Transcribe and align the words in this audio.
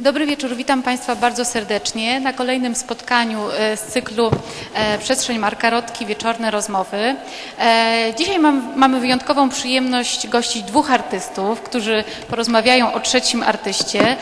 Dobry 0.00 0.26
wieczór, 0.26 0.56
witam 0.56 0.82
Państwa 0.82 1.16
bardzo 1.16 1.44
serdecznie 1.44 2.20
na 2.20 2.32
kolejnym 2.32 2.74
spotkaniu 2.74 3.40
e, 3.50 3.76
z 3.76 3.82
cyklu 3.82 4.30
e, 4.74 4.98
Przestrzeń 4.98 5.38
Marka 5.38 5.70
Rotki 5.70 6.06
Wieczorne 6.06 6.50
Rozmowy. 6.50 7.16
E, 7.60 8.12
Dzisiaj 8.18 8.38
mam, 8.38 8.72
mamy 8.76 9.00
wyjątkową 9.00 9.48
przyjemność 9.48 10.28
gościć 10.28 10.62
dwóch 10.62 10.90
artystów, 10.90 11.62
którzy 11.62 12.04
porozmawiają 12.30 12.92
o 12.92 13.00
trzecim 13.00 13.42
artyście. 13.42 14.16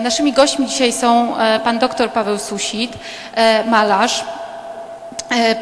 Naszymi 0.00 0.32
gośćmi 0.32 0.66
dzisiaj 0.66 0.92
są 0.92 1.34
pan 1.64 1.78
dr 1.78 2.10
Paweł 2.10 2.38
Susit, 2.38 2.92
malarz, 3.66 4.24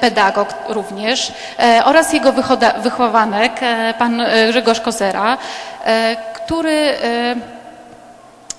pedagog 0.01 0.55
również 0.69 1.33
oraz 1.85 2.13
jego 2.13 2.33
wychowanek, 2.83 3.61
pan 3.99 4.23
Grzegorz 4.49 4.81
Kozera, 4.81 5.39
który 6.35 6.95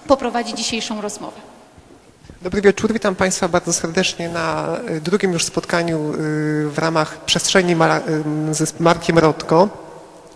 poprowadzi 0.07 0.53
dzisiejszą 0.53 1.01
rozmowę. 1.01 1.37
Dobry 2.41 2.61
wieczór, 2.61 2.93
witam 2.93 3.15
Państwa 3.15 3.47
bardzo 3.47 3.73
serdecznie 3.73 4.29
na 4.29 4.77
y, 4.89 5.01
drugim 5.01 5.33
już 5.33 5.45
spotkaniu 5.45 6.13
y, 6.13 6.15
w 6.69 6.77
ramach 6.77 7.25
przestrzeni 7.25 7.75
y, 8.49 8.53
ze 8.53 8.65
Markiem 8.79 9.17
Rotko. 9.19 9.69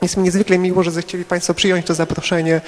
Jest 0.01 0.17
mi 0.17 0.23
niezwykle 0.23 0.57
miło, 0.57 0.83
że 0.83 0.91
zechcieli 0.91 1.25
Państwo 1.25 1.53
przyjąć 1.53 1.85
to 1.85 1.93
zaproszenie 1.93 2.61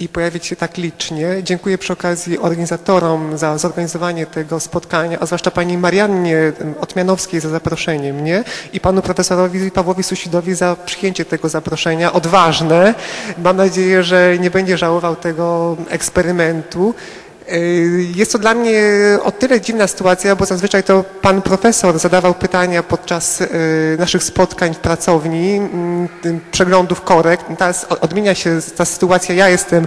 i 0.00 0.08
pojawić 0.08 0.46
się 0.46 0.56
tak 0.56 0.76
licznie. 0.76 1.26
Dziękuję 1.42 1.78
przy 1.78 1.92
okazji 1.92 2.38
organizatorom 2.38 3.38
za 3.38 3.58
zorganizowanie 3.58 4.26
tego 4.26 4.60
spotkania, 4.60 5.18
a 5.20 5.26
zwłaszcza 5.26 5.50
Pani 5.50 5.78
Mariannie 5.78 6.52
Otmianowskiej 6.80 7.40
za 7.40 7.48
zaproszenie 7.48 8.12
mnie 8.12 8.44
i 8.72 8.80
Panu 8.80 9.02
Profesorowi 9.02 9.70
Pawłowi 9.70 10.02
Susidowi 10.02 10.54
za 10.54 10.76
przyjęcie 10.86 11.24
tego 11.24 11.48
zaproszenia. 11.48 12.12
Odważne. 12.12 12.94
Mam 13.38 13.56
nadzieję, 13.56 14.02
że 14.02 14.36
nie 14.38 14.50
będzie 14.50 14.78
żałował 14.78 15.16
tego 15.16 15.76
eksperymentu. 15.88 16.94
Y, 17.52 18.06
Jest 18.14 18.32
to 18.32 18.38
dla 18.38 18.54
mnie 18.54 18.82
o 19.22 19.32
tyle 19.32 19.60
dziwna 19.60 19.86
sytuacja, 19.86 20.36
bo 20.36 20.44
zazwyczaj 20.46 20.82
to 20.82 21.04
pan 21.22 21.42
profesor 21.42 21.98
zadawał 21.98 22.34
pytania 22.34 22.82
podczas 22.82 23.40
y, 23.40 23.48
naszych 23.98 24.22
spotkań 24.24 24.74
w 24.74 24.78
pracowni, 24.78 25.56
mm, 25.56 26.08
przeglądów 26.52 27.00
korekt. 27.02 27.46
Teraz 27.58 27.86
odmienia 28.00 28.34
się 28.34 28.58
ta 28.76 28.84
sytuacja. 28.84 29.34
Ja 29.34 29.48
jestem 29.48 29.86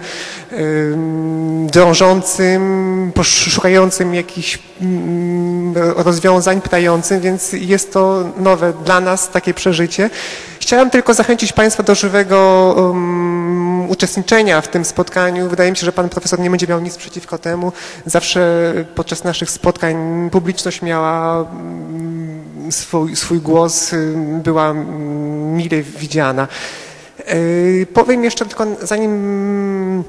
ym, 0.52 1.68
drążącym, 1.68 3.12
szukającym 3.24 4.14
jakichś 4.16 4.60
mm, 4.82 5.74
rozwiązań, 5.96 6.62
pytającym, 6.62 7.22
więc 7.22 7.54
jest 7.54 7.94
to 7.94 8.30
nowe 8.38 8.74
dla 8.86 9.00
nas 9.00 9.30
takie 9.30 9.54
przeżycie. 9.54 10.10
Chciałem 10.64 10.90
tylko 10.90 11.14
zachęcić 11.14 11.54
Państwa 11.54 11.84
do 11.84 11.96
żywego 11.96 12.74
um, 12.78 13.90
uczestniczenia 13.90 14.62
w 14.62 14.68
tym 14.68 14.86
spotkaniu. 14.86 15.50
Wydaje 15.50 15.72
mi 15.72 15.78
się, 15.78 15.86
że 15.86 15.92
Pan 15.92 16.10
Profesor 16.10 16.40
nie 16.40 16.50
będzie 16.50 16.68
miał 16.68 16.82
nic 16.82 16.98
przeciwko 16.98 17.38
temu. 17.38 17.72
Zawsze 18.06 18.74
podczas 18.96 19.24
naszych 19.24 19.50
spotkań 19.50 19.96
publiczność 20.32 20.82
miała 20.82 21.40
mm, 21.40 22.72
swój, 22.72 23.16
swój 23.16 23.40
głos, 23.40 23.94
y, 23.94 24.16
była 24.44 24.70
mm, 24.70 25.56
mile 25.56 25.82
widziana. 25.82 26.48
Y, 27.34 27.88
Powiem 27.94 28.24
jeszcze 28.24 28.46
tylko 28.46 28.66
zanim 28.82 30.04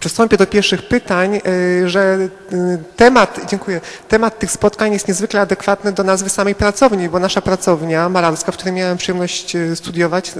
Przystąpię 0.00 0.36
do 0.36 0.46
pierwszych 0.46 0.88
pytań, 0.88 1.40
y, 1.46 1.88
że 1.88 2.28
y, 2.52 2.78
temat, 2.96 3.40
dziękuję, 3.46 3.80
temat 4.08 4.38
tych 4.38 4.50
spotkań 4.50 4.92
jest 4.92 5.08
niezwykle 5.08 5.40
adekwatny 5.40 5.92
do 5.92 6.04
nazwy 6.04 6.30
samej 6.30 6.54
pracowni, 6.54 7.08
bo 7.08 7.18
nasza 7.18 7.40
pracownia 7.40 8.08
malarska, 8.08 8.52
w 8.52 8.56
której 8.56 8.74
miałem 8.74 8.96
przyjemność 8.96 9.56
y, 9.56 9.76
studiować, 9.76 10.32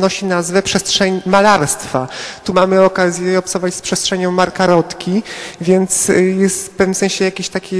nosi 0.00 0.26
nazwę 0.26 0.62
Przestrzeń 0.62 1.22
Malarstwa. 1.26 2.08
Tu 2.44 2.54
mamy 2.54 2.82
okazję 2.82 3.38
obcować 3.38 3.74
z 3.74 3.80
przestrzenią 3.80 4.30
Marka 4.30 4.66
Rotki, 4.66 5.22
więc 5.60 6.12
jest 6.38 6.66
w 6.66 6.70
pewnym 6.70 6.94
sensie 6.94 7.24
jakiś 7.24 7.48
taki 7.48 7.76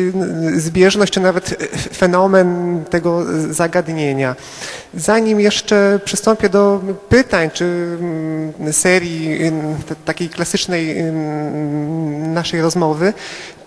zbieżność, 0.57 1.13
czy 1.13 1.21
nawet 1.21 1.55
fenomen 1.97 2.85
tego 2.91 3.25
zagadnienia. 3.51 4.37
Zanim 4.95 5.41
jeszcze 5.41 6.01
przystąpię 6.05 6.49
do 6.49 6.81
pytań, 7.09 7.51
czy 7.51 7.65
mm, 8.01 8.73
serii 8.73 9.39
takiej 10.05 10.29
klasycznej 10.29 10.97
naszej 12.29 12.61
rozmowy, 12.61 13.13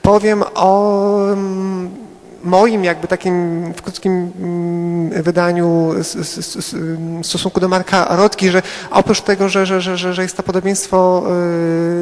powiem 0.01 0.43
o 0.55 1.17
ym, 1.31 2.04
moim 2.45 2.83
jakby 2.83 3.07
takim 3.07 3.63
w 3.73 3.81
krótkim 3.81 4.31
mm, 4.39 5.23
wydaniu 5.23 5.93
stosunku 7.23 7.59
do 7.59 7.67
Marka 7.69 8.07
Rotki, 8.09 8.49
że 8.49 8.61
oprócz 8.91 9.21
tego, 9.21 9.49
że, 9.49 9.65
że, 9.65 9.81
że, 9.81 10.13
że 10.13 10.21
jest 10.21 10.37
to 10.37 10.43
podobieństwo 10.43 11.23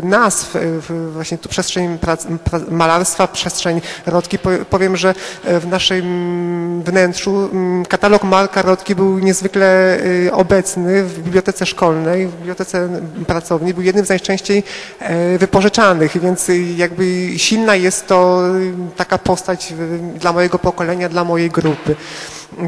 y, 0.02 0.06
nazw, 0.06 0.56
y, 0.56 0.80
właśnie 1.14 1.38
tu 1.38 1.50
przestrzeń 1.50 1.98
prac, 1.98 2.26
pra, 2.44 2.60
malarstwa, 2.70 3.28
przestrzeń 3.28 3.82
Rotki, 4.06 4.38
pow- 4.40 4.66
powiem, 4.66 4.98
że 4.98 5.14
e, 5.44 5.60
w 5.60 5.68
naszym 5.68 6.84
wnętrzu 6.86 7.50
mm, 7.54 7.86
katalog 7.86 8.24
Marka 8.24 8.62
Rotki 8.62 8.96
był 8.96 9.20
niezwykle 9.20 9.98
y, 10.06 10.34
obecny 10.34 11.04
w 11.04 11.20
bibliotece 11.20 11.66
szkolnej, 11.66 12.28
w 12.28 12.36
bibliotece 12.36 12.90
pracowni, 13.28 13.74
był 13.74 13.84
jednym 13.84 14.06
z 14.06 14.10
najczęściej 14.10 14.64
e, 15.00 15.38
wypożyczanych, 15.38 16.20
więc 16.22 16.50
y, 16.50 16.64
jakby 16.78 17.30
silna 17.38 17.76
jest 17.76 18.08
to 18.08 18.42
y, 18.58 18.74
taka 18.98 19.18
postać 19.18 19.72
y, 19.72 20.20
mojego 20.34 20.60
pokolenia, 20.60 21.10
dla 21.10 21.24
mojej 21.24 21.50
grupy. 21.50 21.96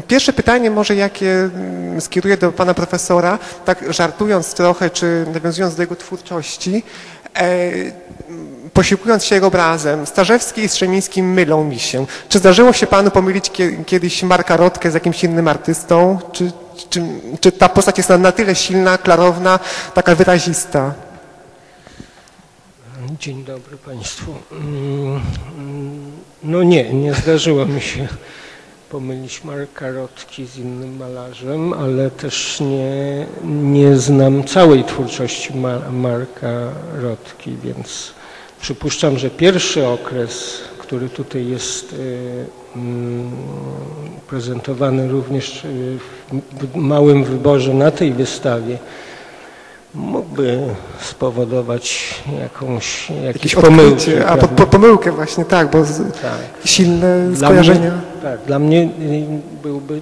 Pierwsze 0.08 0.32
pytanie 0.32 0.70
może 0.70 0.94
jakie 0.94 1.30
mm, 1.54 2.00
skieruję 2.00 2.36
do 2.36 2.52
pana 2.52 2.74
profesora, 2.74 3.38
tak 3.64 3.92
żartując 3.94 4.54
trochę, 4.54 4.90
czy 4.90 5.26
nawiązując 5.34 5.74
do 5.76 5.82
jego 5.82 5.96
twórczości. 5.96 6.82
E, 7.36 7.70
posiłkując 8.72 9.24
się 9.24 9.34
jego 9.34 9.46
obrazem, 9.46 10.06
Starzewski 10.06 10.60
i 10.60 10.68
Strzemiński 10.68 11.22
mylą 11.22 11.64
mi 11.64 11.78
się. 11.78 12.06
Czy 12.28 12.38
zdarzyło 12.38 12.72
się 12.72 12.86
panu 12.86 13.10
pomylić 13.10 13.50
kie- 13.50 13.84
kiedyś 13.84 14.22
Marka 14.22 14.56
Rotkę 14.56 14.90
z 14.90 14.94
jakimś 14.94 15.24
innym 15.24 15.48
artystą? 15.48 16.18
Czy, 16.32 16.52
czy, 16.90 17.02
czy 17.40 17.52
ta 17.52 17.68
postać 17.68 17.96
jest 17.98 18.08
na, 18.10 18.18
na 18.18 18.32
tyle 18.32 18.54
silna, 18.54 18.98
klarowna, 18.98 19.58
taka 19.94 20.14
wyrazista? 20.14 20.94
Dzień 23.20 23.44
dobry 23.44 23.76
Państwu. 23.76 24.34
No 26.46 26.62
nie, 26.62 26.94
nie 26.94 27.14
zdarzyło 27.14 27.66
mi 27.66 27.80
się 27.80 28.08
pomylić 28.90 29.44
Marka 29.44 29.90
Rotki 29.90 30.46
z 30.46 30.56
innym 30.58 30.96
malarzem, 30.96 31.72
ale 31.72 32.10
też 32.10 32.60
nie, 32.60 33.26
nie 33.44 33.96
znam 33.96 34.44
całej 34.44 34.84
twórczości 34.84 35.56
Ma- 35.56 35.90
Marka 35.92 36.48
Rotki, 37.02 37.56
więc 37.64 38.12
przypuszczam, 38.60 39.18
że 39.18 39.30
pierwszy 39.30 39.86
okres, 39.86 40.58
który 40.78 41.08
tutaj 41.08 41.46
jest 41.48 41.92
y, 41.92 42.46
mm, 42.76 43.30
prezentowany 44.28 45.08
również 45.08 45.64
y, 45.64 45.98
w 46.72 46.76
małym 46.76 47.24
wyborze 47.24 47.74
na 47.74 47.90
tej 47.90 48.12
wystawie, 48.12 48.78
mógłby 50.36 50.74
spowodować 51.00 52.14
jakąś, 52.40 53.10
jakieś 53.24 53.54
pomyłki. 53.54 54.10
a 54.26 54.36
po, 54.36 54.48
po, 54.48 54.66
pomyłkę 54.66 55.12
właśnie, 55.12 55.44
tak, 55.44 55.70
bo 55.70 55.84
z, 55.84 56.12
tak. 56.12 56.40
silne 56.64 57.28
Dla 57.28 57.48
skojarzenia. 57.48 57.90
Mnie, 57.90 58.00
tak, 58.22 58.40
dla 58.46 58.58
mnie 58.58 58.82
y, 58.82 59.26
byłby 59.62 60.00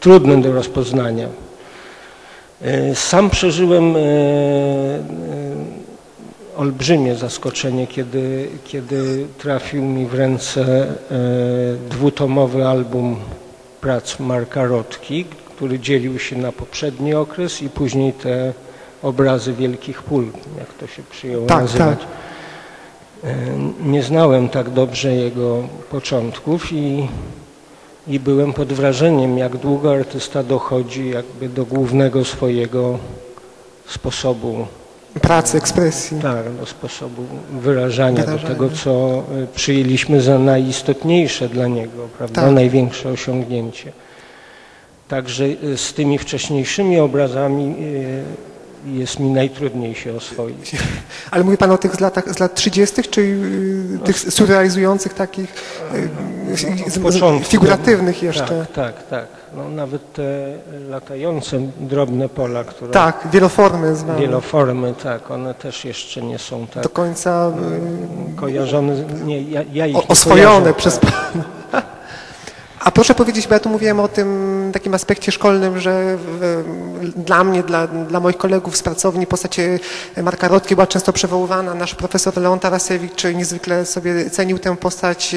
trudny 0.00 0.42
do 0.42 0.52
rozpoznania. 0.52 1.28
Y, 2.62 2.94
Sam 2.94 3.30
przeżyłem 3.30 3.96
y, 3.96 5.00
olbrzymie 6.56 7.14
zaskoczenie, 7.14 7.86
kiedy, 7.86 8.48
kiedy 8.64 9.26
trafił 9.38 9.82
mi 9.82 10.06
w 10.06 10.14
ręce 10.14 10.86
dwutomowy 11.90 12.66
album 12.66 13.16
prac 13.80 14.20
Marka 14.20 14.64
Rotki, 14.64 15.24
który 15.24 15.78
dzielił 15.78 16.18
się 16.18 16.36
na 16.36 16.52
poprzedni 16.52 17.14
okres 17.14 17.62
i 17.62 17.68
później 17.68 18.12
te 18.12 18.52
obrazy 19.02 19.52
wielkich 19.52 20.02
pól, 20.02 20.24
jak 20.58 20.74
to 20.74 20.86
się 20.86 21.02
przyjęło 21.10 21.46
Tak, 21.46 21.60
nazywać. 21.62 21.98
tak. 21.98 22.08
Nie 23.84 24.02
znałem 24.02 24.48
tak 24.48 24.70
dobrze 24.70 25.14
jego 25.14 25.62
początków 25.90 26.72
i, 26.72 27.08
i 28.08 28.20
byłem 28.20 28.52
pod 28.52 28.72
wrażeniem, 28.72 29.38
jak 29.38 29.56
długo 29.56 29.92
artysta 29.92 30.42
dochodzi 30.42 31.10
jakby 31.10 31.48
do 31.48 31.64
głównego 31.64 32.24
swojego 32.24 32.98
sposobu, 33.88 34.66
Pracy, 35.20 35.58
ekspresji. 35.58 36.20
tak, 36.22 36.52
do 36.60 36.66
sposobu 36.66 37.22
wyrażania, 37.60 38.20
do 38.20 38.26
Wyrażania. 38.26 38.48
tego, 38.54 38.70
co 38.70 38.90
e, 38.90 39.22
przyjęliśmy 39.54 40.20
za 40.20 40.38
najistotniejsze 40.38 41.48
dla 41.48 41.66
niego, 41.66 42.08
prawda, 42.18 42.42
Tak. 42.42 42.52
największe 42.54 43.08
osiągnięcie. 43.08 43.92
Także 45.08 45.44
e, 45.44 45.76
z 45.76 45.94
tymi 45.94 46.18
wcześniejszymi 46.18 47.00
obrazami 47.00 47.74
jest 48.86 49.18
mi 49.20 49.30
najtrudniej 49.30 49.94
się 49.94 50.14
oswoić. 50.16 50.76
Ale 51.30 51.44
mówi 51.44 51.56
Pan 51.56 51.70
o 51.70 51.78
tych 51.78 51.94
z, 51.96 52.00
latach, 52.00 52.34
z 52.34 52.38
lat 52.38 52.54
30., 52.54 53.02
czy 53.10 53.20
y, 53.20 53.98
tych 54.04 54.18
surrealizujących 54.18 55.14
takich 55.14 55.54
y, 56.84 56.90
z- 56.90 56.98
początku. 56.98 57.50
figuratywnych 57.50 58.22
jeszcze? 58.22 58.66
Tak, 58.66 58.72
tak, 58.72 59.06
tak. 59.08 59.26
No, 59.56 59.68
nawet 59.68 60.12
te 60.12 60.22
latające 60.88 61.58
drobne 61.80 62.28
pola, 62.28 62.64
które 62.64 62.90
Tak, 62.92 63.28
wieloformy 63.32 63.96
znane. 63.96 64.20
wieloformy, 64.20 64.94
tak, 65.02 65.30
one 65.30 65.54
też 65.54 65.84
jeszcze 65.84 66.22
nie 66.22 66.38
są 66.38 66.66
tak 66.66 66.82
Do 66.82 66.88
końca 66.88 67.52
kojarzone. 68.36 68.94
Nie, 69.24 69.42
ja, 69.42 69.60
ja 69.72 69.84
y, 69.86 69.88
ich 69.90 69.96
o, 69.96 70.00
nie 70.00 70.08
oswojone 70.08 70.50
kojarzę, 70.60 70.74
przez 70.74 70.98
tak. 70.98 71.10
Pana. 71.32 71.82
A 72.84 72.90
proszę 72.90 73.14
powiedzieć, 73.14 73.48
bo 73.48 73.54
ja 73.54 73.60
tu 73.60 73.68
mówiłem 73.68 74.00
o 74.00 74.08
tym 74.08 74.70
takim 74.72 74.94
aspekcie 74.94 75.32
szkolnym, 75.32 75.80
że 75.80 76.16
w, 76.16 76.64
dla 77.16 77.44
mnie, 77.44 77.62
dla, 77.62 77.86
dla 77.86 78.20
moich 78.20 78.36
kolegów 78.36 78.76
z 78.76 78.82
pracowni 78.82 79.26
postać 79.26 79.60
Marka 80.22 80.48
Rotki 80.48 80.74
była 80.74 80.86
często 80.86 81.12
przywoływana. 81.12 81.74
Nasz 81.74 81.94
profesor 81.94 82.36
Leon 82.36 82.58
Tarasiewicz 82.58 83.24
niezwykle 83.34 83.86
sobie 83.86 84.30
cenił 84.30 84.58
tę 84.58 84.76
postać, 84.76 85.36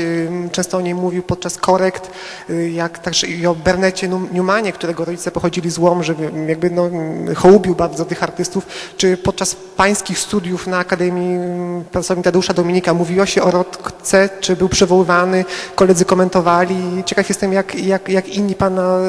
często 0.51 0.77
o 0.77 0.81
niej 0.81 0.95
mówił 0.95 1.23
podczas 1.23 1.57
korekt, 1.57 2.11
y, 2.49 2.69
jak 2.69 2.99
także 2.99 3.27
i 3.27 3.47
o 3.47 3.55
Bernecie 3.55 4.09
Newmanie, 4.31 4.73
którego 4.73 5.05
rodzice 5.05 5.31
pochodzili 5.31 5.69
z 5.69 5.77
Łomży, 5.77 6.15
jakby 6.47 6.69
no, 6.69 6.89
hołubił 7.35 7.75
bardzo 7.75 8.05
tych 8.05 8.23
artystów. 8.23 8.67
Czy 8.97 9.17
podczas 9.17 9.55
pańskich 9.77 10.19
studiów 10.19 10.67
na 10.67 10.77
Akademii 10.77 11.39
Pracowni 11.91 12.23
Tadeusza 12.23 12.53
Dominika 12.53 12.93
mówiło 12.93 13.25
się 13.25 13.43
o 13.43 13.51
Rotce, 13.51 14.29
czy 14.39 14.55
był 14.55 14.69
przywoływany, 14.69 15.45
koledzy 15.75 16.05
komentowali. 16.05 17.03
Ciekaw 17.05 17.34
jestem, 17.35 17.53
jak, 17.53 17.75
jak, 17.75 18.09
jak 18.09 18.27
inni 18.29 18.55
pana 18.55 18.99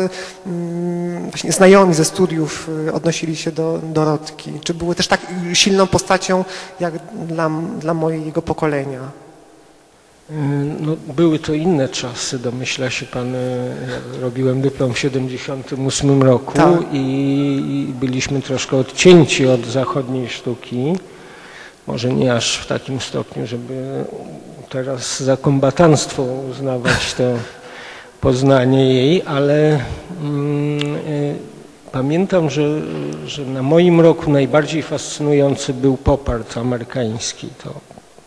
mm, 0.46 1.30
właśnie 1.30 1.52
znajomi 1.52 1.94
ze 1.94 2.04
studiów 2.04 2.68
y, 2.88 2.92
odnosili 2.92 3.36
się 3.36 3.52
do, 3.52 3.80
do 3.82 4.04
Rotki. 4.04 4.52
Czy 4.64 4.74
były 4.74 4.94
też 4.94 5.08
tak 5.08 5.20
silną 5.52 5.86
postacią, 5.86 6.44
jak 6.80 6.94
dla, 7.28 7.50
dla 7.80 7.94
mojego 7.94 8.42
pokolenia? 8.42 9.00
Y, 10.30 10.34
No, 10.80 10.96
były 11.14 11.38
to 11.38 11.54
inne 11.54 11.88
czasy, 11.88 12.38
domyśla 12.38 12.90
się 12.90 13.06
pan, 13.06 13.34
y, 13.34 13.74
ja 13.90 14.20
robiłem 14.20 14.60
dyplom 14.60 14.94
w 14.94 14.98
78 14.98 16.22
roku 16.22 16.52
Tak. 16.54 16.74
i, 16.92 16.96
i 17.88 17.92
byliśmy 18.00 18.42
troszkę 18.42 18.76
odcięci 18.76 19.46
od 19.46 19.66
zachodniej 19.66 20.28
sztuki. 20.28 20.98
Może 21.86 22.12
nie 22.12 22.34
aż 22.34 22.58
w 22.58 22.66
takim 22.66 23.00
stopniu, 23.00 23.46
żeby 23.46 24.04
teraz 24.68 25.20
za 25.20 25.36
kombatanstwo 25.36 26.22
uznawać 26.22 27.14
to 27.14 27.22
poznanie 28.20 28.94
jej, 28.94 29.22
ale 29.26 29.80
mm, 30.22 30.80
y, 31.08 31.36
pamiętam, 31.92 32.50
że, 32.50 32.80
że 33.26 33.44
na 33.46 33.62
moim 33.62 34.00
roku 34.00 34.30
najbardziej 34.30 34.82
fascynujący 34.82 35.74
był 35.74 35.96
pop 35.96 36.28
art 36.28 36.56
amerykański. 36.56 37.48
To 37.64 37.74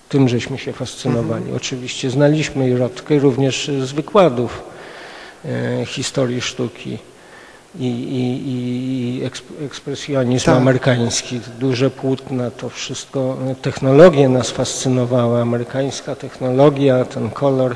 tym 0.10 0.30
żeśmy 0.30 0.58
się 0.58 0.74
fascynowali. 0.74 1.44
Oczywiście 1.56 2.10
znaliśmy 2.10 2.78
Rotkę 2.78 3.20
również 3.20 3.72
z 3.84 3.92
wykładów 3.92 4.64
e, 5.46 5.86
historii 5.86 6.42
sztuki 6.42 6.98
i, 7.80 7.86
i, 7.88 8.50
i 9.20 9.24
eksp- 9.30 9.66
ekspresjonizm 9.66 10.46
Tak. 10.46 10.58
amerykański, 10.58 11.40
duże 11.60 11.90
płótna, 11.90 12.52
to 12.52 12.70
wszystko, 12.70 13.38
technologie 13.62 14.30
nas 14.30 14.50
fascynowały, 14.52 15.42
amerykańska 15.42 16.16
technologia, 16.16 17.06
ten 17.06 17.30
kolor. 17.30 17.76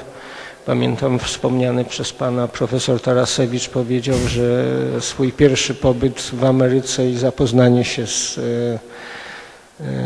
Pamiętam 0.66 1.20
wspomniany 1.20 1.86
przez 1.86 2.14
pana 2.14 2.48
profesor 2.48 3.02
Tarasewicz 3.02 3.70
powiedział, 3.70 4.18
że 4.28 4.66
swój 5.00 5.32
pierwszy 5.32 5.76
pobyt 5.76 6.22
w 6.22 6.44
Ameryce 6.44 7.10
i 7.10 7.18
zapoznanie 7.18 7.84
się 7.86 8.08
z, 8.08 8.38
e, 8.38 8.80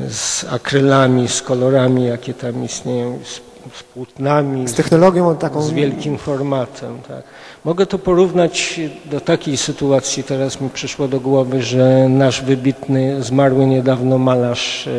z 0.09 0.45
akrylami, 0.51 1.27
z 1.27 1.41
kolorami, 1.41 2.05
jakie 2.05 2.33
tam 2.33 2.65
istnieją, 2.65 3.19
z, 3.23 3.35
z 3.77 3.83
płótnami, 3.83 4.67
Z 4.67 4.73
technologią 4.73 5.35
taką... 5.35 5.61
z 5.61 5.71
wielkim 5.71 6.17
formatem. 6.17 6.99
Tak. 7.07 7.23
Mogę 7.65 7.85
to 7.85 7.99
porównać 7.99 8.79
do 9.05 9.21
takiej 9.21 9.57
sytuacji, 9.57 10.23
teraz 10.23 10.61
mi 10.61 10.69
przyszło 10.69 11.07
do 11.07 11.19
głowy, 11.19 11.61
że 11.63 12.09
nasz 12.09 12.41
wybitny, 12.41 13.23
zmarły 13.23 13.65
niedawno 13.65 14.17
malarz 14.17 14.87
e, 14.87 14.91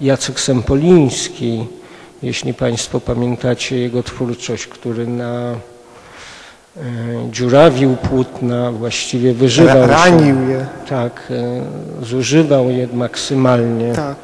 Jacek 0.00 0.40
Sempoliński, 0.40 1.66
jeśli 2.26 2.54
Państwo 2.54 3.00
pamiętacie 3.00 3.78
jego 3.78 4.02
twórczość, 4.02 4.66
który 4.66 5.06
na 5.06 5.52
e, 6.76 6.80
dziurawił 7.30 7.96
płótna, 7.96 8.72
właściwie 8.72 9.32
wyżywał 9.34 9.86
Ra- 9.86 10.04
się. 10.04 10.10
ranił 10.10 10.48
je. 10.48 10.66
Tak, 10.88 11.22
e, 12.00 12.04
zużywał 12.04 12.70
je 12.70 12.88
maksymalnie 12.92 13.92
Tak. 13.92 14.16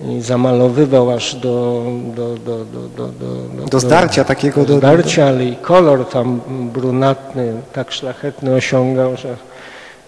i 0.00 0.20
zamalowywał 0.20 1.10
aż 1.10 1.34
do, 1.34 1.84
do, 2.16 2.34
do, 2.34 2.64
do, 2.64 2.88
do, 2.88 3.08
do, 3.08 3.66
Do 3.70 3.80
zdarcia 3.80 4.24
takiego. 4.24 4.64
do 4.64 4.78
zdarcia, 4.78 5.26
ale 5.26 5.44
i 5.44 5.56
kolor 5.56 6.08
tam 6.08 6.40
brunatny, 6.74 7.52
tak 7.72 7.92
szlachetny 7.92 8.54
osiągał, 8.54 9.16
że 9.16 9.36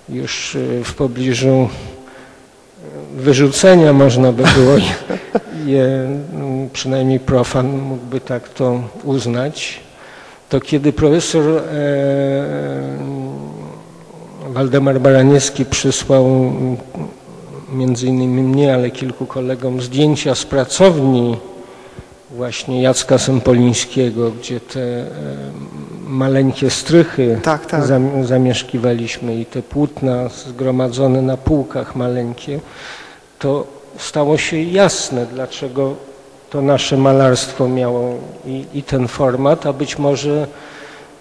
już 0.08 0.54
y, 0.54 0.82
w 0.84 0.94
pobliżu 0.94 1.68
wyrzucenia 3.16 3.92
można 3.92 4.32
by 4.32 4.42
było 4.42 4.76
je, 5.68 5.84
mm, 5.84 6.70
przynajmniej 6.72 7.20
profan 7.20 7.66
mógłby 7.78 8.20
tak 8.20 8.48
to 8.48 8.80
uznać. 9.04 9.80
To 10.48 10.60
kiedy 10.60 10.92
profesor 10.92 11.44
e, 11.46 11.62
Waldemar 14.48 15.00
Baraniewski 15.00 15.64
przysłał 15.64 16.52
między 17.72 18.06
innymi 18.06 18.42
mnie, 18.42 18.74
ale 18.74 18.90
kilku 18.90 19.26
kolegom 19.26 19.80
zdjęcia 19.80 20.34
z 20.34 20.44
pracowni 20.44 21.36
właśnie 22.30 22.82
Jacka 22.82 23.18
Sempolińskiego, 23.18 24.30
gdzie 24.30 24.60
te 24.60 24.80
e, 24.80 25.06
maleńkie 26.06 26.70
strychy 26.70 27.40
Tak, 27.42 27.66
tak. 27.66 27.84
zam, 27.84 28.24
zamieszkiwaliśmy 28.24 29.34
i 29.36 29.46
te 29.46 29.62
płótna 29.62 30.28
zgromadzone 30.28 31.22
na 31.22 31.36
półkach 31.36 31.96
maleńkie, 31.96 32.60
to 33.38 33.77
stało 33.98 34.38
się 34.38 34.62
jasne, 34.62 35.26
dlaczego 35.26 35.94
to 36.50 36.62
nasze 36.62 36.96
malarstwo 36.96 37.68
miało 37.68 38.14
i, 38.46 38.64
i 38.74 38.82
ten 38.82 39.08
format, 39.08 39.66
a 39.66 39.72
być 39.72 39.98
może 39.98 40.46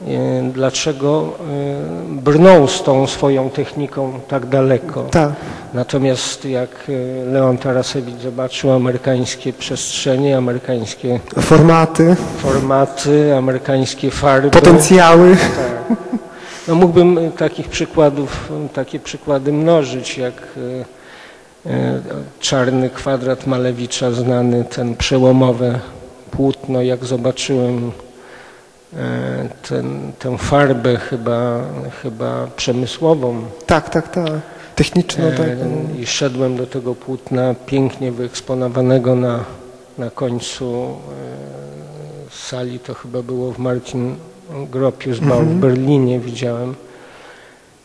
e, 0.08 0.50
dlaczego 0.54 1.34
e, 1.40 2.22
brnął 2.22 2.68
z 2.68 2.84
tą 2.84 3.08
swoją 3.08 3.50
techniką 3.50 4.20
tak 4.28 4.46
daleko. 4.46 5.04
Tak. 5.04 5.32
Natomiast 5.74 6.46
jak 6.46 6.70
e, 6.90 7.26
Leon 7.32 7.58
Tarasewicz 7.58 8.22
zobaczył 8.22 8.72
amerykańskie 8.72 9.54
przestrzenie, 9.54 10.38
amerykańskie 10.38 11.20
Formaty, 11.40 12.16
formaty, 12.38 13.36
amerykańskie 13.36 14.12
farby, 14.12 14.50
potencjały. 14.50 15.36
tak. 15.36 15.98
no 16.68 16.76
mógłbym 16.76 17.32
takich 17.38 17.70
przykładów, 17.70 18.52
takie 18.74 19.00
przykłady 19.00 19.54
mnożyć, 19.54 20.18
jak 20.18 20.34
czarny 22.40 22.90
kwadrat 22.90 23.48
Malewicza, 23.48 24.12
znany 24.12 24.66
ten 24.66 24.96
przełomowe 24.96 25.80
płótno, 26.32 26.82
jak 26.82 27.06
zobaczyłem 27.06 27.92
e, 28.94 29.50
ten, 29.70 30.12
tę 30.20 30.38
farbę 30.38 30.98
chyba, 30.98 31.62
chyba 32.02 32.48
przemysłową, 32.56 33.42
Tak, 33.66 33.90
tak, 33.90 34.12
tak. 34.12 34.32
Techniczno, 34.76 35.24
tak. 35.38 35.48
E, 35.48 35.56
I 36.00 36.06
szedłem 36.06 36.58
do 36.58 36.68
tego 36.68 36.96
płótna 36.96 37.56
pięknie 37.66 38.12
wyeksponowanego 38.12 39.16
na, 39.16 39.44
na 39.98 40.10
końcu 40.10 40.86
e, 40.86 42.32
sali, 42.32 42.80
to 42.80 42.94
chyba 42.94 43.22
było 43.22 43.52
w 43.52 43.60
Martin 43.60 44.16
Gropiusbau 44.72 45.42
w 45.42 45.56
Berlinie 45.56 46.20
widziałem. 46.20 46.76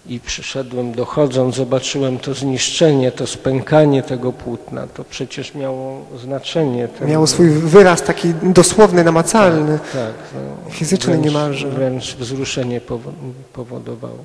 I 0.07 0.21
przyszedłem, 0.21 0.93
dochodząc, 0.93 1.55
zobaczyłem 1.57 2.19
to 2.19 2.35
zniszczenie, 2.35 3.13
to 3.13 3.27
spękanie 3.27 4.03
tego 4.03 4.33
płótna. 4.33 4.87
To 4.87 5.05
przecież 5.05 5.55
miało 5.55 6.03
znaczenie. 6.21 6.89
Ten, 6.89 7.09
Miało 7.09 7.27
swój 7.27 7.49
wyraz 7.49 8.03
taki 8.03 8.35
dosłowny, 8.43 9.05
namacalny. 9.05 9.79
tak, 9.93 10.13
no, 10.35 10.71
fizyczny 10.71 11.13
wręcz, 11.13 11.27
niemalże. 11.27 11.69
Wręcz 11.71 12.17
wzruszenie 12.17 12.81
powo- 12.81 13.13
powodowało. 13.53 14.19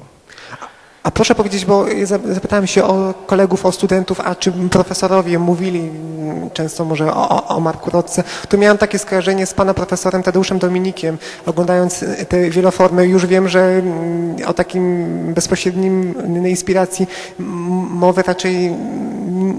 A 1.07 1.11
proszę 1.11 1.35
powiedzieć, 1.35 1.65
bo 1.65 1.85
zapytałem 2.33 2.67
się 2.67 2.83
o 2.83 3.13
kolegów, 3.25 3.65
o 3.65 3.71
studentów, 3.71 4.19
a 4.19 4.35
czy 4.35 4.51
profesorowie 4.51 5.39
mówili 5.39 5.79
mm, 5.79 6.49
często 6.49 6.85
może 6.85 7.13
o, 7.13 7.47
o, 7.47 7.59
Marku 7.59 7.89
Rotce, 7.89 8.23
to 8.49 8.57
miałem 8.57 8.77
takie 8.77 8.99
skojarzenie 8.99 9.45
z 9.45 9.53
pana 9.53 9.73
profesorem 9.73 10.23
Tadeuszem 10.23 10.59
Dominikiem, 10.59 11.17
oglądając 11.45 12.03
y, 12.03 12.25
te 12.29 12.49
wieloformy. 12.49 13.07
Już 13.07 13.25
wiem, 13.25 13.49
że 13.49 13.59
mm, 13.59 14.35
o 14.47 14.53
takim 14.53 15.07
bezpośrednim 15.33 16.13
inspiracji 16.47 17.07
mowy 17.89 18.23
raczej 18.23 18.75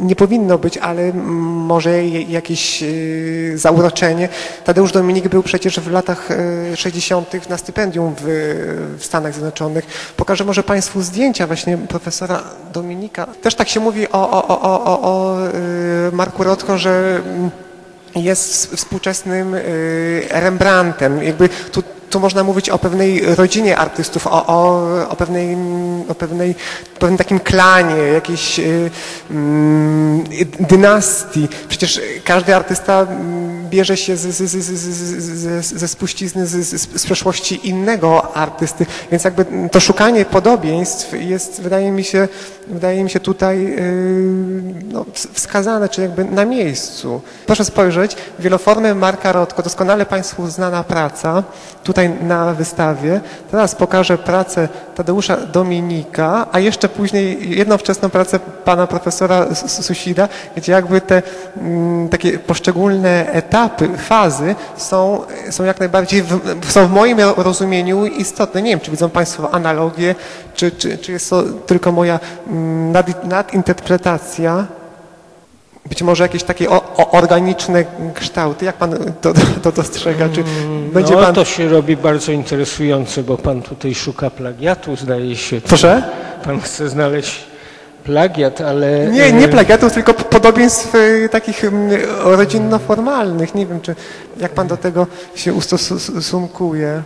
nie 0.03 0.17
powinno 0.17 0.59
być, 0.59 0.79
ale 0.79 1.13
może 1.13 2.07
jakieś 2.07 2.83
y, 2.83 3.53
zauroczenie. 3.57 4.29
Tadeusz 4.65 4.93
Dominik 4.93 5.29
był 5.29 5.43
przecież 5.43 5.81
w 5.81 5.91
latach 5.91 6.31
y, 6.73 6.77
60. 6.77 7.49
na 7.49 7.59
stypendium 7.59 8.15
w, 8.21 8.25
w 8.99 9.05
Stanach 9.05 9.33
Zjednoczonych. 9.33 9.87
Pokażę 10.17 10.45
może 10.45 10.63
Państwu 10.63 11.03
zdjęcia 11.39 11.47
właśnie 11.47 11.79
profesora 11.89 12.43
Dominika. 12.73 13.27
Też 13.43 13.55
tak 13.55 13.69
się 13.69 13.81
mówi 13.81 14.09
o, 14.09 14.31
o, 14.31 14.49
o, 14.49 14.85
o, 14.85 15.03
o, 15.03 15.39
y, 15.49 16.13
Marku 16.13 16.45
Rotko, 16.45 16.79
że 16.79 17.23
jest 18.17 18.75
współczesnym 18.77 19.55
y, 19.55 20.29
Rembrandtem. 20.31 21.23
Jakby 21.23 21.49
tu, 21.49 21.83
tu 22.11 22.21
można 22.21 22.43
mówić 22.43 22.71
o 22.71 22.79
pewnej 22.79 23.35
rodzinie 23.35 23.77
artystów, 23.77 24.27
o, 24.27 24.47
o, 24.47 25.09
o, 25.09 25.17
pewnej, 25.17 25.57
o 26.09 26.15
pewnej, 26.15 26.55
pewnym 26.99 27.19
takim 27.19 27.41
klanie, 27.41 27.97
jakiejś 27.97 28.59
y, 28.59 28.91
mm, 29.31 30.25
dynastii. 30.61 31.49
Przecież 31.69 32.01
każdy 32.25 32.57
artysta 32.57 33.01
mm, 33.01 33.69
bierze 33.71 33.97
się 33.97 34.17
z, 34.17 34.21
z, 34.21 34.51
z, 34.51 34.57
z, 35.65 35.75
ze 35.75 35.89
spuścizny 35.89 36.47
z, 36.47 36.69
z, 36.69 37.01
z 37.01 37.05
przeszłości 37.05 37.69
innego 37.69 38.37
artysty, 38.37 38.87
więc 39.11 39.25
jakby 39.25 39.47
to 39.73 39.81
szukanie 39.81 40.25
podobieństw 40.25 41.13
jest, 41.13 41.61
wydaje 41.61 41.91
mi 41.91 42.05
się, 42.05 42.29
wydaje 42.67 43.05
mi 43.05 43.11
się 43.11 43.21
tutaj 43.21 43.75
y, 43.79 44.75
no, 44.93 45.05
wskazane, 45.33 45.89
czy 45.89 46.01
jakby 46.03 46.25
na 46.25 46.45
miejscu. 46.45 47.21
Proszę 47.47 47.65
spojrzeć, 47.65 48.17
wieloformy 48.39 48.95
Marka 48.95 49.33
Rotko, 49.33 49.63
doskonale 49.63 50.07
Państwu 50.07 50.47
znana 50.47 50.85
praca, 50.85 51.43
tutaj 51.85 51.98
na 52.07 52.55
wystawie. 52.55 53.21
Teraz 53.51 53.75
pokażę 53.75 54.19
pracę 54.19 54.69
Tadeusza 54.95 55.37
Dominika, 55.37 56.47
a 56.53 56.59
jeszcze 56.59 56.89
później 56.89 57.59
jedną 57.59 57.79
wczesną 57.79 58.11
pracę 58.11 58.41
pana 58.65 58.87
profesora 58.87 59.47
Susida, 59.55 60.29
gdzie 60.57 60.73
jakby 60.73 61.01
te 61.01 61.23
mm, 61.57 62.09
takie 62.09 62.39
poszczególne 62.39 63.33
etapy, 63.33 63.89
fazy 63.99 64.55
są, 64.77 65.23
są 65.51 65.65
jak 65.65 65.81
najbardziej, 65.81 66.23
w, 66.23 66.73
są 66.73 66.87
w 66.87 66.91
moim 66.91 67.19
rozumieniu 67.37 68.07
istotne. 68.07 68.63
Nie 68.63 68.71
wiem, 68.71 68.81
czy 68.81 68.91
widzą 68.91 69.11
Państwo 69.11 69.55
analogię, 69.55 70.15
czy, 70.55 70.71
czy, 70.71 70.99
czy 70.99 71.13
jest 71.13 71.31
to 71.31 71.43
tylko 71.43 71.93
moja 71.93 72.21
mm, 72.47 72.93
nad, 72.93 73.25
nadinterpretacja. 73.25 74.78
Być 75.89 76.03
może 76.03 76.25
jakieś 76.25 76.43
takie 76.43 76.71
o, 76.71 76.95
o, 76.97 77.11
organiczne 77.11 77.85
kształty. 78.15 78.65
Jak 78.65 78.77
pan 78.77 78.95
to, 79.21 79.33
to 79.63 79.73
dostrzega? 79.73 80.29
Czy 80.29 80.45
będzie 80.93 81.15
no 81.15 81.21
pan... 81.23 81.35
to 81.35 81.45
się 81.45 81.69
robi 81.69 81.97
bardzo 81.97 82.33
interesujące, 82.33 83.23
bo 83.23 83.37
pan 83.37 83.63
tutaj 83.63 83.95
szuka 83.95 84.31
plagiatu, 84.31 84.97
zdaje 84.97 85.37
się. 85.37 85.61
Proszę? 85.61 86.03
Pan 86.45 86.61
chce 86.61 86.89
znaleźć 86.89 87.47
plagiat, 88.05 88.61
ale... 88.61 89.07
Nie, 89.07 89.33
nie 89.33 89.45
e, 89.45 89.49
plagiatów, 89.49 89.93
tylko 89.93 90.15
podobieństw 90.15 90.95
y, 90.95 91.29
takich 91.33 91.65
mm, 91.65 92.01
rodzinno-formalnych. 92.25 93.55
Nie 93.55 93.67
wiem, 93.67 93.81
czy 93.81 93.95
jak 94.37 94.53
pan 94.53 94.69
do 94.69 94.77
tego 94.77 95.07
się 95.35 95.55
ustosunkuje. 95.55 97.03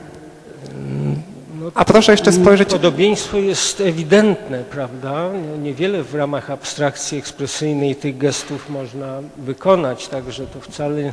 A 1.74 1.84
proszę 1.84 2.12
jeszcze 2.12 2.32
spojrzeć... 2.32 2.68
Podobieństwo 2.68 3.36
jest 3.36 3.80
ewidentne, 3.80 4.64
prawda? 4.70 5.30
Niewiele 5.62 6.02
w 6.02 6.14
ramach 6.14 6.50
abstrakcji 6.50 7.18
ekspresyjnej 7.18 7.96
tych 7.96 8.18
gestów 8.18 8.70
można 8.70 9.20
wykonać, 9.38 10.08
także 10.08 10.46
to 10.46 10.60
wcale 10.60 11.12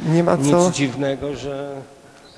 Nie 0.00 0.24
ma 0.24 0.36
co... 0.36 0.42
nic 0.42 0.76
dziwnego, 0.76 1.36
że, 1.36 1.70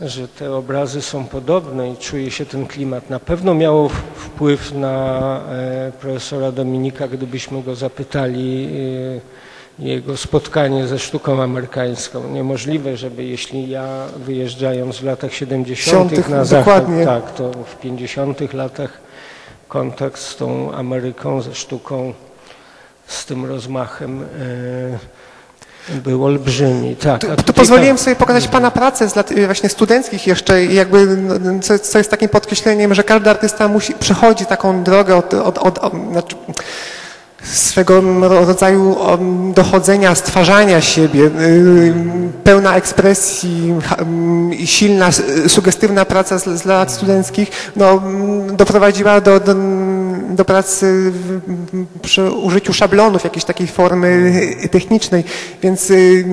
że 0.01 0.29
te 0.29 0.53
obrazy 0.53 1.03
są 1.03 1.25
podobne 1.25 1.91
i 1.91 1.97
czuje 1.97 2.31
się 2.31 2.47
ten 2.47 2.67
klimat. 2.67 3.11
Na 3.11 3.21
pewno 3.21 3.55
miało 3.55 3.89
wpływ 4.17 4.73
na 4.73 5.41
e, 5.51 5.93
profesora 6.01 6.53
Dominika, 6.53 7.09
gdybyśmy 7.09 7.63
go 7.63 7.75
zapytali 7.75 8.69
e, 9.17 9.48
jego 9.79 10.17
spotkanie 10.17 10.87
ze 10.87 10.99
sztuką 10.99 11.43
amerykańską. 11.43 12.31
Niemożliwe, 12.31 12.97
żeby 12.97 13.25
jeśli 13.25 13.71
ja 13.71 14.07
wyjeżdżając 14.17 14.97
w 14.97 15.05
latach 15.05 15.35
70. 15.35 16.29
na 16.29 16.45
zachód, 16.45 16.67
dokładnie. 16.75 17.05
tak, 17.05 17.35
to 17.35 17.51
w 17.53 17.77
50. 17.77 18.55
latach 18.55 18.91
kontakt 19.69 20.21
z 20.21 20.37
tą 20.37 20.73
Ameryką, 20.73 21.43
ze 21.43 21.55
sztuką, 21.55 22.13
z 23.07 23.27
tym 23.27 23.45
rozmachem 23.45 24.23
e, 24.23 24.99
był 25.95 26.25
olbrzymi. 26.25 26.97
Tak, 26.97 27.21
Tu, 27.21 27.43
tu 27.43 27.53
pozwoliłem 27.53 27.97
pan- 27.97 28.05
sobie 28.05 28.17
pokazać 28.17 28.49
Pana 28.49 28.71
pracę 28.71 29.09
z 29.09 29.17
lat 29.17 29.33
y, 29.33 29.47
właśnie 29.47 29.69
studenckich 29.69 30.27
jeszcze 30.27 30.65
jakby, 30.65 31.07
no, 31.07 31.61
co, 31.61 31.79
co 31.79 31.99
jest 31.99 32.11
takim 32.11 32.29
podkreśleniem, 32.29 32.95
że 32.95 33.05
każdy 33.05 33.31
artysta 33.31 33.69
musi, 33.69 33.95
przechodzi 33.95 34.47
taką 34.47 34.85
drogę 34.85 35.17
od, 35.17 35.35
od, 35.35 35.59
od, 35.59 35.79
od 35.79 35.93
znaczy, 36.13 36.37
swego 37.43 38.03
rodzaju 38.21 38.93
um, 38.93 39.53
dochodzenia, 39.53 40.15
stwarzania 40.15 40.81
siebie, 40.81 41.25
y, 41.25 41.95
pełna 42.45 42.77
ekspresji, 42.77 43.75
mm, 43.99 44.53
silna, 44.67 45.11
sugestywna 45.49 46.05
praca 46.05 46.39
z, 46.39 46.65
lat 46.65 46.93
studenckich 46.93 47.51
no, 47.77 47.91
mm, 47.93 48.57
doprowadziła 48.57 49.21
do, 49.21 49.41
do, 49.41 49.55
do 50.31 50.45
pracy 50.45 51.13
przy 52.03 52.31
użyciu 52.31 52.73
szablonów, 52.73 53.25
jakiejś 53.25 53.45
takiej 53.45 53.67
formy 53.67 54.41
technicznej, 54.71 55.25
więc 55.63 55.91
y, 55.91 56.25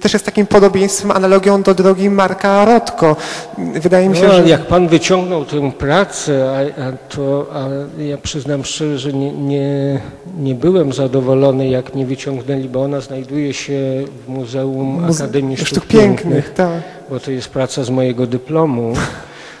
też 0.00 0.12
jest 0.12 0.24
takim 0.24 0.46
podobieństwem, 0.46 1.10
analogią 1.10 1.62
do 1.62 1.74
drogi 1.74 2.10
Marka 2.10 2.64
Rotko. 2.64 3.16
Wydaje 3.58 4.08
mi 4.08 4.16
się, 4.16 4.28
No, 4.28 4.34
że... 4.34 4.48
jak 4.48 4.66
pan 4.66 4.88
wyciągnął 4.88 5.44
tę 5.44 5.72
pracę, 5.72 6.50
a, 6.78 6.82
a 6.82 6.92
to 6.92 7.46
a 7.54 7.68
ja 8.02 8.18
przyznam 8.18 8.64
szczerze, 8.64 8.98
że 8.98 9.12
nie, 9.12 9.32
nie, 9.32 10.00
nie 10.38 10.54
byłem 10.54 10.92
zadowolony, 10.92 11.68
jak 11.68 11.94
nie 11.94 12.06
wyciągnęli, 12.06 12.68
bo 12.68 12.82
ona 12.82 13.00
znajduje 13.00 13.54
się 13.54 14.04
w 14.26 14.28
Muzeum 14.28 15.06
Muze- 15.06 15.24
Akademii 15.24 15.56
Sztuk, 15.56 15.68
Sztuk 15.68 15.86
Pięknych, 15.86 16.22
Pięknych, 16.22 16.54
tak. 16.54 16.82
bo 17.10 17.20
to 17.20 17.30
jest 17.30 17.48
praca 17.48 17.84
z 17.84 17.90
mojego 17.90 18.26
dyplomu. 18.26 18.92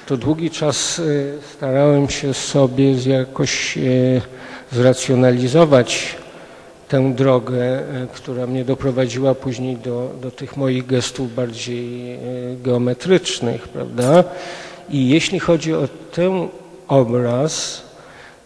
To 0.06 0.16
długi 0.16 0.50
czas 0.50 0.98
y, 0.98 1.38
starałem 1.56 2.08
się 2.08 2.34
sobie 2.34 2.92
jakoś 2.92 3.76
y, 3.78 4.20
zracjonalizować 4.72 6.16
tę 6.88 7.12
drogę, 7.14 7.62
e, 7.64 8.06
która 8.14 8.46
mnie 8.46 8.64
doprowadziła 8.64 9.34
później 9.34 9.76
do, 9.76 10.10
do 10.22 10.30
tych 10.30 10.56
moich 10.56 10.86
gestów 10.86 11.34
bardziej 11.34 12.12
e, 12.14 12.18
geometrycznych, 12.62 13.68
prawda? 13.68 14.24
I 14.90 15.08
jeśli 15.08 15.38
chodzi 15.40 15.74
o 15.74 15.88
ten 16.12 16.48
obraz, 16.88 17.82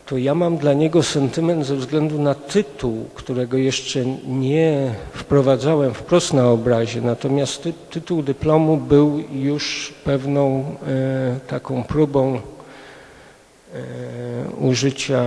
to 0.07 0.19
ja 0.19 0.35
mam 0.35 0.57
dla 0.57 0.73
niego 0.73 1.03
sentyment 1.03 1.67
ze 1.67 1.77
względu 1.77 2.19
na 2.19 2.35
tytuł, 2.35 3.05
którego 3.15 3.57
jeszcze 3.57 4.05
nie 4.27 4.95
wprowadzałem 5.13 5.95
wprost 5.95 6.33
na 6.33 6.51
obrazie, 6.51 7.01
natomiast 7.01 7.63
ty, 7.63 7.73
tytuł 7.91 8.23
dyplomu 8.23 8.77
był 8.77 9.23
już 9.33 9.95
pewną 10.05 10.65
e, 10.87 11.41
taką 11.47 11.85
próbą 11.85 12.35
e, 12.35 12.41
użycia 14.61 15.25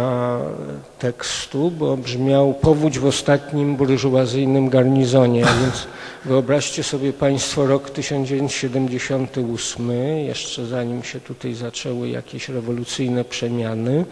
tekstu, 1.00 1.72
bo 1.72 1.98
brzmiał 1.98 2.53
powódź 2.53 3.00
w 3.00 3.05
ostatnim 3.05 3.75
burżuazyjnym 3.75 4.69
garnizonie, 4.69 5.46
więc 5.62 5.88
wyobraźcie 6.25 6.84
sobie 6.84 7.13
Państwo 7.13 7.67
rok 7.67 7.89
1978, 7.89 9.91
jeszcze 10.25 10.65
zanim 10.65 11.03
się 11.03 11.19
tutaj 11.19 11.53
zaczęły 11.53 12.10
jakieś 12.10 12.50
rewolucyjne 12.50 13.25
przemiany 13.25 14.05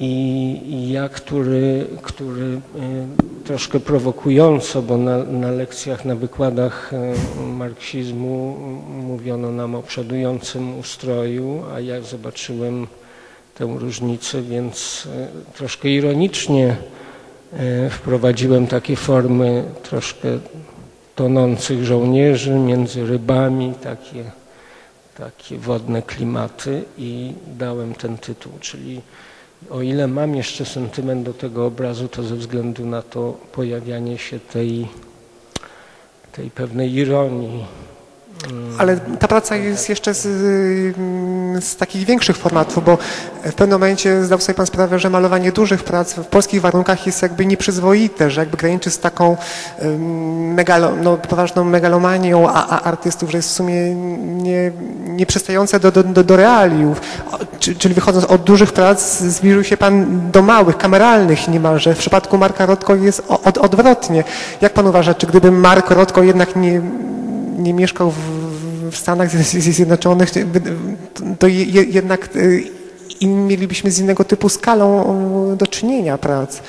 i 0.00 0.90
ja, 0.90 1.08
który, 1.08 1.86
który 2.02 2.44
e, 2.44 2.60
troszkę 3.44 3.80
prowokująco, 3.80 4.82
bo 4.82 4.96
na, 4.96 5.24
na 5.24 5.50
lekcjach, 5.50 6.04
na 6.04 6.14
wykładach 6.14 6.92
e, 6.94 7.14
marksizmu 7.42 8.56
mówiono 8.88 9.52
nam 9.52 9.74
o 9.74 9.82
przodującym 9.82 10.78
ustroju, 10.78 11.62
a 11.74 11.80
ja 11.80 12.00
zobaczyłem 12.00 12.86
tę 13.54 13.64
różnicę, 13.78 14.42
więc 14.42 15.08
e, 15.16 15.54
troszkę 15.54 15.88
ironicznie 15.88 16.76
wprowadziłem 17.90 18.66
takie 18.66 18.96
formy 18.96 19.64
troszkę 19.82 20.28
tonących 21.14 21.84
żołnierzy 21.84 22.50
między 22.50 23.06
rybami, 23.06 23.72
takie, 23.82 24.30
takie 25.18 25.58
wodne 25.58 26.02
klimaty 26.02 26.84
i 26.98 27.32
dałem 27.58 27.94
ten 27.94 28.18
tytuł, 28.18 28.52
czyli 28.60 29.00
o 29.70 29.82
ile 29.82 30.06
mam 30.06 30.34
jeszcze 30.34 30.64
sentyment 30.64 31.22
do 31.22 31.34
tego 31.34 31.66
obrazu, 31.66 32.08
to 32.08 32.22
ze 32.22 32.36
względu 32.36 32.86
na 32.86 33.02
to 33.02 33.36
pojawianie 33.52 34.18
się 34.18 34.40
tej, 34.40 34.88
tej 36.32 36.50
pewnej 36.50 36.94
ironii 36.94 37.64
Ale 38.78 38.96
ta 38.96 39.28
praca 39.28 39.56
jest 39.56 39.88
jeszcze 39.88 40.14
z, 40.14 40.22
z 41.64 41.76
takich 41.76 42.04
większych 42.04 42.36
formatów, 42.36 42.84
bo 42.84 42.98
w 43.44 43.54
pewnym 43.54 43.80
momencie 43.80 44.24
zdał 44.24 44.40
sobie 44.40 44.54
Pan 44.54 44.66
sprawę, 44.66 44.98
że 44.98 45.10
malowanie 45.10 45.52
dużych 45.52 45.84
prac 45.84 46.14
w 46.14 46.26
polskich 46.26 46.60
warunkach 46.60 47.06
jest 47.06 47.22
jakby 47.22 47.46
nieprzyzwoite, 47.46 48.30
że 48.30 48.40
jakby 48.40 48.56
graniczy 48.56 48.90
z 48.90 48.98
taką 48.98 49.36
megalo, 50.54 50.96
no, 51.02 51.16
poważną 51.16 51.64
megalomanią 51.64 52.48
a, 52.48 52.66
a 52.66 52.82
artystów, 52.82 53.30
że 53.30 53.38
jest 53.38 53.48
w 53.48 53.52
sumie 53.52 53.94
nie, 53.94 54.72
nieprzystające 55.06 55.80
do, 55.80 55.92
do, 55.92 56.02
do, 56.02 56.24
do 56.24 56.36
realiów. 56.36 57.00
Czyli 57.58 57.94
wychodząc 57.94 58.24
od 58.24 58.42
dużych 58.42 58.72
prac 58.72 59.20
zbliżył 59.20 59.64
się 59.64 59.76
Pan 59.76 60.20
do 60.30 60.42
małych, 60.42 60.76
kameralnych 60.76 61.48
niemalże. 61.48 61.94
W 61.94 61.98
przypadku 61.98 62.38
Marka 62.38 62.66
Rotko 62.66 62.94
jest 62.94 63.22
od, 63.28 63.58
odwrotnie. 63.58 64.24
Jak 64.60 64.72
Pan 64.72 64.86
uważa, 64.86 65.14
czy 65.14 65.26
gdyby 65.26 65.50
Mark 65.50 65.90
Rotko 65.90 66.22
jednak 66.22 66.56
nie, 66.56 66.82
nie 67.56 67.74
mieszkał 67.74 68.10
w, 68.10 68.96
Stanach 68.96 69.30
Zjednoczonych, 69.46 70.30
to 71.38 71.46
je, 71.46 71.64
je- 71.64 71.84
jednak 71.84 72.36
y, 72.36 72.64
mielibyśmy 73.26 73.90
z 73.90 73.98
innego 73.98 74.24
typu 74.24 74.48
skalą 74.48 75.00
o, 75.52 75.56
do 75.56 75.66
czynienia 75.66 76.18
prac. 76.18 76.56
E, 76.58 76.62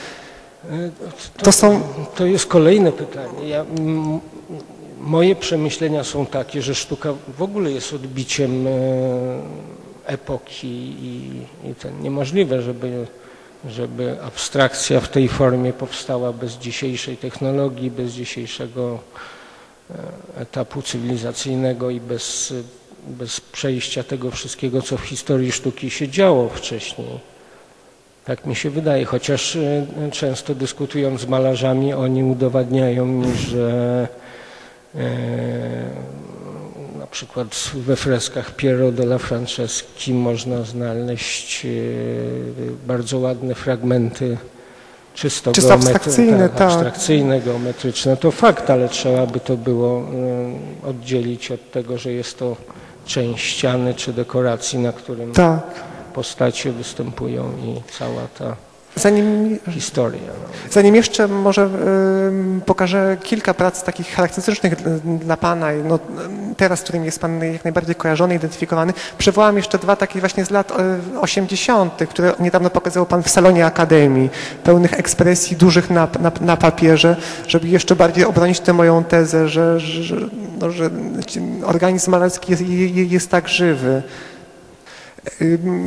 To 1.43 1.51
są, 1.51 1.81
To 2.15 2.25
jest 2.25 2.45
kolejne 2.45 2.91
pytanie. 2.91 3.47
Ja, 3.49 3.65
moje 5.01 5.35
przemyślenia 5.35 6.03
są 6.03 6.25
takie, 6.25 6.61
że 6.61 6.75
sztuka 6.75 7.13
w 7.37 7.41
ogóle 7.41 7.71
jest 7.71 7.93
odbiciem 7.93 8.65
epoki 10.05 10.67
i, 11.01 11.31
i 11.69 11.75
ten 11.75 12.01
niemożliwe, 12.01 12.61
żeby, 12.61 13.07
żeby 13.69 14.17
abstrakcja 14.23 14.99
w 14.99 15.09
tej 15.09 15.27
formie 15.27 15.73
powstała 15.73 16.33
bez 16.33 16.53
dzisiejszej 16.57 17.17
technologii, 17.17 17.91
bez 17.91 18.11
dzisiejszego 18.11 18.99
etapu 20.37 20.81
cywilizacyjnego 20.81 21.89
i 21.89 21.99
bez, 21.99 22.53
bez 23.07 23.41
przejścia 23.41 24.03
tego 24.03 24.31
wszystkiego, 24.31 24.81
co 24.81 24.97
w 24.97 25.01
historii 25.01 25.51
sztuki 25.51 25.89
się 25.89 26.09
działo 26.09 26.49
wcześniej. 26.49 27.19
Tak 28.25 28.45
mi 28.45 28.55
się 28.55 28.69
wydaje, 28.69 29.05
chociaż 29.05 29.55
e, 29.55 29.85
często 30.11 30.55
dyskutując 30.55 31.21
z 31.21 31.25
malarzami, 31.25 31.93
oni 31.93 32.23
udowadniają 32.23 33.05
mi, 33.05 33.37
że 33.37 34.07
e, 34.95 34.99
na 36.99 37.07
przykład 37.07 37.71
we 37.73 37.95
freskach 37.95 38.55
Piero 38.55 38.91
della 38.91 39.17
Franceschi 39.17 40.13
można 40.13 40.63
znaleźć 40.63 41.65
e, 41.65 41.69
bardzo 42.87 43.19
ładne 43.19 43.55
fragmenty 43.55 44.37
czysto, 45.17 45.51
Czysto 45.51 45.73
abstrakcyjne, 45.73 46.49
tak. 46.49 46.61
abstrakcyjne, 46.61 47.41
geometryczne. 47.41 48.17
To 48.17 48.31
fakt, 48.31 48.69
ale 48.69 48.89
trzeba 48.89 49.25
by 49.25 49.39
to 49.39 49.57
było 49.57 49.99
e, 49.99 50.89
oddzielić 50.89 51.51
od 51.51 51.71
tego, 51.71 51.97
że 51.97 52.11
jest 52.11 52.39
to 52.39 52.55
część 53.05 53.45
ściany 53.45 53.93
czy 53.93 54.13
dekoracji, 54.13 54.79
na 54.79 54.91
którym 54.93 55.31
tak. 55.31 55.83
postacie 56.13 56.71
występują 56.71 57.43
i 57.43 57.91
cała 57.91 58.21
ta 58.39 58.66
Zanim, 58.97 59.59
historia. 59.69 60.19
No. 60.27 60.71
zanim 60.71 60.95
jeszcze 60.95 61.27
może 61.27 61.69
pokażę 62.65 63.17
kilka 63.23 63.53
prac 63.53 63.83
takich 63.83 64.07
charakterystycznych 64.07 64.75
dla- 65.19 65.37
Pana, 65.37 65.67
no, 65.83 65.99
teraz, 66.57 66.79
z 66.79 66.83
którymi 66.83 67.05
jest 67.05 67.19
Pan 67.19 67.43
jak 67.53 67.63
najbardziej 67.63 67.95
kojarzony, 67.95 68.35
identyfikowany, 68.35 68.93
przywołam 69.17 69.57
jeszcze 69.57 69.77
dwa 69.77 69.95
takie 69.95 70.19
właśnie 70.19 70.45
z 70.45 70.49
lat 70.51 70.71
y, 71.15 71.19
80., 71.19 71.93
które 72.09 72.33
niedawno 72.39 72.69
pokazał 72.69 73.05
Pan 73.05 73.23
w 73.23 73.29
salonie 73.29 73.65
Akademii, 73.65 74.29
pełnych 74.63 74.93
ekspresji 74.93 75.57
dużych 75.57 75.89
na, 75.89 76.07
na, 76.19 76.31
na 76.41 76.57
papierze, 76.57 77.15
żeby 77.47 77.67
jeszcze 77.67 77.95
bardziej 77.95 78.25
obronić 78.25 78.59
tę 78.59 78.73
moją 78.73 79.03
tezę, 79.03 79.49
że, 79.49 79.79
że, 79.79 80.15
no, 80.59 80.71
że 80.71 80.89
organizm 81.65 82.11
malarski 82.11 82.51
jest, 82.51 82.63
jest 83.11 83.31
tak 83.31 83.47
żywy. 83.47 84.03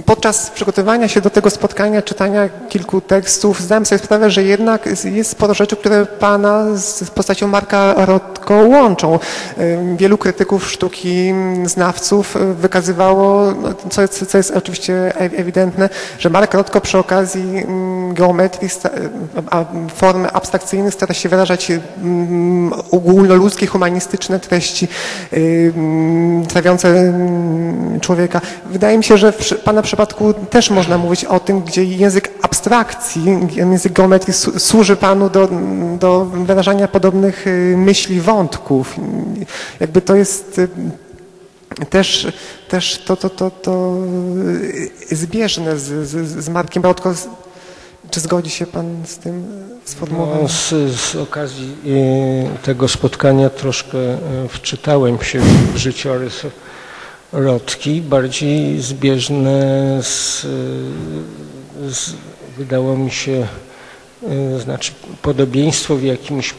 Podczas 0.07 0.51
przygotowania 0.51 1.09
się 1.09 1.21
do 1.21 1.31
tego 1.31 1.51
spotkania, 1.51 2.03
czytania 2.03 2.49
kilku 2.69 3.01
tekstów, 3.01 3.61
zdałem 3.61 3.87
sobie 3.87 3.99
sprawę, 3.99 4.31
że 4.31 4.43
jednak 4.43 4.89
jest 5.05 5.31
sporo 5.31 5.55
rzeczy, 5.55 5.77
które 5.77 6.07
Pana 6.07 6.67
z 6.77 7.11
postacią 7.11 7.49
Marka 7.49 7.95
Rotko 8.07 8.55
łączą. 8.55 9.19
Wielu 9.97 10.19
krytyków 10.19 10.71
sztuki, 10.71 11.35
znawców 11.65 12.37
y, 12.37 12.55
wykazywało, 12.55 13.53
no, 13.63 13.69
co 13.91 14.03
jest, 14.03 14.27
co 14.27 14.39
jest 14.39 14.51
oczywiście 14.51 14.95
e- 14.95 15.39
ewidentne, 15.39 15.89
że 16.19 16.31
Mark 16.31 16.55
Rotko 16.55 16.81
przy 16.81 16.99
okazji 16.99 17.67
geometrii, 18.13 18.69
formy 19.95 20.31
abstrakcyjnych 20.31 20.95
stara 20.95 21.15
się 21.15 21.29
wyrażać 21.29 21.73
ogólnoludzkie, 22.91 23.67
humanistyczne 23.67 24.41
treści 24.41 24.89
trawiące 26.49 27.13
człowieka. 28.01 28.41
Wydaje 28.71 28.99
mi 28.99 29.05
się, 29.05 29.19
że 29.19 29.30
w 29.33 29.37
przy- 29.37 29.55
Pana 29.55 29.83
przypadku 29.83 30.35
też 30.35 30.71
można 30.71 30.99
mówić 30.99 31.25
o 31.25 31.41
tym, 31.41 31.61
gdzie 31.61 31.85
język 31.85 32.31
abstrakcji, 32.43 33.23
język 33.55 33.93
geometrii 33.93 34.35
służy 34.59 34.97
Panu 34.97 35.31
do, 35.31 35.49
do 35.99 36.25
wyrażania 36.25 36.89
podobnych 36.89 37.47
y, 37.47 37.75
myśli, 37.77 38.21
wątków. 38.21 38.97
Jakby 39.81 40.01
to 40.01 40.15
jest 40.15 40.59
y, 40.59 40.69
też, 41.91 42.33
też 42.69 43.03
to, 43.07 43.17
to, 43.17 43.31
to, 43.31 43.51
to 43.51 43.97
y, 45.13 45.17
zbieżne 45.17 45.79
z, 45.79 46.09
z, 46.09 46.45
z 46.45 46.49
Markiem 46.49 46.83
Brodko. 46.83 47.15
Czy 48.11 48.21
zgodzi 48.21 48.51
się 48.51 48.67
Pan 48.67 49.03
z 49.07 49.19
tym 49.19 49.45
sformułowaniem? 49.85 50.43
No, 50.43 50.49
z, 50.49 50.95
z 51.01 51.17
okazji 51.17 51.77
tego 52.63 52.89
spotkania 52.89 53.51
troszkę 53.51 53.99
wczytałem 54.49 55.23
się 55.23 55.41
w 55.75 55.77
życiorys 55.77 56.35
Rotki, 57.33 58.03
bardziej 58.03 58.81
zbieżne 58.81 59.99
z, 60.03 60.41
z 61.89 62.13
wydało 62.59 62.97
mi 62.97 63.11
się, 63.11 63.47
e, 64.29 64.61
znaczy 64.61 64.93
podobieństwo 65.23 65.97
w 65.97 66.03
jakimś 66.03 66.55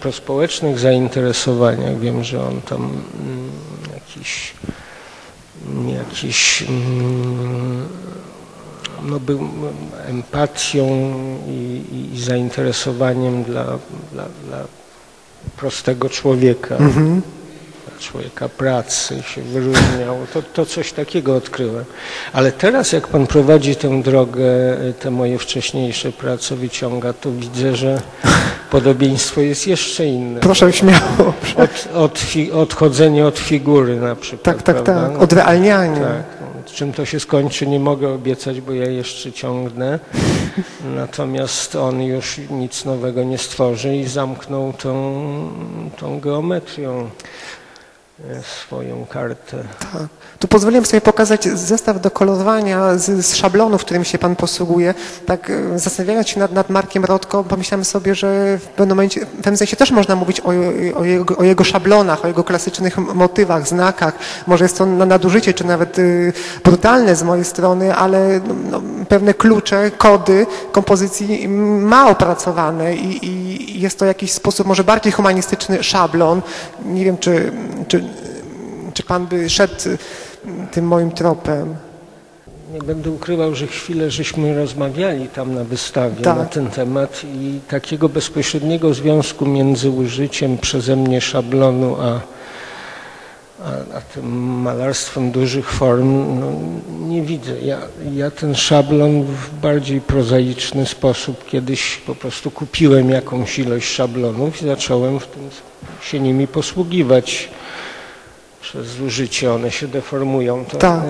prospołecznych, 0.00 0.78
zainteresowaniach. 0.78 1.98
Wiem, 1.98 2.24
że 2.24 2.46
on 2.46 2.60
tam 2.60 2.82
mm, 2.82 3.50
jakiś, 3.94 4.54
jakiś 5.98 6.62
mm, 6.62 7.88
no, 9.02 9.20
był 9.20 9.48
empatią 10.06 11.14
i, 11.48 11.82
i, 11.92 12.14
i 12.14 12.22
zainteresowaniem 12.22 13.44
dla, 13.44 13.64
dla, 14.12 14.24
dla 14.46 14.64
prostego 15.56 16.08
człowieka, 16.08 16.76
Mhm. 16.76 17.22
Człowieka 18.02 18.48
pracy 18.48 19.22
się 19.22 19.42
wyróżniał. 19.42 20.16
To, 20.34 20.42
to 20.42 20.66
coś 20.66 20.92
takiego 20.92 21.36
odkryłem. 21.36 21.84
Ale 22.32 22.52
teraz 22.52 22.92
jak 22.92 23.08
pan 23.08 23.26
prowadzi 23.26 23.76
tę 23.76 24.02
drogę, 24.02 24.42
te 25.00 25.10
moje 25.10 25.38
wcześniejsze 25.38 26.12
prace 26.12 26.56
wyciąga, 26.56 27.12
to 27.12 27.32
widzę, 27.32 27.76
że 27.76 28.00
podobieństwo 28.70 29.40
jest 29.40 29.66
jeszcze 29.66 30.06
inne. 30.06 30.40
Proszę 30.40 30.72
śmiało. 30.72 31.34
Od, 31.56 31.88
od 31.94 32.18
fi, 32.18 32.52
odchodzenie 32.52 33.26
od 33.26 33.38
figury 33.38 33.96
na 33.96 34.16
przykład. 34.16 34.42
Tak, 34.42 34.62
tak, 34.62 34.82
prawda? 34.82 35.08
tak. 35.08 35.22
Odrealnianie. 35.22 36.00
Tak. 36.00 36.42
Czym 36.74 36.92
to 36.92 37.04
się 37.04 37.20
skończy, 37.20 37.66
nie 37.66 37.80
mogę 37.80 38.08
obiecać, 38.08 38.60
bo 38.60 38.72
ja 38.72 38.90
jeszcze 38.90 39.32
ciągnę. 39.32 39.98
Natomiast 40.96 41.76
on 41.76 42.02
już 42.02 42.40
nic 42.50 42.84
nowego 42.84 43.24
nie 43.24 43.38
stworzy 43.38 43.96
i 43.96 44.04
zamknął 44.04 44.72
tą, 44.72 45.22
tą 45.96 46.20
geometrią 46.20 47.10
swoją 48.42 49.06
kartę. 49.06 49.56
Tak. 49.92 50.02
Tu 50.38 50.48
pozwoliłem 50.48 50.86
sobie 50.86 51.00
pokazać 51.00 51.44
zestaw 51.44 52.00
do 52.00 52.10
kolorowania 52.10 52.98
z, 52.98 53.26
z 53.26 53.36
szablonów, 53.36 53.84
którym 53.84 54.04
się 54.04 54.18
Pan 54.18 54.36
posługuje. 54.36 54.94
Tak 55.26 55.50
e, 55.50 55.78
zastanawiając 55.78 56.28
się 56.28 56.40
nad, 56.40 56.52
nad 56.52 56.70
Markiem 56.70 57.04
Rotko, 57.04 57.44
pomyślałem 57.44 57.84
sobie, 57.84 58.14
że 58.14 58.58
w 58.58 58.66
pewnym 58.66 58.96
momencie, 58.96 59.20
w 59.26 59.28
pewnym 59.28 59.56
sensie 59.56 59.76
też 59.76 59.90
można 59.90 60.16
mówić 60.16 60.40
o, 60.40 60.52
o, 60.98 61.04
jego, 61.04 61.36
o 61.36 61.44
jego 61.44 61.64
szablonach, 61.64 62.24
o 62.24 62.28
jego 62.28 62.44
klasycznych 62.44 62.98
motywach, 62.98 63.68
znakach. 63.68 64.14
Może 64.46 64.64
jest 64.64 64.78
to 64.78 64.86
na- 64.86 65.06
nadużycie, 65.06 65.54
czy 65.54 65.64
nawet 65.64 65.98
y, 65.98 66.32
brutalne 66.64 67.16
z 67.16 67.22
mojej 67.22 67.44
strony, 67.44 67.94
ale 67.94 68.40
no, 68.48 68.54
no, 68.70 68.82
pewne 69.08 69.34
klucze, 69.34 69.90
kody 69.90 70.46
kompozycji 70.72 71.48
ma 71.48 72.08
opracowane 72.10 72.96
i, 72.96 73.26
i 73.26 73.80
jest 73.80 73.98
to 73.98 74.04
jakiś 74.04 74.32
sposób 74.32 74.66
może 74.66 74.84
bardziej 74.84 75.12
humanistyczny 75.12 75.82
szablon. 75.82 76.42
Nie 76.84 77.04
wiem, 77.04 77.18
czy, 77.18 77.52
czy 77.88 78.04
czy 78.94 79.02
pan 79.02 79.26
by 79.26 79.50
szedł 79.50 79.74
y, 79.86 79.98
tym 80.72 80.86
moim 80.86 81.10
tropem? 81.10 81.76
Nie 82.72 82.78
będę 82.78 83.10
ukrywał, 83.10 83.54
że 83.54 83.66
chwilę 83.66 84.10
żeśmy 84.10 84.54
rozmawiali 84.54 85.28
tam 85.28 85.54
na 85.54 85.64
wystawie 85.64 86.22
Tak. 86.22 86.36
na 86.36 86.44
ten 86.44 86.70
temat 86.70 87.22
i 87.24 87.60
takiego 87.68 88.08
bezpośredniego 88.08 88.94
związku 88.94 89.46
między 89.46 89.90
użyciem 89.90 90.58
przeze 90.58 90.96
mnie 90.96 91.20
szablonu 91.20 91.96
a, 92.00 92.20
a, 93.64 93.96
a 93.96 94.00
tym 94.00 94.26
malarstwem 94.62 95.30
dużych 95.30 95.70
form 95.70 96.40
no, 96.40 96.46
nie 97.08 97.22
widzę. 97.22 97.60
Ja, 97.60 97.78
ja 98.14 98.30
ten 98.30 98.54
szablon 98.54 99.22
w 99.22 99.60
bardziej 99.60 100.00
prozaiczny 100.00 100.86
sposób 100.86 101.44
kiedyś 101.46 101.96
po 101.96 102.14
prostu 102.14 102.50
kupiłem 102.50 103.10
jakąś 103.10 103.58
ilość 103.58 103.88
szablonów 103.88 104.62
i 104.62 104.66
zacząłem 104.66 105.20
w 105.20 105.26
tym, 105.26 105.42
się 106.02 106.20
nimi 106.20 106.46
posługiwać. 106.46 107.48
Przez 108.72 108.86
zużycie 108.86 109.52
one 109.52 109.70
się 109.70 109.88
deformują. 109.88 110.64
To, 110.64 110.76
Tak. 110.78 111.00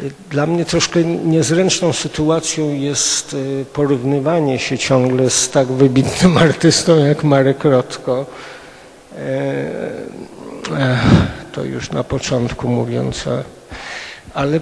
y, 0.00 0.10
Dla 0.30 0.46
mnie 0.46 0.64
troszkę 0.64 1.04
niezręczną 1.04 1.92
sytuacją 1.92 2.70
jest 2.74 3.34
y, 3.34 3.64
porównywanie 3.72 4.58
się 4.58 4.78
ciągle 4.78 5.30
z 5.30 5.50
tak 5.50 5.66
wybitnym 5.68 6.38
artystą 6.48 6.98
jak 7.04 7.24
Marek 7.24 7.64
Rotko. 7.64 8.26
E, 9.16 9.18
e, 10.76 10.98
To 11.52 11.64
już 11.64 11.90
na 11.90 12.04
początku 12.04 12.68
mówiąc, 12.68 13.24
ale 14.34 14.56
e, 14.56 14.60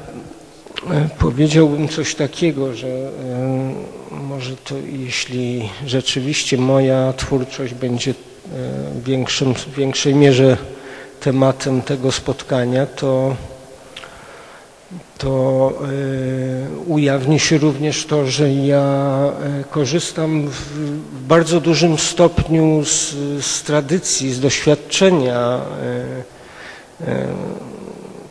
powiedziałbym 1.19 1.88
coś 1.88 2.14
takiego, 2.14 2.75
że 2.75 2.88
e, 2.88 3.75
może 4.11 4.57
to 4.57 4.75
jeśli 4.92 5.69
rzeczywiście 5.87 6.59
moja 6.59 7.12
twórczość 7.16 7.75
będzie 7.75 8.11
e, 8.11 8.14
większym, 9.05 9.55
w 9.55 9.75
większej 9.75 10.15
mierze 10.15 10.57
tematem 11.21 11.83
tego 11.83 12.13
spotkania, 12.13 12.87
to 12.87 13.37
to 15.19 15.73
e, 15.83 16.81
ujawni 16.87 17.41
się 17.41 17.59
również 17.59 18.07
to, 18.07 18.27
że 18.27 18.53
ja 18.53 18.85
e, 19.61 19.65
korzystam 19.71 20.49
w, 20.49 20.79
bardzo 21.29 21.61
dużym 21.61 21.99
stopniu 21.99 22.85
z, 22.85 23.15
z 23.45 23.63
tradycji, 23.63 24.33
z 24.33 24.41
doświadczenia 24.41 25.61
e, 27.01 27.27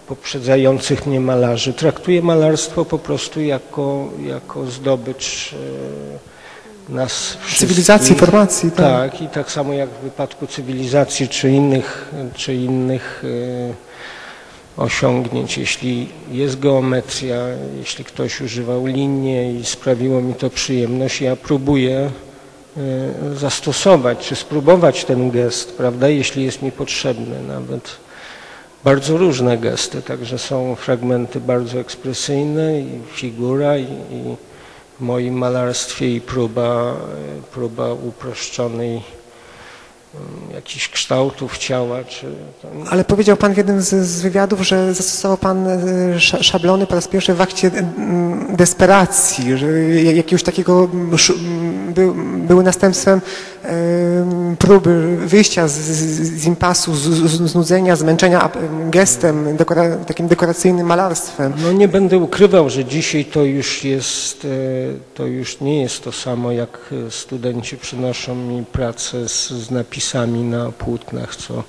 poprzedzających 0.08 1.08
mnie 1.08 1.19
malarzy. 1.19 1.73
Traktuję 1.73 2.21
malarstwo 2.21 2.86
po 2.86 2.99
prostu 2.99 3.41
jako, 3.41 4.10
jako 4.25 4.65
zdobycz 4.65 5.56
nas 6.89 7.37
wszystkich. 7.41 7.59
Cywilizacji, 7.59 8.15
formacji, 8.15 8.71
tak. 8.71 9.11
Tak, 9.11 9.21
i 9.21 9.27
tak 9.27 9.51
samo 9.51 9.73
jak 9.73 9.89
w 9.89 10.03
wypadku 10.03 10.47
cywilizacji 10.47 11.27
czy 11.27 11.49
innych, 11.49 12.13
czy 12.35 12.53
innych 12.53 13.23
e, 14.77 14.81
osiągnięć. 14.81 15.57
Jeśli 15.57 16.09
jest 16.31 16.59
geometria, 16.59 17.37
jeśli 17.77 18.05
ktoś 18.05 18.41
używał 18.41 18.85
linii 18.85 19.59
i 19.59 19.65
sprawiło 19.65 20.21
mi 20.21 20.33
to 20.33 20.49
przyjemność, 20.49 21.21
ja 21.21 21.35
próbuję 21.35 22.09
e, 22.77 22.81
zastosować 23.35 24.27
czy 24.27 24.35
spróbować 24.35 25.05
ten 25.05 25.31
gest, 25.31 25.77
prawda, 25.77 26.09
jeśli 26.09 26.43
jest 26.43 26.61
mi 26.61 26.71
potrzebny, 26.71 27.43
nawet 27.47 27.89
bardzo 28.83 29.17
różne 29.17 29.57
gesty, 29.57 30.01
także 30.01 30.37
są 30.37 30.75
fragmenty 30.75 31.39
bardzo 31.39 31.79
ekspresyjne 31.79 32.79
i 32.79 32.99
figura 33.13 33.77
i, 33.77 33.83
i 33.83 34.35
w 34.99 35.01
moim 35.01 35.34
malarstwie 35.38 36.15
i 36.15 36.21
próba, 36.21 36.93
próba 37.53 37.93
uproszczonej 37.93 38.91
mm, 38.91 40.55
jakichś 40.55 40.89
kształtów 40.89 41.58
ciała, 41.58 42.03
czy 42.03 42.27
Ale 42.89 43.03
powiedział 43.05 43.38
Pan 43.38 43.53
w 43.53 43.58
jednym 43.58 43.81
z, 43.81 43.89
z 44.08 44.21
wywiadów, 44.21 44.62
że 44.62 44.93
zastosował 44.93 45.38
Pan 45.38 45.67
e, 45.67 45.79
sz- 46.15 46.43
szablony 46.45 46.88
po 46.88 46.95
raz 46.95 47.08
pierwszy 47.08 47.34
w 47.34 47.41
akcie 47.41 47.71
mm, 47.73 48.55
desperacji, 48.55 49.58
że 49.58 49.67
jakiegoś 49.93 50.43
takiego 50.43 50.89
mm, 50.93 51.13
sz- 51.13 51.39
mm, 51.39 51.93
by, 51.93 52.12
były 52.47 52.63
następstwem 52.63 53.13
em, 53.13 53.21
próby 54.60 55.17
wyjścia 55.17 55.67
z, 55.67 55.71
z, 55.71 56.41
z 56.41 56.45
impasu, 56.45 56.95
z, 56.95 57.01
z, 57.01 57.51
znudzenia, 57.51 57.95
zmęczenia 57.95 58.49
gestem, 58.89 59.58
dekora, 59.58 59.97
takim 59.97 60.28
dekoracyjnym 60.28 60.88
malarstwem. 60.88 61.54
No 61.63 61.71
nie 61.71 61.88
będę 61.88 62.17
ukrywał, 62.17 62.69
że 62.69 62.86
dzisiaj 62.86 63.25
to 63.25 63.43
już 63.43 63.84
jest, 63.84 64.45
e, 64.45 64.47
to 65.13 65.25
już 65.25 65.62
nie 65.62 65.82
jest 65.82 66.04
to 66.04 66.12
samo, 66.12 66.51
jak 66.51 66.80
e, 67.08 67.12
studenci 67.12 67.78
przynoszą 67.78 68.36
mi 68.36 68.65
pracę 68.65 69.30
z, 69.30 69.49
z 69.49 69.71
napisami 69.71 70.43
na 70.43 70.71
płótnach, 70.71 71.36
co, 71.36 71.63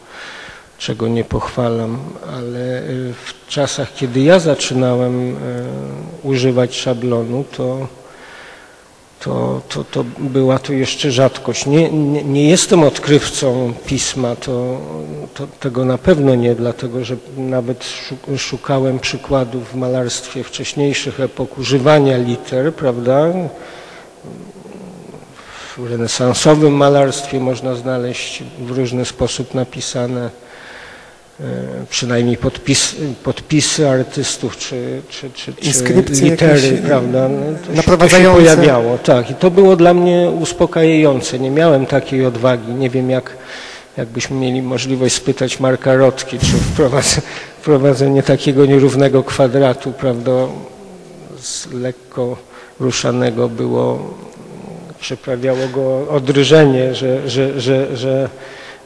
czego 0.79 1.09
nie 1.09 1.25
pochwalam, 1.25 1.99
ale 2.33 2.79
e, 2.79 2.83
w 3.13 3.49
czasach, 3.49 3.95
kiedy 3.95 4.21
ja 4.21 4.39
zaczynałem 4.39 5.37
używać 6.23 6.77
szablonu, 6.77 7.45
to 7.57 7.89
to, 9.21 9.61
to, 9.69 9.85
to 9.85 10.05
była 10.19 10.59
to 10.59 10.73
jeszcze 10.73 11.11
rzadkość. 11.11 11.67
Nie, 11.67 11.91
nie, 11.91 12.25
nie 12.25 12.49
jestem 12.49 12.83
odkrywcą 12.83 13.73
pisma, 13.87 14.37
to, 14.37 14.81
to 15.35 15.47
tego 15.61 15.85
na 15.85 15.99
pewno 15.99 16.35
nie, 16.35 16.55
dlatego 16.55 17.05
że 17.05 17.17
nawet 17.37 17.85
szu- 17.85 18.39
szukałem 18.39 18.99
przykładów 18.99 19.69
w 19.73 19.75
malarstwie 19.75 20.45
wcześniejszych 20.45 21.21
epok 21.21 21.59
używania 21.59 22.17
liter, 22.17 22.75
prawda? 22.75 23.33
W 25.77 25.91
renesansowym 25.91 26.73
malarstwie 26.73 27.41
można 27.41 27.75
znaleźć 27.75 28.43
w 28.59 28.71
różny 28.71 29.05
sposób 29.05 29.55
napisane 29.55 30.31
przynajmniej 31.91 32.37
podpis, 32.37 32.97
podpisy 33.25 33.89
artystów 33.89 34.57
czy, 34.57 35.01
czy, 35.09 35.31
czy, 35.31 35.55
czy 35.55 36.23
litery, 36.25 36.63
jakieś, 36.63 36.81
prawda? 36.87 37.29
No, 37.29 37.59
to, 37.59 37.71
się- 37.71 37.77
naprowadzające. 37.77 38.41
pojawiało, 38.41 38.99
tak. 38.99 39.31
I 39.31 39.35
to 39.35 39.51
było 39.51 39.77
dla 39.77 39.95
mnie 39.95 40.31
uspokajające. 40.41 41.39
Nie 41.39 41.51
miałem 41.51 41.87
takiej 41.87 42.27
odwagi. 42.27 42.73
Nie 42.73 42.91
wiem, 42.91 43.11
jak, 43.11 43.37
jakbyśmy 43.97 44.37
mieli 44.37 44.63
możliwość 44.63 45.15
spytać 45.15 45.61
Marka 45.61 45.95
Rotki, 45.95 46.39
czy 46.39 46.47
wprowadze, 46.47 47.21
wprowadzenie 47.61 48.23
takiego 48.23 48.67
nierównego 48.67 49.23
kwadratu, 49.23 49.93
prawda, 49.93 50.33
z 51.41 51.73
lekko 51.73 52.37
ruszanego 52.81 53.49
było, 53.49 54.15
przyprawiało 55.01 55.69
go 55.75 56.09
odryżenie, 56.11 56.95
że, 56.95 57.31
że, 57.31 57.61
że, 57.61 57.97
że 57.97 58.29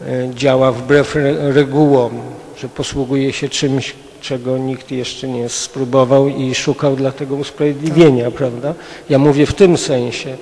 e, 0.03 0.31
działa 0.35 0.73
wbrew 0.73 1.17
re- 1.17 1.53
regułom, 1.53 2.21
że 2.61 2.69
posługuje 2.69 3.33
się 3.33 3.49
czymś, 3.49 3.95
czego 4.21 4.59
nikt 4.59 4.91
jeszcze 4.91 5.29
nie 5.29 5.49
spróbował 5.49 6.29
i 6.29 6.55
szukał 6.55 6.97
dla 6.97 7.13
tego 7.13 7.35
usprawiedliwienia, 7.37 8.31
prawda? 8.31 8.75
Ja 9.11 9.19
mówię 9.19 9.47
w 9.47 9.55
tym 9.55 9.77
sensie. 9.79 10.37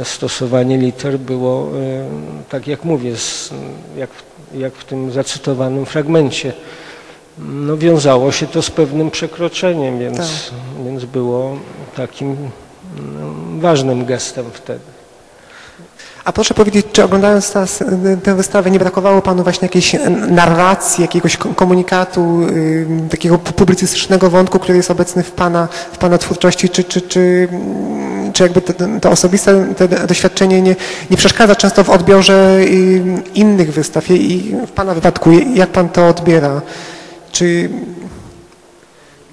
E, 0.00 0.04
Stosowanie 0.04 0.78
liter 0.78 1.18
było, 1.18 1.68
e, 1.80 2.04
tak 2.48 2.66
jak 2.66 2.84
mówię, 2.84 3.10
jak, 3.96 4.10
w- 4.10 4.58
jak 4.58 4.74
w 4.74 4.84
tym 4.84 5.12
zacytowanym 5.12 5.86
fragmencie, 5.86 6.52
no, 7.38 7.76
wiązało 7.76 8.32
się 8.32 8.46
to 8.46 8.62
z 8.62 8.70
pewnym 8.70 9.10
przekroczeniem, 9.10 9.98
więc, 9.98 10.16
Tak. 10.18 10.26
więc 10.84 11.04
było 11.04 11.56
takim 11.96 12.36
no, 12.96 13.60
ważnym 13.60 14.04
gestem 14.04 14.44
wtedy. 14.52 14.80
A 16.28 16.32
proszę 16.32 16.54
powiedzieć, 16.54 16.86
czy 16.92 17.04
oglądając 17.04 17.52
tę 18.22 18.34
wystawę 18.34 18.70
nie 18.70 18.78
brakowało 18.78 19.22
Panu 19.22 19.42
właśnie 19.42 19.66
jakiejś 19.66 19.96
narracji, 20.30 21.02
jakiegoś 21.02 21.36
ko- 21.36 21.48
komunikatu, 21.54 22.20
ym, 22.20 23.08
takiego 23.10 23.38
pu- 23.38 23.52
publicystycznego 23.52 24.30
wątku, 24.30 24.58
który 24.58 24.76
jest 24.76 24.90
obecny 24.90 25.22
w 25.22 25.30
Pana, 25.30 25.68
w 25.92 25.98
pana 25.98 26.18
twórczości, 26.18 26.68
czy, 26.68 26.84
czy, 26.84 27.00
czy, 27.00 27.48
mm, 27.52 28.32
czy 28.32 28.42
jakby 28.42 28.60
to, 28.60 28.72
to 29.00 29.10
osobiste 29.10 29.66
te 29.76 29.88
doświadczenie 29.88 30.62
nie, 30.62 30.76
nie 31.10 31.16
przeszkadza 31.16 31.56
często 31.56 31.84
w 31.84 31.90
odbiorze 31.90 32.58
ym, 32.60 33.22
innych 33.34 33.72
wystaw 33.72 34.10
i 34.10 34.54
w 34.66 34.70
Pana 34.70 34.94
wypadku, 34.94 35.30
jak 35.54 35.68
Pan 35.68 35.88
to 35.88 36.08
odbiera? 36.08 36.60
Czy... 37.32 37.68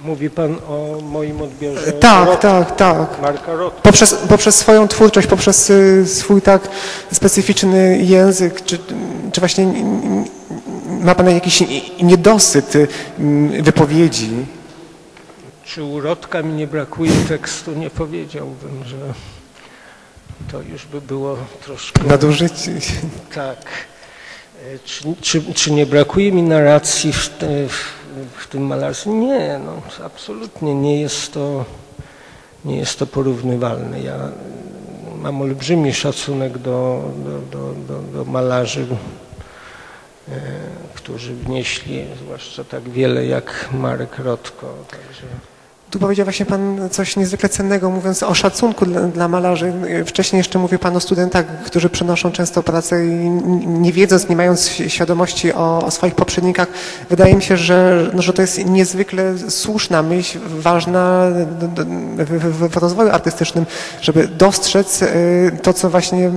Mówi 0.05 0.29
Pan 0.29 0.55
o 0.67 1.01
moim 1.01 1.41
odbiorze 1.41 1.91
Tak, 1.91 2.39
tak, 2.39 2.75
tak. 2.75 3.21
Marka. 3.21 3.51
Poprzez, 3.83 4.15
poprzez 4.29 4.55
swoją 4.55 4.87
twórczość, 4.87 5.27
poprzez 5.27 5.69
y, 5.69 6.05
swój 6.07 6.41
tak 6.41 6.67
specyficzny 7.11 7.97
język, 8.03 8.65
czy, 8.65 8.79
czy 9.31 9.41
właśnie 9.41 9.73
ma 10.87 11.15
Pan 11.15 11.29
jakiś 11.29 11.63
niedosyt 12.01 12.75
y, 12.75 12.87
wypowiedzi? 13.61 14.29
Czy 15.65 15.83
u 15.83 16.01
Rotka 16.01 16.41
mi 16.43 16.53
nie 16.53 16.67
brakuje 16.67 17.11
tekstu? 17.27 17.71
Nie 17.71 17.89
powiedziałbym, 17.89 18.83
że 18.85 18.97
to 20.51 20.61
już 20.61 20.85
by 20.85 21.01
było 21.01 21.37
troszkę... 21.63 22.03
Nadużycie? 22.03 22.71
Tak. 23.35 23.57
E, 24.75 24.79
Czy, 24.85 25.03
czy, 25.21 25.53
czy 25.53 25.71
nie 25.71 25.85
brakuje 25.85 26.31
mi 26.31 26.41
narracji 26.43 27.13
w, 27.13 27.29
w, 27.69 28.04
w 28.37 28.47
tym 28.47 28.63
malarstwie? 28.63 29.09
Nie, 29.09 29.59
no, 29.65 29.81
absolutnie 30.05 30.75
nie 30.75 31.01
jest 31.01 31.33
to, 31.33 31.65
nie 32.65 32.77
jest 32.77 32.99
to 32.99 33.07
porównywalne. 33.07 34.01
Ja 34.01 34.15
mm, 34.15 34.33
mam 35.21 35.41
olbrzymi 35.41 35.93
szacunek 35.93 36.57
do, 36.57 37.03
do, 37.25 37.57
do, 37.57 37.73
do, 37.73 38.01
do 38.01 38.31
malarzy, 38.31 38.87
e, 40.29 40.41
którzy 40.93 41.35
wnieśli 41.35 42.05
zwłaszcza 42.23 42.63
tak 42.63 42.89
wiele 42.89 43.25
jak 43.25 43.69
Marek 43.73 44.19
Rotko. 44.19 44.73
Także 44.91 45.27
Tu 45.89 45.99
powiedział 45.99 46.25
właśnie 46.25 46.45
Pan 46.45 46.89
coś 46.91 47.15
niezwykle 47.15 47.49
cennego, 47.49 47.89
mówiąc 47.89 48.23
o 48.23 48.33
szacunku 48.33 48.85
dla, 48.85 49.01
dla 49.01 49.27
malarzy. 49.27 49.73
Wcześniej 50.05 50.37
jeszcze 50.37 50.59
mówił 50.59 50.79
Pan 50.79 50.97
o 50.97 50.99
studentach, 50.99 51.45
którzy 51.65 51.89
przenoszą 51.89 52.31
często 52.31 52.63
pracę 52.63 53.05
i 53.05 53.29
nie 53.65 53.91
wiedząc, 53.91 54.29
nie 54.29 54.35
mając 54.35 54.69
świadomości 54.69 55.53
o, 55.53 55.85
o 55.85 55.91
swoich 55.91 56.15
poprzednikach. 56.15 56.67
Wydaje 57.09 57.35
mi 57.35 57.41
się, 57.41 57.57
że, 57.57 58.09
no, 58.13 58.21
że 58.21 58.33
to 58.33 58.41
jest 58.41 58.65
niezwykle 58.65 59.33
słuszna 59.49 60.03
myśl, 60.03 60.39
ważna 60.59 61.27
w, 62.17 62.69
w 62.69 62.77
rozwoju 62.77 63.09
artystycznym, 63.09 63.65
żeby 64.01 64.27
dostrzec 64.27 65.01
y, 65.01 65.51
to, 65.61 65.73
co 65.73 65.89
właśnie 65.89 66.31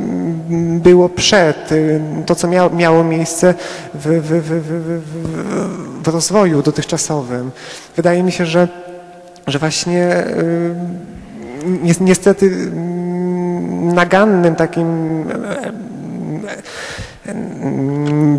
było 0.58 1.08
przed, 1.08 1.72
y, 1.72 2.00
to, 2.26 2.34
co 2.34 2.48
miało, 2.48 2.70
miało 2.70 3.04
miejsce 3.04 3.54
w, 3.94 4.04
w, 4.04 4.42
w, 4.42 6.02
w 6.04 6.08
rozwoju 6.08 6.62
dotychczasowym. 6.62 7.50
Wydaje 7.96 8.22
mi 8.22 8.32
się, 8.32 8.46
że 8.46 8.87
że 9.48 9.58
właśnie 9.58 10.26
y, 10.26 10.74
ni- 11.66 11.92
niestety 12.00 12.46
mm, 12.46 13.94
nagannym 13.94 14.54
takim 14.54 14.86
e, 15.30 15.66
e, 17.26 17.34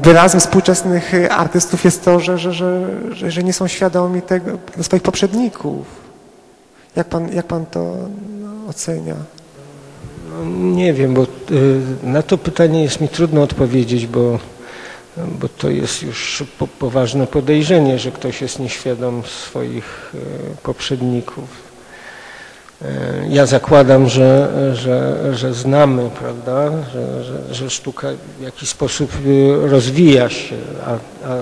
wyrazem 0.02 0.40
współczesnych 0.42 1.12
artystów 1.30 1.86
jest 1.86 2.06
to, 2.06 2.20
że, 2.20 2.38
że, 2.38 2.54
że, 2.54 3.32
że, 3.32 3.44
nie 3.44 3.54
są 3.54 3.68
świadomi 3.68 4.22
tego, 4.22 4.52
swoich 4.82 5.04
poprzedników. 5.04 5.86
Jak 6.96 7.08
pan, 7.08 7.34
jak 7.34 7.46
pan 7.46 7.66
to 7.66 7.96
no, 8.42 8.70
ocenia? 8.70 9.16
No, 10.30 10.46
nie 10.76 10.94
wiem, 10.94 11.14
bo 11.14 11.24
y, 11.24 11.28
na 12.04 12.22
to 12.22 12.38
pytanie 12.38 12.84
jest 12.84 13.02
mi 13.02 13.08
trudno 13.08 13.42
odpowiedzieć, 13.42 14.08
bo, 14.08 14.40
bo 15.28 15.50
to 15.50 15.70
jest 15.70 16.04
już 16.04 16.44
po, 16.60 16.68
poważne 16.68 17.28
podejrzenie, 17.28 18.00
że 18.00 18.12
ktoś 18.12 18.42
jest 18.42 18.60
nieświadom 18.60 19.24
swoich 19.26 20.12
y, 20.16 20.18
poprzedników. 20.64 21.50
Y, 22.82 22.86
Ja 23.30 23.46
zakładam, 23.46 24.10
że, 24.10 24.50
że, 24.76 25.20
że 25.38 25.54
znamy, 25.54 26.10
prawda, 26.20 26.72
że, 26.94 27.24
że, 27.24 27.54
że 27.56 27.70
sztuka 27.70 28.08
w 28.40 28.44
jakiś 28.44 28.70
sposób 28.70 29.12
y, 29.26 29.70
rozwija 29.70 30.30
się, 30.30 30.56
a, 30.86 30.92
a 31.30 31.36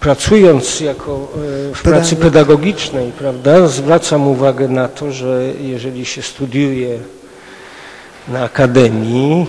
pracując 0.00 0.80
jako 0.80 1.28
w 1.74 1.82
pracy 1.82 2.16
Pedagog. 2.16 2.32
pedagogicznej, 2.32 3.12
prawda, 3.12 3.66
zwracam 3.68 4.28
uwagę 4.28 4.68
na 4.68 4.88
to, 4.88 5.12
że 5.12 5.52
jeżeli 5.60 6.06
się 6.06 6.22
studiuje 6.22 6.98
na 8.28 8.42
akademii, 8.42 9.46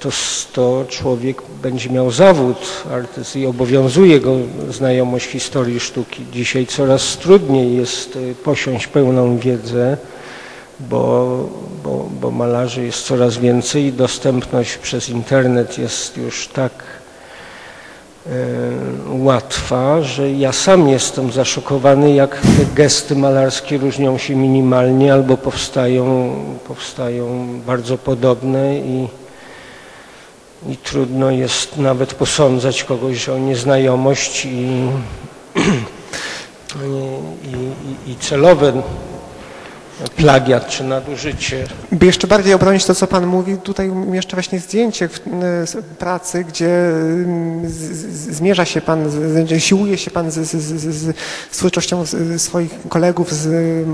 to, 0.00 0.08
s- 0.08 0.46
to 0.52 0.84
człowiek 0.88 1.42
będzie 1.62 1.90
miał 1.90 2.10
zawód 2.10 2.56
artysty 2.92 3.40
i 3.40 3.46
obowiązuje 3.46 4.20
go 4.20 4.36
znajomość 4.70 5.26
historii 5.26 5.80
sztuki. 5.80 6.24
Dzisiaj 6.32 6.66
coraz 6.66 7.16
trudniej 7.16 7.76
jest 7.76 8.16
y, 8.16 8.34
posiąść 8.44 8.86
pełną 8.86 9.38
wiedzę, 9.38 9.96
bo, 10.80 11.48
bo, 11.84 12.08
bo 12.20 12.30
malarzy 12.30 12.84
jest 12.84 13.02
coraz 13.06 13.38
więcej 13.38 13.84
i 13.84 13.92
dostępność 13.92 14.76
przez 14.78 15.08
internet 15.08 15.78
jest 15.78 16.16
już 16.16 16.48
tak 16.48 16.72
e, 16.72 17.01
łatwa, 19.08 20.02
że 20.02 20.30
ja 20.30 20.52
sam 20.52 20.88
jestem 20.88 21.32
zaszokowany, 21.32 22.14
jak 22.14 22.40
te 22.40 22.64
gesty 22.74 23.16
malarskie 23.16 23.78
różnią 23.78 24.18
się 24.18 24.36
minimalnie 24.36 25.12
albo 25.12 25.36
powstają, 25.36 26.34
powstają 26.68 27.46
bardzo 27.66 27.98
podobne 27.98 28.78
i, 28.78 29.08
i 30.68 30.76
trudno 30.76 31.30
jest 31.30 31.76
nawet 31.76 32.14
posądzać 32.14 32.84
kogoś 32.84 33.28
o 33.28 33.38
nieznajomość 33.38 34.44
i, 34.44 34.48
i, 37.44 38.08
i, 38.08 38.12
i 38.12 38.16
celowe 38.16 38.82
plagiat 40.10 40.68
czy 40.68 40.84
nadużycie. 40.84 41.64
By 41.92 42.06
jeszcze 42.06 42.26
bardziej 42.26 42.54
obronić 42.54 42.84
to, 42.84 42.94
co 42.94 43.06
Pan 43.06 43.26
mówi, 43.26 43.56
tutaj 43.56 43.92
jeszcze 44.12 44.36
właśnie 44.36 44.60
zdjęcie 44.60 45.08
w, 45.08 45.20
pracy, 45.98 46.44
gdzie 46.44 46.92
zmierza 48.30 48.64
się 48.64 48.80
Pan, 48.80 49.10
siłuje 49.58 49.98
się 49.98 50.10
Pan 50.10 50.30
z, 50.30 50.34
z, 50.34 50.56
z, 50.56 50.94
z, 50.94 51.16
twórczością 51.50 52.04
swoich 52.36 52.70
kolegów, 52.88 53.32
z 53.32 53.86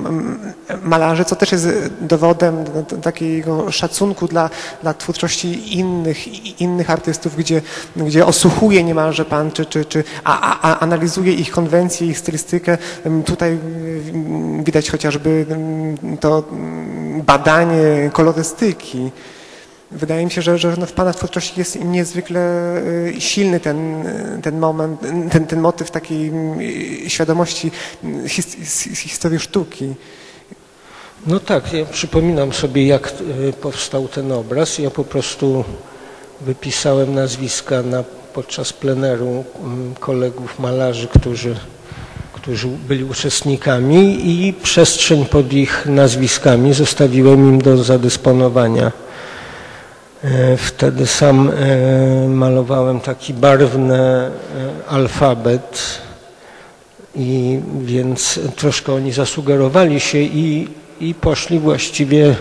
malarzy, 0.83 1.25
co 1.25 1.37
też 1.37 1.53
jest 1.53 1.69
dowodem 2.01 2.65
takiego 3.03 3.73
szacunku 3.73 4.29
dla, 4.29 4.51
dla 4.83 4.95
twórczości 4.95 5.79
innych, 5.79 6.61
innych 6.61 6.91
artystów, 6.91 7.37
gdzie, 7.37 7.63
gdzie 7.97 8.27
osłuchuje 8.27 8.85
niemalże 8.85 9.25
Pan, 9.25 9.51
czy, 9.51 9.67
czy, 9.67 9.85
czy 9.85 10.05
a, 10.25 10.61
a, 10.61 10.79
analizuje 10.79 11.33
ich 11.33 11.51
konwencje, 11.51 12.07
ich 12.07 12.19
stylistykę. 12.19 12.79
Tutaj 13.25 13.59
widać 14.65 14.91
chociażby 14.91 15.47
to 16.21 16.45
ym, 16.53 17.23
badanie 17.23 18.11
kolorystyki. 18.13 19.11
Wydaje 19.91 20.25
mi 20.25 20.31
się, 20.31 20.43
że, 20.43 20.59
że 20.59 20.77
w 20.87 20.93
Pana 20.93 21.13
twórczości 21.13 21.55
jest 21.61 21.85
niezwykle 21.85 22.41
y, 23.17 23.21
silny 23.21 23.61
ten, 23.61 24.07
y, 24.07 24.43
ten 24.43 24.59
moment, 24.59 25.05
y, 25.05 25.31
ten, 25.31 25.47
ten 25.47 25.61
motyw 25.61 25.91
takiej 25.91 26.33
y, 27.07 27.11
świadomości 27.11 27.71
his, 28.27 28.47
his, 28.57 28.99
historii 28.99 29.39
sztuki. 29.39 29.95
No 31.27 31.41
tak, 31.41 31.73
ja 31.73 31.85
przypominam 31.85 32.53
sobie, 32.53 32.87
jak 32.87 33.13
powstał 33.61 34.09
ten 34.09 34.33
obraz. 34.33 34.79
Ja 34.79 34.91
po 34.91 35.05
prostu 35.05 35.65
wypisałem 36.41 37.15
nazwiska 37.15 37.83
na, 37.83 38.05
podczas 38.35 38.73
pleneru 38.73 39.45
mm, 39.61 39.95
kolegów 39.95 40.59
malarzy, 40.59 41.09
którzy, 41.09 41.57
którzy 42.49 42.69
byli 42.89 43.05
uczestnikami 43.05 44.31
i 44.31 44.53
przestrzeń 44.53 45.25
pod 45.25 45.53
ich 45.53 45.87
nazwiskami 45.87 46.75
zostawiłem 46.75 47.39
im 47.39 47.63
do 47.63 47.85
zadysponowania. 47.85 48.93
E, 50.25 50.57
Wtedy 50.57 51.07
sam 51.07 51.51
e, 51.51 52.29
malowałem 52.29 53.01
taki 53.01 53.35
barwny 53.35 53.95
e, 53.95 54.31
alfabet 54.89 56.01
i 57.17 57.61
więc 57.81 58.41
troszkę 58.57 58.93
oni 58.93 59.13
zasugerowali 59.13 60.01
się 60.01 60.19
i, 60.19 60.69
i 61.01 61.15
poszli 61.15 61.59
właściwie 61.59 62.35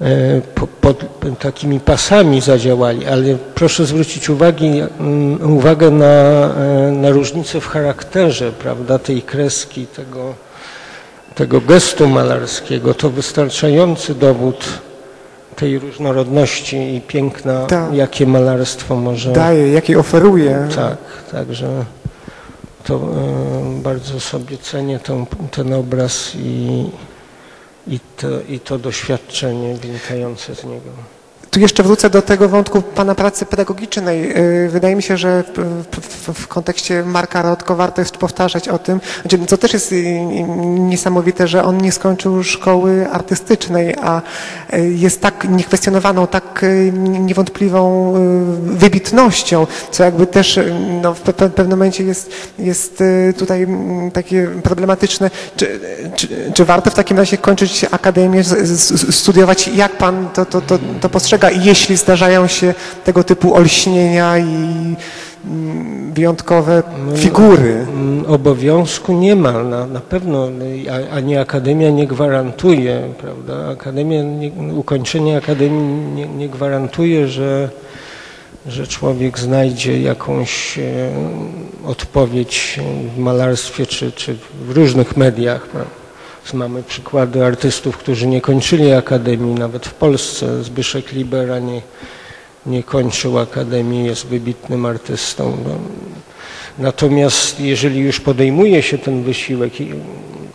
e, 0.00 0.40
po, 0.54 0.66
pod 0.66 1.06
takimi 1.38 1.80
pasami 1.80 2.40
zadziałali, 2.40 3.06
ale 3.06 3.36
proszę 3.54 3.86
zwrócić 3.86 4.30
uwagi, 4.30 4.82
mm, 5.00 5.56
uwagę 5.56 5.90
na, 5.90 6.04
e, 6.04 6.92
na 6.92 7.10
różnicę 7.10 7.60
w 7.60 7.66
charakterze, 7.66 8.52
prawda, 8.52 8.98
tej 8.98 9.22
kreski, 9.22 9.86
tego, 9.86 10.34
tego 11.34 11.60
gestu 11.60 12.08
malarskiego. 12.08 12.94
To 12.94 13.10
wystarczający 13.10 14.14
dowód 14.14 14.64
tej 15.56 15.78
różnorodności 15.78 16.94
i 16.94 17.00
piękna, 17.00 17.66
Tak. 17.66 17.94
jakie 17.94 18.26
malarstwo 18.26 18.96
może... 18.96 19.32
Daje, 19.32 19.72
jakiej 19.72 19.96
oferuje. 19.96 20.68
Tak, 20.76 20.98
także 21.32 21.84
to 22.84 22.94
e, 22.94 23.82
bardzo 23.82 24.20
sobie 24.20 24.58
cenię 24.58 24.98
ten, 24.98 25.26
ten 25.50 25.72
obraz 25.72 26.32
i, 26.34 26.84
i, 27.88 28.00
to, 28.16 28.42
i 28.48 28.60
to 28.60 28.78
doświadczenie 28.78 29.74
wynikające 29.74 30.54
z 30.54 30.64
niego. 30.64 31.17
Tu 31.58 31.62
jeszcze 31.62 31.82
wrócę 31.82 32.10
do 32.10 32.22
tego 32.22 32.48
wątku 32.48 32.82
Pana 32.82 33.14
pracy 33.14 33.46
pedagogicznej. 33.46 34.28
Yy, 34.28 34.68
Wydaje 34.68 34.96
mi 34.96 35.02
się, 35.02 35.16
że 35.16 35.44
w, 36.34 36.46
kontekście 36.46 37.04
Marka 37.04 37.42
Rotko 37.42 37.76
warto 37.76 38.00
jest 38.00 38.16
powtarzać 38.16 38.68
o 38.68 38.78
tym, 38.78 39.00
znaczy, 39.22 39.46
co 39.46 39.56
też 39.56 39.72
jest 39.72 39.94
niesamowite, 40.78 41.48
że 41.48 41.64
on 41.64 41.78
nie 41.78 41.92
skończył 41.92 42.44
szkoły 42.44 43.08
artystycznej, 43.12 43.94
a 44.02 44.22
yy, 44.72 44.92
jest 44.92 45.20
tak 45.20 45.48
niekwestionowaną, 45.48 46.26
tak 46.26 46.60
yy, 46.62 46.92
niewątpliwą 47.18 48.12
wybitnością, 48.62 49.66
co 49.90 50.04
jakby 50.04 50.26
też 50.26 50.60
no, 51.02 51.14
w 51.14 51.24
pe- 51.24 51.32
pe- 51.32 51.50
pewnym 51.50 51.78
momencie 51.78 52.04
jest, 52.04 52.30
jest 52.58 53.02
tutaj 53.38 53.62
mm, 53.62 54.10
takie 54.10 54.48
problematyczne. 54.62 55.30
Czy, 55.56 55.80
czy, 56.16 56.28
czy 56.54 56.64
warto 56.64 56.90
w 56.90 56.94
takim 56.94 57.16
razie 57.16 57.38
kończyć 57.38 57.86
akademię, 57.90 58.44
studiować, 59.10 59.68
jak 59.68 59.98
Pan 59.98 60.28
to, 60.34 60.46
to, 60.46 60.60
to, 60.60 60.78
to 61.00 61.08
postrzega, 61.08 61.47
jeśli 61.50 61.96
zdarzają 61.96 62.46
się 62.46 62.74
tego 63.04 63.24
typu 63.24 63.54
olśnienia 63.54 64.38
i 64.38 64.96
mm, 65.44 66.12
wyjątkowe 66.12 66.82
figury? 67.16 67.86
Mm, 67.88 68.26
Obowiązku 68.26 69.12
nie 69.12 69.36
ma, 69.36 69.52
na, 69.52 69.86
na 69.86 70.00
pewno, 70.00 70.48
ani 71.12 71.36
akademia 71.36 71.90
nie 71.90 72.06
gwarantuje, 72.06 73.02
prawda? 73.20 73.68
Akademia, 73.68 74.22
nie, 74.22 74.50
ukończenie 74.74 75.36
akademii 75.36 76.14
nie, 76.14 76.26
nie 76.26 76.48
gwarantuje, 76.48 77.28
że, 77.28 77.68
że 78.66 78.86
człowiek 78.86 79.38
znajdzie 79.38 80.02
jakąś 80.02 80.78
e, 80.78 80.82
odpowiedź 81.86 82.80
w 83.16 83.18
malarstwie 83.18 83.86
czy, 83.86 84.12
czy 84.12 84.36
w 84.66 84.70
różnych 84.70 85.16
mediach. 85.16 85.66
Prawda? 85.66 86.07
Mamy 86.54 86.82
przykłady 86.82 87.44
artystów, 87.44 87.96
którzy 87.96 88.26
nie 88.26 88.40
kończyli 88.40 88.92
akademii, 88.92 89.54
nawet 89.54 89.86
w 89.86 89.94
Polsce. 89.94 90.64
Zbyszek 90.64 91.12
Libera 91.12 91.58
nie, 91.58 91.82
nie 92.66 92.82
kończył 92.82 93.38
akademii, 93.38 94.04
jest 94.06 94.26
wybitnym 94.26 94.86
artystą. 94.86 95.56
No, 95.64 95.70
Natomiast 96.78 97.60
jeżeli 97.60 98.00
już 98.00 98.20
podejmuje 98.20 98.82
się 98.82 98.98
ten 98.98 99.22
wysiłek, 99.22 99.72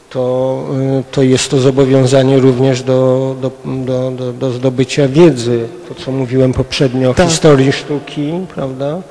to, 0.09 0.65
y, 0.99 1.03
to 1.11 1.23
jest 1.23 1.51
to 1.51 1.59
zobowiązanie 1.59 2.39
również 2.39 2.83
do, 2.83 3.35
do, 3.41 3.51
do, 3.65 4.11
do, 4.11 4.33
do 4.33 4.51
zdobycia 4.51 5.07
wiedzy. 5.07 5.67
To, 5.89 5.95
co 5.95 6.11
mówiłem 6.11 6.53
poprzednio 6.53 7.09
o 7.09 7.13
Tak. 7.13 7.29
historii 7.29 7.71
sztuki, 7.71 8.31
prawda? 8.55 9.01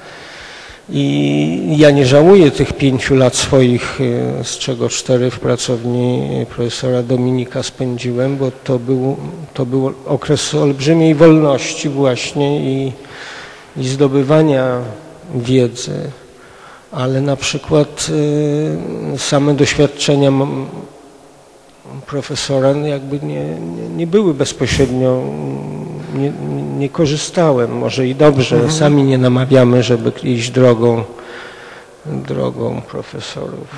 I 0.90 1.74
ja 1.78 1.90
nie 1.90 2.06
żałuję 2.06 2.50
tych 2.50 2.72
pięciu 2.72 3.14
lat 3.14 3.36
swoich, 3.36 4.00
y, 4.00 4.44
z 4.44 4.58
czego 4.58 4.88
cztery 4.88 5.30
w 5.30 5.40
pracowni 5.40 6.28
profesora 6.46 7.02
Dominika 7.02 7.62
spędziłem, 7.62 8.36
bo 8.36 8.50
to 8.64 8.78
był, 8.78 9.16
to 9.54 9.66
był 9.66 9.92
okres 10.06 10.54
olbrzymiej 10.54 11.14
wolności 11.14 11.88
właśnie 11.88 12.60
i, 12.60 12.92
i 13.76 13.88
zdobywania 13.88 14.80
wiedzy. 15.34 16.10
Ale 16.92 17.20
na 17.20 17.36
przykład 17.36 18.06
y, 19.14 19.18
same 19.18 19.54
doświadczenia 19.54 20.30
profesora 22.12 22.70
jakby 22.70 23.20
nie, 23.20 23.44
nie, 23.44 23.88
nie 23.88 24.06
były 24.06 24.34
bezpośrednio, 24.34 25.22
nie, 26.14 26.32
nie 26.78 26.88
korzystałem, 26.88 27.78
może 27.78 28.06
i 28.06 28.14
dobrze, 28.14 28.70
sami 28.70 29.02
nie 29.02 29.18
namawiamy, 29.18 29.82
żeby 29.82 30.12
iść 30.22 30.50
drogą, 30.50 31.04
drogą 32.06 32.82
profesorów. 32.88 33.68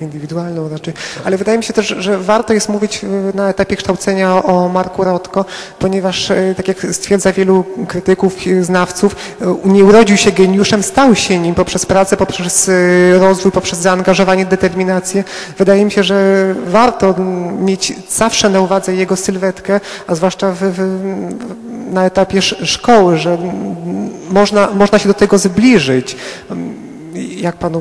Indywidualną 0.00 0.68
raczej. 0.68 0.94
Ale 1.24 1.36
wydaje 1.36 1.58
mi 1.58 1.64
się 1.64 1.72
też, 1.72 1.86
że 1.98 2.18
warto 2.18 2.52
jest 2.52 2.68
mówić 2.68 3.04
y, 3.04 3.06
na 3.34 3.48
etapie 3.48 3.76
kształcenia 3.76 4.44
o 4.44 4.68
Marku 4.68 5.04
Rotko, 5.04 5.44
ponieważ 5.78 6.30
y, 6.30 6.54
tak 6.56 6.68
jak 6.68 6.86
stwierdza 6.92 7.32
wielu 7.32 7.64
krytyków, 7.88 8.46
y, 8.46 8.64
znawców, 8.64 9.16
nie 9.64 9.84
urodził 9.84 10.16
się 10.16 10.32
geniuszem, 10.32 10.82
stał 10.82 11.14
się 11.14 11.38
nim 11.38 11.54
poprzez 11.54 11.86
pracę, 11.86 12.16
poprzez 12.16 12.70
rozwój, 13.18 13.52
poprzez 13.52 13.78
zaangażowanie, 13.78 14.46
determinację. 14.46 15.24
Wydaje 15.58 15.84
mi 15.84 15.90
się, 15.90 16.02
że 16.04 16.54
warto 16.66 17.14
mieć 17.60 17.92
zawsze 18.10 18.48
na 18.48 18.60
uwadze 18.60 18.94
jego 18.94 19.16
sylwetkę, 19.16 19.80
a 20.06 20.14
zwłaszcza 20.14 20.52
w, 20.52 20.58
w, 20.60 20.80
na 21.92 22.04
etapie 22.04 22.38
sz- 22.38 22.68
szkoły, 22.68 23.18
że 23.18 23.38
można, 24.30 24.70
można 24.70 24.98
się 24.98 25.08
do 25.08 25.14
tego 25.14 25.38
zbliżyć. 25.38 26.16
Jak 27.36 27.56
pan 27.56 27.76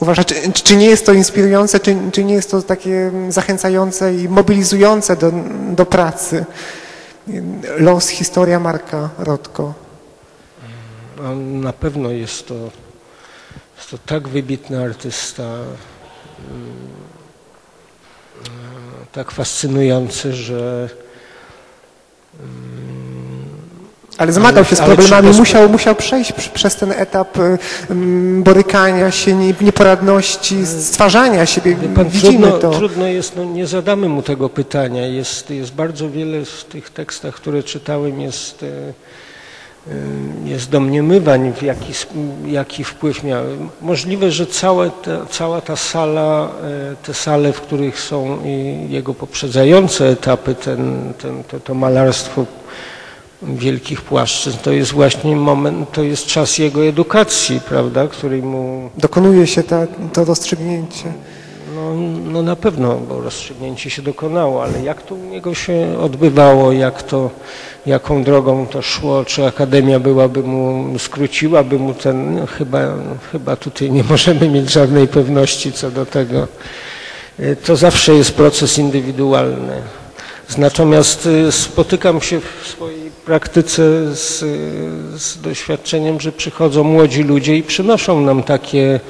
uważa, 0.00 0.24
czy, 0.24 0.52
czy 0.52 0.76
nie 0.76 0.86
jest 0.86 1.06
to 1.06 1.12
inspirujące, 1.12 1.80
czy, 1.80 1.96
czy 2.12 2.24
nie 2.24 2.34
jest 2.34 2.50
to 2.50 2.62
takie 2.62 3.12
zachęcające 3.28 4.14
i 4.14 4.28
mobilizujące 4.28 5.16
do, 5.16 5.32
do 5.70 5.86
pracy? 5.86 6.44
Los, 7.78 8.08
historia 8.08 8.60
Marka 8.60 9.10
Rotko. 9.18 9.74
Na 11.42 11.72
pewno 11.72 12.10
jest 12.10 12.46
to, 12.46 12.54
jest 13.76 13.90
to 13.90 13.98
tak 14.06 14.28
wybitny 14.28 14.84
artysta, 14.84 15.42
mm, 15.42 15.66
e, 18.44 19.06
tak 19.12 19.30
fascynujący, 19.30 20.32
że 20.32 20.88
Ale 24.18 24.32
zmagał 24.32 24.64
się 24.64 24.76
z 24.76 24.80
ale 24.80 24.94
problemami, 24.96 25.36
musiał, 25.38 25.68
musiał 25.68 25.94
przejść 25.94 26.32
pr- 26.32 26.50
przez 26.50 26.76
ten 26.76 26.92
etap 26.92 27.38
y, 27.38 27.58
mm, 27.90 28.42
borykania 28.42 29.10
się, 29.10 29.34
nie- 29.34 29.54
nieporadności, 29.60 30.66
stwarzania 30.66 31.46
siebie. 31.46 31.76
Pan, 31.94 32.08
Widzimy 32.08 32.32
trudno, 32.48 32.58
to. 32.58 32.70
trudno 32.70 33.06
jest, 33.06 33.36
no 33.36 33.44
nie 33.44 33.66
zadamy 33.66 34.08
mu 34.08 34.22
tego 34.22 34.48
pytania. 34.48 35.06
Jest, 35.06 35.50
jest 35.50 35.74
bardzo 35.74 36.10
wiele 36.10 36.44
w 36.44 36.64
tych 36.64 36.90
tekstach, 36.90 37.34
które 37.34 37.62
czytałem, 37.62 38.20
jest, 38.20 38.62
e, 38.62 38.66
e, 38.66 39.94
jest 40.44 40.70
domniemywań, 40.70 41.52
w 41.52 41.62
jaki, 41.62 41.92
jaki 42.46 42.84
wpływ 42.84 43.24
miały. 43.24 43.56
Możliwe, 43.80 44.30
że 44.30 44.46
całe 44.46 44.90
cała 45.30 45.60
ta 45.60 45.76
sala, 45.76 46.48
e, 46.92 46.96
te 47.06 47.14
sale, 47.14 47.52
w 47.52 47.60
których 47.60 48.00
są 48.00 48.38
jego 48.88 49.14
poprzedzające 49.14 50.08
etapy, 50.08 50.54
ten, 50.54 51.12
ten, 51.22 51.44
to, 51.44 51.60
to 51.60 51.74
malarstwo 51.74 52.46
wielkich 53.42 54.00
płaszczyzn, 54.02 54.58
to 54.62 54.72
jest 54.72 54.92
właśnie 54.92 55.36
moment, 55.36 55.92
to 55.92 56.02
jest 56.02 56.26
czas 56.26 56.58
jego 56.58 56.84
edukacji, 56.84 57.60
prawda, 57.68 58.08
której 58.08 58.42
mu 58.42 58.90
Dokonuje 58.98 59.46
się 59.46 59.62
ta, 59.62 59.86
to 60.12 60.24
rozstrzygnięcie. 60.24 61.12
no, 61.74 61.94
no 62.32 62.42
na 62.42 62.56
pewno, 62.56 62.94
bo 63.08 63.20
rozstrzygnięcie 63.20 63.90
się 63.90 64.02
dokonało, 64.02 64.62
ale 64.64 64.82
jak 64.82 65.02
to 65.02 65.14
u 65.14 65.18
niego 65.18 65.54
się 65.54 65.98
odbywało, 66.00 66.72
jak 66.72 67.02
to, 67.02 67.30
jaką 67.86 68.24
drogą 68.24 68.66
to 68.66 68.82
szło, 68.82 69.24
czy 69.24 69.46
Akademia 69.46 70.00
byłaby 70.00 70.42
mu, 70.42 70.98
skróciłaby 70.98 71.78
mu 71.78 71.94
ten, 71.94 72.34
no, 72.36 72.46
chyba, 72.46 72.80
chyba 73.32 73.56
tutaj 73.56 73.90
nie 73.90 74.04
możemy 74.04 74.48
mieć 74.48 74.70
żadnej 74.70 75.08
pewności 75.08 75.72
co 75.72 75.90
do 75.90 76.06
tego. 76.06 76.48
Y, 77.40 77.56
To 77.66 77.76
zawsze 77.76 78.14
jest 78.14 78.32
proces 78.32 78.78
indywidualny. 78.78 79.82
Natomiast 80.58 81.26
y, 81.26 81.52
spotykam 81.52 82.20
się 82.20 82.40
w 82.40 82.66
swojej 82.68 83.11
praktyce 83.24 83.82
z, 84.16 84.38
z 85.22 85.40
doświadczeniem, 85.40 86.20
że 86.20 86.32
przychodzą 86.32 86.84
młodzi 86.84 87.22
ludzie 87.22 87.56
i 87.56 87.62
przynoszą 87.62 88.20
nam 88.20 88.42
takie 88.42 89.00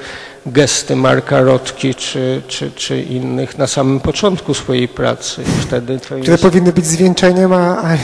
gesty 0.46 0.96
Marka 0.96 1.40
Rotki 1.40 1.94
czy, 1.94 2.42
czy, 2.48 2.70
czy 2.70 3.00
innych 3.02 3.58
na 3.58 3.66
samym 3.66 4.00
początku 4.00 4.54
swojej 4.54 4.88
pracy. 4.88 5.42
Wtedy 5.60 5.98
to 5.98 6.04
Które 6.06 6.32
jest, 6.32 6.42
powinny 6.42 6.72
być 6.72 6.86
zwieńczeniem, 6.86 7.52
a, 7.52 7.96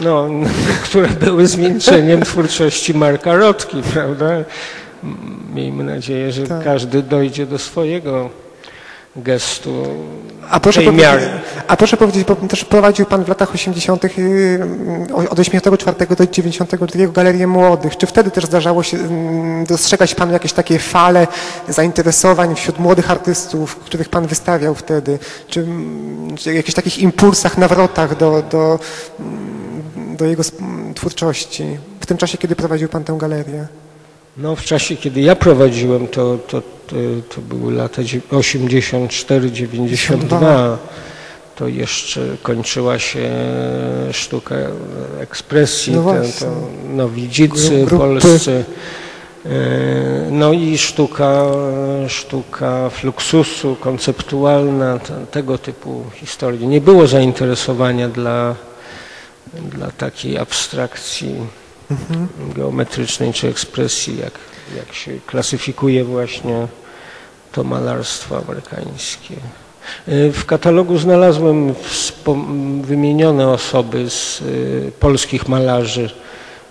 no, 0.00 0.28
które 0.84 1.08
były 1.08 1.46
zwieńczeniem 1.46 2.22
twórczości 2.22 2.94
Marka 2.94 3.34
Rotki, 3.36 3.82
prawda? 3.92 4.30
Miejmy 5.54 5.84
nadzieję, 5.84 6.32
że 6.32 6.46
Tak. 6.46 6.64
każdy 6.64 7.02
dojdzie 7.02 7.46
do 7.46 7.58
swojego 7.58 8.30
gestu 9.22 9.86
A 10.50 10.60
proszę, 10.60 10.80
tej 10.80 10.86
powiedzieć, 10.86 11.06
miary. 11.06 11.30
a 11.68 11.76
proszę 11.76 11.96
powiedzieć, 11.96 12.24
bo 12.24 12.36
też 12.36 12.64
prowadził 12.64 13.06
Pan 13.06 13.24
w 13.24 13.28
latach 13.28 13.54
80. 13.54 14.04
y, 14.04 14.60
od 15.30 15.38
84 15.38 16.16
do 16.16 16.26
92 16.26 17.06
Galerię 17.06 17.46
Młodych. 17.46 17.96
Czy 17.96 18.06
wtedy 18.06 18.30
też 18.30 18.44
zdarzało 18.44 18.82
się 18.82 18.96
mm, 18.96 19.64
dostrzegać 19.64 20.14
Pan 20.14 20.32
jakieś 20.32 20.52
takie 20.52 20.78
fale 20.78 21.26
zainteresowań 21.68 22.54
wśród 22.54 22.78
młodych 22.78 23.10
artystów, 23.10 23.76
których 23.76 24.08
Pan 24.08 24.26
wystawiał 24.26 24.74
wtedy? 24.74 25.18
Czy, 25.48 25.60
mm, 25.60 26.36
czy 26.36 26.54
jakichś 26.54 26.74
takich 26.74 26.98
impulsach, 26.98 27.58
nawrotach 27.58 28.16
do, 28.16 28.42
do, 28.50 28.78
mm, 29.20 30.16
do 30.16 30.24
jego 30.24 30.42
twórczości 30.94 31.78
w 32.00 32.06
tym 32.06 32.16
czasie, 32.16 32.38
kiedy 32.38 32.56
prowadził 32.56 32.88
Pan 32.88 33.04
tę 33.04 33.16
galerię? 33.18 33.66
No 34.38 34.56
w 34.56 34.62
czasie, 34.62 34.96
kiedy 34.96 35.20
ja 35.20 35.36
prowadziłem, 35.36 36.08
to, 36.08 36.38
to, 36.48 36.62
to, 36.86 36.96
to 37.34 37.40
były 37.40 37.72
lata 37.72 38.02
84-92. 38.02 40.76
To 41.56 41.68
jeszcze 41.68 42.20
kończyła 42.42 42.98
się 42.98 43.30
sztuka 44.12 44.54
ekspresji, 45.20 45.92
No 45.94 45.98
te, 45.98 46.04
właśnie. 46.18 46.46
to 46.46 46.52
Nowidzicy 46.88 47.84
Gru- 47.86 47.98
polscy. 47.98 48.64
E, 49.46 49.48
No 50.30 50.52
i 50.52 50.78
sztuka, 50.78 51.42
sztuka 52.08 52.90
fluxusu, 52.90 53.76
konceptualna, 53.80 54.98
te, 54.98 55.26
tego 55.30 55.58
typu 55.58 56.04
historii. 56.14 56.66
Nie 56.66 56.80
było 56.80 57.06
zainteresowania 57.06 58.08
dla, 58.08 58.54
dla 59.54 59.90
takiej 59.90 60.38
abstrakcji 60.38 61.34
geometrycznej 62.54 63.32
czy 63.32 63.48
ekspresji, 63.48 64.18
jak, 64.18 64.32
jak 64.76 64.94
się 64.94 65.12
klasyfikuje 65.26 66.04
właśnie 66.04 66.66
to 67.52 67.64
malarstwo 67.64 68.36
amerykańskie. 68.38 69.34
Y, 70.08 70.32
W 70.32 70.44
katalogu 70.44 70.98
znalazłem 70.98 71.74
wymienione 72.82 73.48
osoby 73.48 74.10
z 74.10 74.40
y, 74.40 74.92
polskich 75.00 75.48
malarzy, 75.48 76.10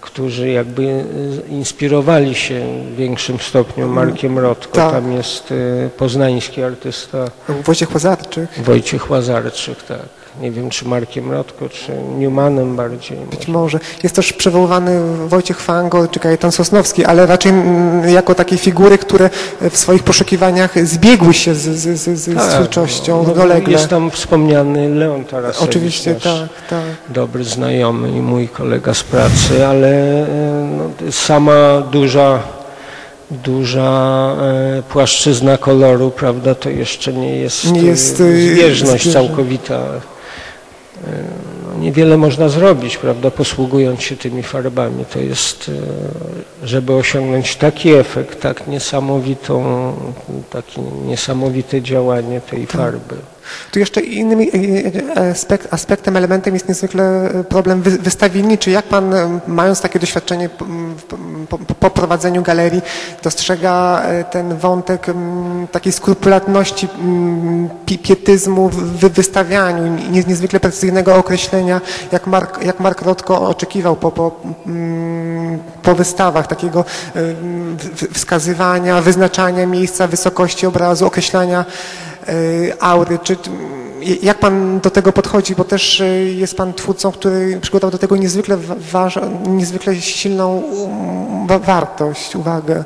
którzy 0.01 0.49
jakby 0.49 0.83
y, 0.83 1.03
inspirowali 1.49 2.35
się 2.35 2.83
w 2.91 2.95
większym 2.95 3.39
stopniu 3.39 3.87
Markiem 3.87 4.39
Rotko. 4.39 4.75
Tak. 4.75 4.91
Tam 4.91 5.11
jest 5.11 5.53
poznański 5.97 6.63
artysta 6.63 7.17
Wojciech 7.65 7.93
Łazarczyk. 7.93 8.49
Wojciech 8.57 9.09
Łazarczyk, 9.11 9.83
tak. 9.83 10.26
Nie 10.41 10.51
wiem, 10.51 10.69
czy 10.69 10.87
Markiem 10.87 11.31
Rotko, 11.31 11.69
czy 11.69 11.91
Newmanem 12.17 12.75
bardziej. 12.75 13.17
Być 13.17 13.47
może. 13.47 13.79
Jest 14.03 14.15
też 14.15 14.33
przywoływany 14.33 14.99
Wojciech 15.27 15.61
Fangol 15.61 16.09
czy 16.09 16.19
Kajetan 16.19 16.51
Sosnowski, 16.51 17.05
ale 17.05 17.25
raczej 17.25 17.51
mm, 17.51 18.09
jako 18.09 18.35
takie 18.35 18.57
figury, 18.57 18.97
które 18.97 19.29
w 19.71 19.77
swoich 19.77 20.03
poszukiwaniach 20.03 20.85
zbiegły 20.87 21.33
się 21.33 21.55
z, 21.55 21.59
z, 21.61 21.99
z, 21.99 22.19
z, 22.19 22.41
z 22.41 22.53
twórczością 22.53 23.17
no, 23.17 23.23
równolegle. 23.29 23.73
Jest 23.73 23.87
tam 23.87 24.11
wspomniany 24.11 24.89
Leon 24.89 25.25
Tarasewicz, 25.25 25.69
Oczywiście, 25.69 26.15
tak, 26.15 26.49
tak. 26.69 26.83
dobry 27.09 27.43
znajomy 27.43 28.09
i 28.09 28.21
mój 28.21 28.47
kolega 28.47 28.93
z 28.93 29.03
pracy, 29.03 29.67
ale 29.67 29.87
e, 29.89 30.27
no, 30.77 31.11
sama 31.11 31.81
duża, 31.91 32.39
duża 33.31 34.35
e, 34.41 34.83
płaszczyzna 34.83 35.57
koloru, 35.57 36.11
prawda, 36.11 36.55
to 36.55 36.69
jeszcze 36.69 37.13
nie 37.13 37.35
jest, 37.35 37.71
Nie 37.71 37.81
jest, 37.81 38.21
e, 38.21 38.53
zbieżność. 38.53 39.13
całkowita. 39.13 39.79
E, 41.03 41.79
niewiele 41.79 42.17
można 42.17 42.49
zrobić, 42.49 42.97
prawda, 42.97 43.31
posługując 43.31 44.01
się 44.01 44.17
tymi 44.17 44.43
farbami. 44.43 45.05
To 45.05 45.19
jest, 45.19 45.71
e, 46.63 46.67
żeby 46.67 46.93
osiągnąć 46.93 47.55
taki 47.55 47.93
efekt, 47.93 48.41
tak 48.41 48.67
niesamowitą, 48.67 49.93
takie 50.49 50.81
niesamowite 50.81 51.81
działanie 51.81 52.41
tej 52.41 52.67
farby. 52.67 53.15
Tu 53.71 53.79
jeszcze 53.79 54.01
innym 54.01 54.39
e, 54.41 54.43
e, 55.21 55.29
aspekt, 55.31 55.73
aspektem, 55.73 56.17
elementem 56.17 56.53
jest 56.53 56.69
niezwykle 56.69 57.29
problem 57.49 57.81
wy- 57.81 57.97
wystawienniczy. 57.97 58.71
Jak 58.71 58.85
pan, 58.85 59.13
e, 59.13 59.39
mając 59.47 59.81
takie 59.81 59.99
doświadczenie 59.99 60.49
po, 61.49 61.57
po, 61.79 61.89
prowadzeniu 61.89 62.41
galerii, 62.41 62.81
dostrzega 63.23 64.01
e, 64.03 64.23
ten 64.23 64.57
wątek 64.57 65.05
takiej 65.71 65.91
skrupulatności, 65.93 66.87
pietyzmu 68.03 68.69
w 68.69 68.75
wy- 68.99 69.09
wystawianiu, 69.09 69.95
nie- 70.11 70.23
niezwykle 70.23 70.59
precyzyjnego 70.59 71.15
określenia, 71.15 71.81
jak 72.11 72.27
Mark, 72.27 72.63
jak 72.65 72.79
Mark 72.79 73.01
Rothko 73.01 73.41
oczekiwał 73.49 73.95
po, 73.95 74.11
po, 74.11 74.31
po 75.83 75.95
wystawach, 75.95 76.47
takiego 76.47 76.85
wskazywania, 78.13 79.01
wyznaczania 79.01 79.65
miejsca, 79.65 80.07
wysokości 80.07 80.65
obrazu, 80.67 81.05
określania 81.05 81.65
e, 82.16 82.16
aury, 82.79 83.19
czy 83.23 83.37
jak 84.21 84.39
pan 84.39 84.79
do 84.79 84.89
tego 84.89 85.11
podchodzi, 85.13 85.55
bo 85.55 85.63
też 85.63 86.01
e, 86.01 86.05
jest 86.23 86.57
pan 86.57 86.73
twórcą, 86.73 87.11
który 87.11 87.59
przygotował 87.61 87.91
do 87.91 87.97
tego 87.97 88.15
niezwykle, 88.17 88.57
wa- 88.57 88.75
waż, 88.91 89.19
niezwykle 89.47 89.95
silną 89.95 90.57
um, 90.57 91.47
wa- 91.47 91.59
wartość, 91.59 92.35
uwagę. 92.35 92.83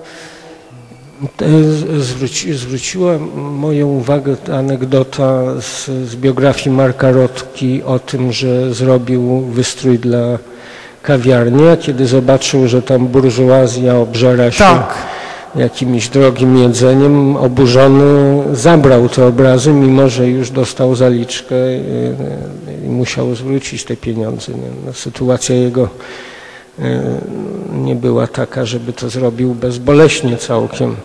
E, 1.41 1.99
Zwróci, 1.99 2.53
zwróciła 2.53 3.11
moją 3.35 3.87
uwagę 3.87 4.35
ta 4.37 4.57
anegdota 4.57 5.41
z, 5.61 5.85
z 5.85 6.15
biografii 6.15 6.75
Marka 6.75 7.11
Rotki 7.11 7.83
o 7.83 7.99
tym, 7.99 8.31
że 8.31 8.73
zrobił 8.73 9.39
wystrój 9.39 9.99
dla 9.99 10.37
kawiarni, 11.01 11.67
a 11.67 11.77
kiedy 11.77 12.07
zobaczył, 12.07 12.67
że 12.67 12.81
tam 12.81 13.07
burżuazja 13.07 13.95
obżera 13.95 14.51
się 14.51 14.57
Tak. 14.63 14.93
Jakimś 15.55 16.09
drogim 16.09 16.57
jedzeniem, 16.57 17.35
oburzony 17.35 18.43
zabrał 18.55 19.09
te 19.09 19.25
obrazy, 19.25 19.73
mimo 19.73 20.09
że 20.09 20.27
już 20.27 20.51
dostał 20.51 20.95
zaliczkę 20.95 21.55
i, 21.77 22.85
i 22.85 22.89
musiał 22.89 23.35
zwrócić 23.35 23.83
te 23.83 23.97
pieniądze. 23.97 24.51
No, 24.85 24.93
sytuacja 24.93 25.55
jego 25.55 25.89
e, 26.79 27.01
nie 27.73 27.95
była 27.95 28.27
taka, 28.27 28.65
żeby 28.65 28.93
to 28.93 29.09
zrobił 29.09 29.53
bezboleśnie 29.53 30.37
całkiem. 30.37 30.95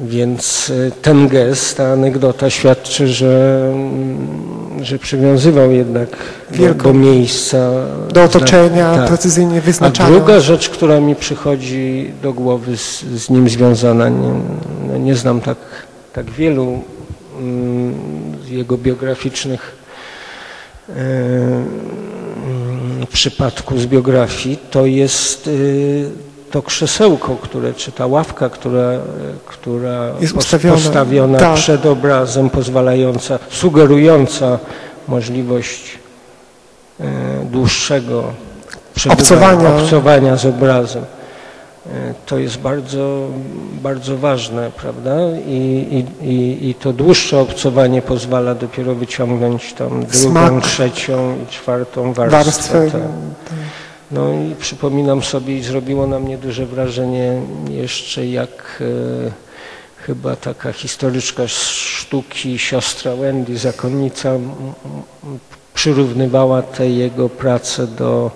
Więc 0.00 0.72
ten 1.02 1.28
gest, 1.28 1.76
ta 1.76 1.92
anegdota 1.92 2.50
świadczy, 2.50 3.08
że, 3.08 3.62
mm, 3.74 4.61
że 4.82 4.98
przywiązywał 4.98 5.70
jednak 5.72 6.08
Wielką- 6.50 6.82
do 6.84 6.94
miejsca. 6.94 7.70
Do 8.12 8.22
otoczenia, 8.24 8.94
Tak. 8.94 9.08
precyzyjnie 9.08 9.58
A 9.58 9.60
wyznaczania. 9.60 10.10
druga 10.10 10.40
rzecz, 10.40 10.68
która 10.68 11.00
mi 11.00 11.14
przychodzi 11.16 12.10
do 12.22 12.32
głowy 12.32 12.76
z, 12.76 13.00
z 13.04 13.30
nim 13.30 13.48
związana, 13.48 14.08
nie, 14.08 14.34
no 14.88 14.98
nie 14.98 15.14
znam 15.14 15.40
tak, 15.40 15.58
tak 16.12 16.30
wielu 16.30 16.82
mm, 17.40 17.94
jego 18.48 18.78
biograficznych 18.78 19.76
mm, 20.88 21.64
przypadków 23.12 23.80
z 23.80 23.86
biografii, 23.86 24.58
to 24.70 24.86
jest 24.86 25.46
y, 25.46 26.10
to 26.52 26.62
krzesełko, 26.62 27.36
które, 27.36 27.74
czy 27.74 27.92
ta 27.92 28.06
ławka, 28.06 28.48
która, 28.50 28.90
która 29.46 30.10
Jest 30.20 30.34
postawiona 30.34 31.38
Tak. 31.38 31.54
przed 31.54 31.86
obrazem, 31.86 32.50
pozwalająca, 32.50 33.38
sugerująca 33.50 34.58
możliwość 35.08 35.98
e, 37.00 37.04
dłuższego 37.50 38.24
Obcowania. 39.10 39.76
obcowania 39.76 40.36
z 40.36 40.46
obrazem. 40.46 41.04
E, 41.86 42.14
To 42.26 42.38
jest 42.38 42.58
bardzo, 42.58 43.26
bardzo 43.82 44.16
ważne, 44.16 44.70
prawda? 44.76 45.16
I, 45.46 46.04
i, 46.20 46.28
i, 46.28 46.68
I 46.70 46.74
to 46.74 46.92
dłuższe 46.92 47.38
obcowanie 47.40 48.02
pozwala 48.02 48.54
dopiero 48.54 48.94
wyciągnąć 48.94 49.72
tam 49.72 49.88
drugą, 50.06 50.30
Smak. 50.30 50.64
trzecią 50.64 51.36
i 51.44 51.46
czwartą 51.52 52.12
warstwę. 52.12 52.44
warstwę. 52.44 52.90
tak. 52.90 53.00
No 54.12 54.32
i 54.32 54.54
przypominam 54.54 55.22
sobie 55.22 55.58
i 55.58 55.62
zrobiło 55.62 56.06
na 56.06 56.18
mnie 56.18 56.38
duże 56.38 56.66
wrażenie 56.66 57.42
jeszcze 57.70 58.26
jak 58.26 58.82
e, 59.26 59.30
chyba 59.96 60.36
taka 60.36 60.72
historyczka 60.72 61.48
sztuki 61.48 62.58
siostra 62.58 63.16
Wendy, 63.16 63.58
zakonnica, 63.58 64.30
przyrównywała 65.74 66.62
te 66.62 66.90
jego 66.90 67.28
prace 67.28 67.86
do 67.86 68.30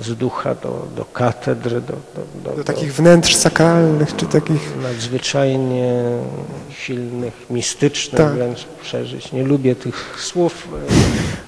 z 0.00 0.14
ducha 0.14 0.54
do, 0.54 0.86
do 0.96 1.04
katedry, 1.04 1.80
do, 1.80 1.92
do, 2.14 2.50
do, 2.50 2.56
Do 2.56 2.64
takich 2.64 2.94
wnętrz 2.94 3.34
sakralnych, 3.36 4.16
czy 4.16 4.26
takich... 4.26 4.72
nadzwyczajnie 4.82 6.02
silnych, 6.70 7.46
mistycznych 7.50 8.20
Tak. 8.20 8.32
wręcz 8.34 8.64
przeżyć. 8.82 9.32
Nie 9.32 9.42
lubię 9.42 9.74
tych 9.76 10.16
słów, 10.20 10.68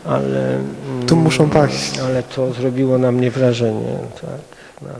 ale, 0.04 0.56
mm, 0.56 1.06
Tu 1.06 1.16
muszą 1.16 1.50
paść. 1.50 1.98
ale 1.98 2.22
to 2.22 2.52
zrobiło 2.52 2.98
na 2.98 3.12
mnie 3.12 3.30
wrażenie. 3.30 3.98
Tak. 4.20 4.90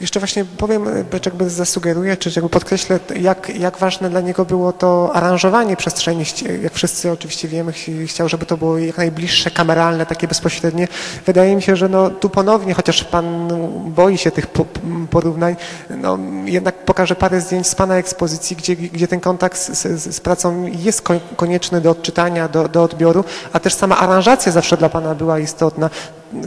Jeszcze 0.00 0.20
właśnie 0.20 0.44
powiem, 0.44 0.84
jakby 1.24 1.50
zasugeruję, 1.50 2.16
czy 2.16 2.30
jakby 2.36 2.50
podkreślę, 2.50 2.98
jak, 3.20 3.56
jak 3.58 3.78
ważne 3.78 4.10
dla 4.10 4.20
niego 4.20 4.44
było 4.44 4.72
to 4.72 5.10
aranżowanie 5.14 5.76
przestrzeni. 5.76 6.24
Jak 6.62 6.72
wszyscy 6.72 7.10
oczywiście 7.10 7.48
wiemy, 7.48 7.72
chci- 7.72 8.06
chciał, 8.06 8.28
żeby 8.28 8.46
to 8.46 8.56
było 8.56 8.78
jak 8.78 8.96
najbliższe, 8.98 9.50
kameralne, 9.50 10.06
takie 10.06 10.28
bezpośrednie. 10.28 10.88
Wydaje 11.26 11.56
mi 11.56 11.62
się, 11.62 11.76
że 11.76 11.88
no, 11.88 12.10
tu 12.10 12.30
ponownie, 12.30 12.74
chociaż 12.74 13.04
pan 13.04 13.48
boi 13.86 14.18
się 14.18 14.30
tych 14.30 14.46
po- 14.46 14.64
porównań, 15.10 15.56
no, 15.90 16.18
jednak 16.44 16.84
pokażę 16.84 17.14
parę 17.14 17.40
zdjęć 17.40 17.66
z 17.66 17.74
pana 17.74 17.96
ekspozycji, 17.96 18.56
gdzie, 18.56 18.76
gdzie 18.76 19.08
ten 19.08 19.20
kontakt 19.20 19.58
z, 19.58 19.82
z, 19.82 20.14
z 20.14 20.20
pracą 20.20 20.66
jest 20.66 21.02
ko- 21.02 21.20
konieczny 21.36 21.80
do 21.80 21.90
odczytania, 21.90 22.48
do, 22.48 22.68
do 22.68 22.82
odbioru, 22.82 23.24
a 23.52 23.60
też 23.60 23.74
sama 23.74 23.98
aranżacja 23.98 24.52
zawsze 24.52 24.76
dla 24.76 24.88
pana 24.88 25.14
była 25.14 25.38
istotna 25.38 25.90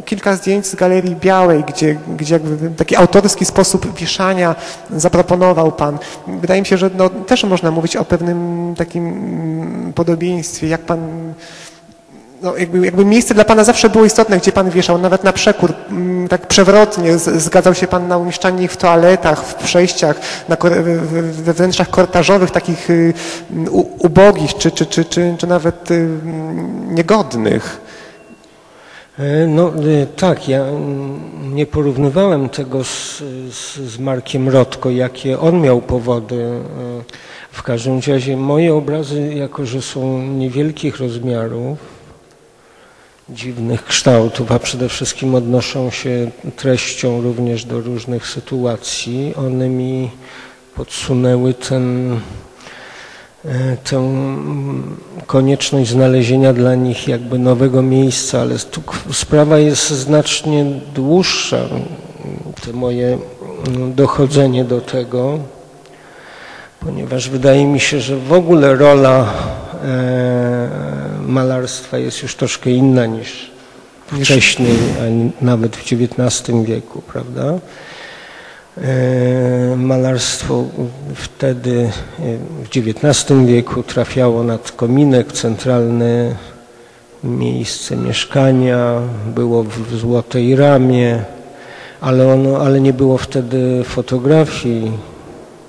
kilka 0.05 0.35
zdjęć 0.35 0.67
z 0.67 0.75
Galerii 0.75 1.15
Białej, 1.15 1.63
gdzie, 1.63 1.99
gdzie 2.17 2.33
jakby 2.35 2.69
taki 2.69 2.95
autorski 2.95 3.42
sposób 3.45 3.95
wieszania 3.95 4.55
zaproponował 4.95 5.71
Pan. 5.71 5.97
Wydaje 6.27 6.61
mi 6.61 6.67
się, 6.67 6.77
że 6.77 6.89
no, 6.97 7.09
też 7.09 7.43
można 7.43 7.71
mówić 7.71 7.95
o 7.95 8.05
pewnym 8.05 8.73
takim 8.77 9.07
mm, 9.07 9.93
podobieństwie, 9.93 10.67
jak 10.67 10.81
Pan... 10.81 11.33
No, 12.41 12.57
jakby, 12.57 12.85
jakby 12.85 13.05
miejsce 13.05 13.33
dla 13.33 13.45
Pana 13.45 13.63
zawsze 13.63 13.89
było 13.89 14.05
istotne, 14.05 14.37
gdzie 14.37 14.51
Pan 14.51 14.69
wieszał, 14.69 14.97
nawet 14.97 15.23
na 15.23 15.33
przekór, 15.33 15.73
mm, 15.89 16.27
tak 16.27 16.47
przewrotnie. 16.47 17.17
Zgadzał 17.17 17.73
się 17.73 17.87
Pan 17.87 18.07
na 18.07 18.17
umieszczanie 18.17 18.63
ich 18.63 18.71
w 18.71 18.77
toaletach, 18.77 19.45
w 19.45 19.53
przejściach, 19.53 20.19
na, 20.49 20.57
we 21.43 21.53
wnętrzach 21.53 21.89
korytarzowych, 21.89 22.51
takich 22.51 22.89
y, 22.89 23.13
ubogich, 23.99 24.53
czy, 24.53 24.71
czy, 24.71 24.85
czy, 24.85 25.05
czy, 25.05 25.35
czy 25.37 25.47
nawet 25.47 25.91
y, 25.91 25.93
mm, 25.93 26.95
niegodnych. 26.95 27.81
E, 29.19 29.47
No 29.47 29.67
e, 29.67 30.05
tak, 30.15 30.47
ja 30.47 30.63
mm, 30.63 31.55
nie 31.55 31.65
porównywałem 31.65 32.49
tego 32.49 32.83
z, 32.83 33.17
z, 33.51 33.75
z 33.77 33.99
Markiem 33.99 34.49
Rotko, 34.49 34.89
jakie 34.89 35.39
on 35.39 35.61
miał 35.61 35.81
powody. 35.81 36.35
E, 36.35 37.03
W 37.51 37.63
każdym 37.63 37.99
razie 38.07 38.37
moje 38.37 38.73
obrazy, 38.73 39.33
jako 39.35 39.65
że 39.65 39.81
są 39.81 40.21
niewielkich 40.21 40.97
rozmiarów, 40.99 41.77
dziwnych 43.29 43.85
kształtów, 43.85 44.51
a 44.51 44.59
przede 44.59 44.89
wszystkim 44.89 45.35
odnoszą 45.35 45.89
się 45.91 46.31
treścią 46.55 47.21
również 47.21 47.65
do 47.65 47.81
różnych 47.81 48.27
sytuacji, 48.27 49.33
one 49.35 49.69
mi 49.69 50.09
podsunęły 50.75 51.53
ten 51.53 52.19
tę 53.83 53.97
mm, 53.97 54.97
konieczność 55.27 55.89
znalezienia 55.89 56.53
dla 56.53 56.75
nich 56.75 57.07
jakby 57.07 57.39
nowego 57.39 57.81
miejsca, 57.81 58.41
ale 58.41 58.59
tu 58.59 58.81
sprawa 59.13 59.59
jest 59.59 59.89
znacznie 59.89 60.65
dłuższa. 60.95 61.59
To 62.65 62.73
moje 62.73 63.17
mm, 63.67 63.93
dochodzenie 63.93 64.63
do 64.63 64.81
tego, 64.81 65.39
ponieważ 66.79 67.29
wydaje 67.29 67.65
mi 67.65 67.79
się, 67.79 67.99
że 67.99 68.17
w 68.17 68.33
ogóle 68.33 68.75
rola 68.75 69.33
e, 69.83 70.69
malarstwa 71.27 71.97
jest 71.97 72.23
już 72.23 72.35
troszkę 72.35 72.69
inna 72.69 73.05
niż 73.05 73.51
wcześniej, 74.07 74.77
a 74.99 75.43
nawet 75.45 75.75
w 75.75 75.93
XIX 75.93 76.51
wieku, 76.65 77.01
prawda? 77.01 77.59
E, 78.77 79.75
Malarstwo 79.77 80.65
wtedy 81.15 81.89
e, 82.19 82.37
w 82.63 82.69
XIX 82.77 83.39
wieku 83.45 83.83
trafiało 83.83 84.43
nad 84.43 84.71
kominek, 84.71 85.31
centralne 85.31 86.35
miejsce 87.23 87.95
mieszkania, 87.95 89.01
było 89.35 89.63
w 89.63 89.95
złotej 89.95 90.55
ramie, 90.55 91.23
ale, 92.01 92.33
ono, 92.33 92.57
ale 92.57 92.81
nie 92.81 92.93
było 92.93 93.17
wtedy 93.17 93.83
fotografii, 93.83 94.91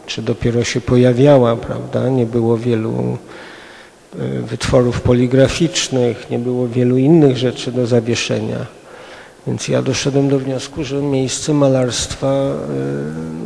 czy 0.07 0.23
dopiero 0.23 0.65
się 0.65 0.81
pojawiała, 0.81 1.57
prawda? 1.57 2.09
Nie 2.09 2.27
było 2.27 2.59
wielu 2.59 3.19
y, 4.15 4.43
wytworów 4.43 5.01
poligraficznych, 5.01 6.31
nie 6.31 6.39
było 6.39 6.69
wielu 6.69 6.99
innych 6.99 7.37
rzeczy 7.37 7.73
do 7.73 7.87
zawieszenia. 7.87 8.84
Więc 9.47 9.69
ja 9.69 9.83
doszedłem 9.83 10.29
do 10.29 10.39
wniosku, 10.39 10.85
że 10.85 11.03
miejsce 11.03 11.55
malarstwa 11.55 12.51
y, 12.51 13.45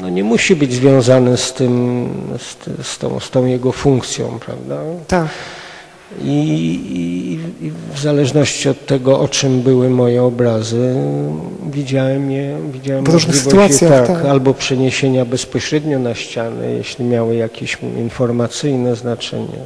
no 0.00 0.08
nie 0.08 0.24
musi 0.24 0.56
być 0.56 0.72
związane 0.72 1.36
z 1.36 1.52
tym, 1.52 2.08
z, 2.38 2.86
z, 2.86 2.98
tą, 2.98 3.20
z 3.20 3.30
tą 3.30 3.46
jego 3.46 3.72
funkcją, 3.72 4.38
prawda? 4.46 4.80
Tak. 5.06 5.28
I, 6.24 6.28
i, 6.28 7.32
I, 7.66 7.72
w 7.94 7.98
zależności 7.98 8.68
od 8.68 8.86
tego, 8.86 9.20
o 9.20 9.28
czym 9.28 9.62
były 9.62 9.90
moje 9.90 10.22
obrazy, 10.22 10.94
widziałem 11.70 12.30
je, 12.30 12.56
widziałem 12.72 13.04
W 13.04 13.08
różnych 13.08 13.36
sytuacjach, 13.36 14.06
tak, 14.06 14.06
tak. 14.06 14.26
albo 14.26 14.54
przeniesienia 14.54 15.24
bezpośrednio 15.24 15.98
na 15.98 16.14
ścianę, 16.14 16.72
jeśli 16.72 17.04
miały 17.04 17.36
jakieś 17.36 17.78
informacyjne 17.98 18.96
znaczenie, 18.96 19.58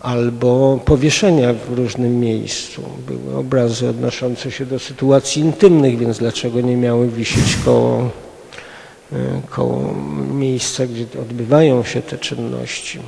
albo 0.00 0.80
powieszenia 0.84 1.52
w 1.52 1.72
różnym 1.72 2.20
miejscu. 2.20 2.82
Były 3.06 3.36
obrazy 3.38 3.88
odnoszące 3.88 4.50
się 4.50 4.66
do 4.66 4.78
sytuacji 4.78 5.42
intymnych, 5.42 5.98
więc 5.98 6.18
dlaczego 6.18 6.60
nie 6.60 6.76
miały 6.76 7.08
wisieć 7.08 7.56
koło, 7.64 8.10
y, 9.12 9.16
koło 9.50 9.94
miejsca, 10.32 10.86
gdzie 10.86 11.06
odbywają 11.22 11.84
się 11.84 12.02
te 12.02 12.18
czynności. 12.18 12.98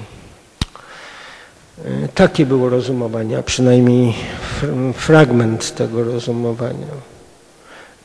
E, 1.85 2.09
Takie 2.15 2.47
było 2.47 2.69
rozumowanie, 2.69 3.39
a 3.39 3.43
przynajmniej 3.43 4.15
fr- 4.63 4.93
fragment 4.95 5.75
tego 5.75 6.05
rozumowania. 6.05 6.87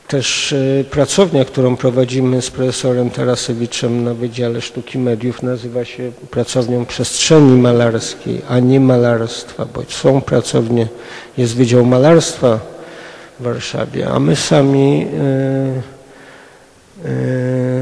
Też 0.08 0.52
e, 0.52 0.84
pracownia, 0.84 1.44
którą 1.44 1.76
prowadzimy 1.76 2.42
z 2.42 2.50
profesorem 2.50 3.10
Tarasewiczem 3.10 4.04
na 4.04 4.14
Wydziale 4.14 4.60
Sztuki 4.60 4.98
Mediów 4.98 5.42
nazywa 5.42 5.84
się 5.84 6.12
pracownią 6.30 6.86
przestrzeni 6.86 7.60
malarskiej, 7.60 8.42
a 8.48 8.58
nie 8.58 8.80
malarstwa, 8.80 9.64
bo 9.74 9.82
są 9.88 10.20
pracownie, 10.20 10.88
jest 11.38 11.56
Wydział 11.56 11.84
Malarstwa 11.84 12.60
w 13.40 13.42
Warszawie, 13.42 14.08
a 14.08 14.20
my 14.20 14.36
sami 14.36 15.06
e, 15.06 15.82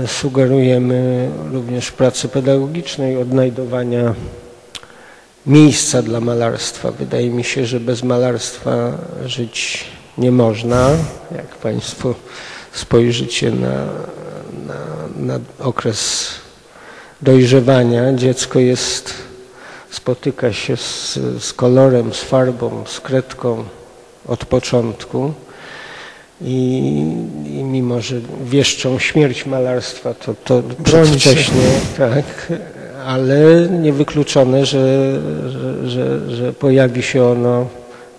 e, 0.03 0.07
sugerujemy 0.07 1.31
również 1.53 1.91
pracy 1.91 2.29
pedagogicznej 2.29 3.17
odnajdowania 3.17 4.15
miejsca 5.47 6.03
dla 6.03 6.21
malarstwa. 6.21 6.91
Wydaje 6.91 7.31
mi 7.31 7.45
się, 7.45 7.67
że 7.67 7.81
bez 7.81 8.03
malarstwa 8.03 8.99
żyć 9.27 9.85
nie 10.19 10.33
można. 10.33 10.91
Jak 11.37 11.47
Państwo 11.47 12.15
spojrzycie 12.73 13.51
na, 13.51 13.87
na, 14.67 14.79
na 15.17 15.41
okres 15.59 16.29
dojrzewania, 17.23 18.13
dziecko 18.13 18.59
jest, 18.59 19.15
spotyka 19.91 20.53
się 20.53 20.77
z, 20.77 21.19
z 21.41 21.53
kolorem, 21.53 22.15
z 22.15 22.21
farbą, 22.21 22.85
z 22.87 23.01
kredką 23.01 23.65
od 24.27 24.45
początku. 24.45 25.33
I, 26.41 26.79
I 27.47 27.65
mimo, 27.65 28.01
że 28.01 28.17
wieszczą 28.45 28.99
śmierć 28.99 29.47
malarstwa, 29.47 30.15
to, 30.15 30.35
to 30.45 30.63
przedwcześnie, 30.85 31.69
tak, 31.99 32.53
ale 33.07 33.69
niewykluczone, 33.71 34.67
że, 34.67 35.19
że, 35.51 35.89
że, 35.89 36.37
że 36.37 36.53
pojawi 36.53 37.03
się 37.03 37.25
ono 37.25 37.67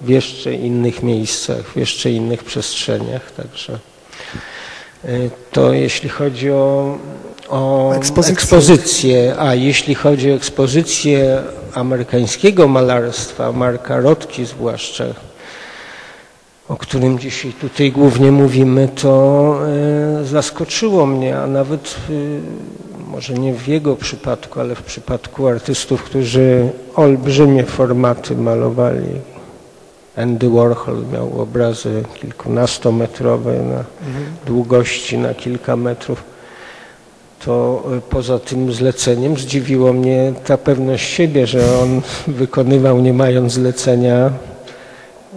w 0.01 0.09
jeszcze 0.09 0.53
innych 0.53 1.03
miejscach, 1.03 1.65
w 1.65 1.75
jeszcze 1.77 2.11
innych 2.11 2.43
przestrzeniach. 2.43 3.31
Także 3.31 3.79
y, 5.05 5.29
to 5.51 5.73
jeśli 5.73 6.09
chodzi 6.09 6.51
o, 6.51 6.97
o 7.49 7.93
Ekspozycję. 7.95 8.33
ekspozycję, 8.33 9.35
a 9.39 9.55
jeśli 9.55 9.95
chodzi 9.95 10.31
o 10.31 10.35
ekspozycję 10.35 11.43
amerykańskiego 11.73 12.67
malarstwa, 12.67 13.51
Marka 13.51 13.99
Rotki 13.99 14.45
zwłaszcza, 14.45 15.05
o 16.67 16.77
którym 16.77 17.19
dzisiaj 17.19 17.53
tutaj 17.53 17.91
głównie 17.91 18.31
mówimy, 18.31 18.89
to 19.01 19.55
e, 20.21 20.25
zaskoczyło 20.25 21.05
mnie, 21.05 21.37
a 21.37 21.47
nawet 21.47 21.95
e, 22.09 22.13
może 23.11 23.33
nie 23.33 23.53
w 23.53 23.67
jego 23.67 23.95
przypadku, 23.95 24.59
ale 24.59 24.75
w 24.75 24.81
przypadku 24.81 25.47
artystów, 25.47 26.03
którzy 26.03 26.69
olbrzymie 26.95 27.63
formaty 27.63 28.35
malowali. 28.35 29.36
Andy 30.17 30.49
Warhol 30.49 31.05
miał 31.13 31.41
obrazy 31.41 32.03
kilkunastometrowe 32.21 33.53
na 33.53 33.83
długości 34.45 35.17
na 35.17 35.33
kilka 35.33 35.75
metrów. 35.75 36.23
To 37.45 37.83
e, 37.97 38.01
poza 38.01 38.39
tym 38.39 38.73
zleceniem 38.73 39.37
zdziwiło 39.37 39.93
mnie 39.93 40.33
ta 40.45 40.57
pewność 40.57 41.09
siebie, 41.09 41.47
że 41.47 41.79
on 41.79 42.01
wykonywał 42.41 43.01
nie 43.01 43.13
mając 43.13 43.53
zlecenia 43.53 44.29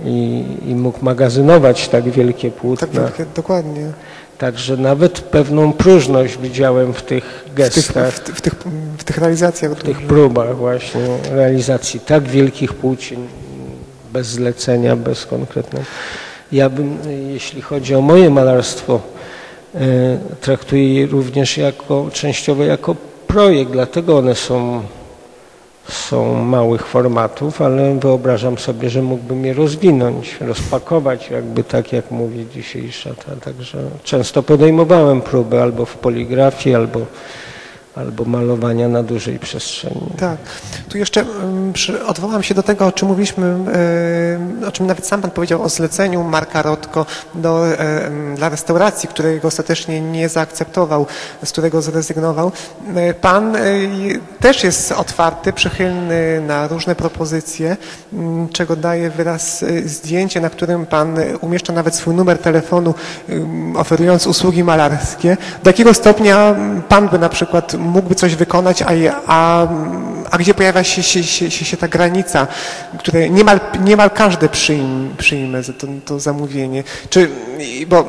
i, 0.05 0.45
i 0.67 0.75
mógł 0.75 1.05
magazynować 1.05 1.89
tak 1.89 2.11
wielkie 2.11 2.51
płótna. 2.51 2.89
tak, 2.89 3.27
dokładnie. 3.37 3.93
Także 4.39 4.77
nawet 4.77 5.21
pewną 5.21 5.73
próżność 5.73 6.39
widziałem 6.39 6.93
w 6.93 7.03
tych 7.03 7.25
W 7.25 7.45
tych, 7.45 7.55
gestach, 7.55 8.15
w, 8.15 8.19
w, 8.19 8.41
tych, 8.41 8.55
w 8.99 9.05
tych 9.05 9.19
realizacjach. 9.19 9.73
w 9.73 9.83
tych 9.83 10.03
próbach 10.03 10.57
właśnie 10.57 11.01
realizacji 11.31 12.01
tak 12.01 12.23
wielkich 12.29 12.75
płócin 12.75 13.27
bez 14.13 14.27
zlecenia, 14.27 14.97
bez 14.97 15.27
konkretnego. 15.27 15.85
Ja 16.53 16.71
bym, 16.71 16.99
jeśli 17.33 17.63
chodzi 17.63 17.95
o 17.95 18.01
moje 18.01 18.31
malarstwo, 18.31 19.01
e, 19.75 19.79
traktuję 20.41 20.95
je 20.95 21.07
również 21.07 21.59
jako, 21.59 22.11
częściowo 22.13 22.65
jako 22.65 22.97
projekt, 23.27 23.71
dlatego 23.71 24.19
one 24.19 24.35
są, 24.35 24.83
są 25.89 26.45
małych 26.45 26.87
formatów, 26.87 27.63
ale 27.63 27.99
wyobrażam 27.99 28.59
sobie, 28.59 28.91
że 28.91 29.03
mógłbym 29.03 29.45
je 29.45 29.55
rozwinąć, 29.55 30.37
rozpakować, 30.41 31.31
jakby 31.31 31.65
tak 31.65 31.93
jak 31.93 32.11
mówi 32.11 32.47
dzisiejsza. 32.55 33.11
Ta, 33.15 33.37
także 33.37 33.79
często 34.05 34.43
podejmowałem 34.43 35.23
próby 35.23 35.63
albo 35.63 35.85
w 35.85 35.95
poligrafii, 35.97 36.75
albo, 36.75 37.01
albo 38.01 38.25
malowania 38.25 38.89
na 38.89 39.03
dużej 39.03 39.39
przestrzeni. 39.39 40.07
Tak. 40.19 40.37
Tu 40.89 40.99
jeszcze 40.99 41.25
przy, 41.73 42.07
odwołam 42.07 42.43
się 42.43 42.55
do 42.55 42.63
tego, 42.63 42.87
o 42.87 42.93
czym 42.93 43.09
mówiliśmy, 43.09 43.47
ym, 43.47 44.65
o 44.69 44.73
czym 44.73 44.87
nawet 44.87 45.07
sam 45.07 45.21
Pan 45.21 45.31
powiedział, 45.31 45.63
o 45.63 45.69
zleceniu 45.69 46.25
Marka 46.25 46.63
Rotko 46.63 47.07
do, 47.35 47.67
ym, 47.67 48.35
dla 48.37 48.49
restauracji, 48.49 49.09
którego 49.09 49.49
ostatecznie 49.49 50.01
nie 50.01 50.29
zaakceptował, 50.29 51.07
z 51.45 51.53
którego 51.53 51.83
zrezygnował. 51.83 52.53
Y, 53.11 53.15
Pan 53.15 53.57
y, 53.57 54.21
też 54.41 54.65
jest 54.65 54.93
otwarty, 54.93 55.53
przychylny 55.53 56.41
na 56.47 56.69
różne 56.69 56.95
propozycje, 56.95 57.77
ym, 58.13 58.49
czego 58.53 58.77
daje 58.77 59.11
wyraz 59.11 59.63
y, 59.63 59.89
zdjęcie, 59.89 60.41
na 60.41 60.51
którym 60.51 60.87
Pan 60.87 61.19
y, 61.19 61.39
umieszcza 61.39 61.73
nawet 61.73 61.95
swój 61.95 62.15
numer 62.15 62.39
telefonu, 62.39 62.95
oferując 63.77 64.27
usługi 64.27 64.65
malarskie. 64.65 65.37
Do 65.63 65.71
jakiego 65.71 65.95
stopnia 65.95 66.55
Pan 66.89 67.09
by 67.09 67.19
na 67.19 67.29
przykład 67.29 67.75
mógłby 67.91 68.15
coś 68.15 68.35
wykonać, 68.35 68.83
a, 68.83 68.89
a, 69.27 69.69
a 70.31 70.39
gdzie 70.39 70.55
pojawia 70.55 70.85
się, 70.85 71.03
się, 71.03 71.23
się, 71.25 71.51
się, 71.51 71.77
ta 71.77 71.89
granica, 71.89 72.47
której 72.99 73.31
niemal, 73.31 73.61
niemal 73.81 74.11
każdy 74.11 74.49
przyjm, 74.49 75.15
przyjmie 75.19 75.63
za 75.63 75.73
to, 75.73 75.87
to 76.05 76.21
zamówienie. 76.21 76.85
Czy, 77.11 77.31
bo 77.87 78.05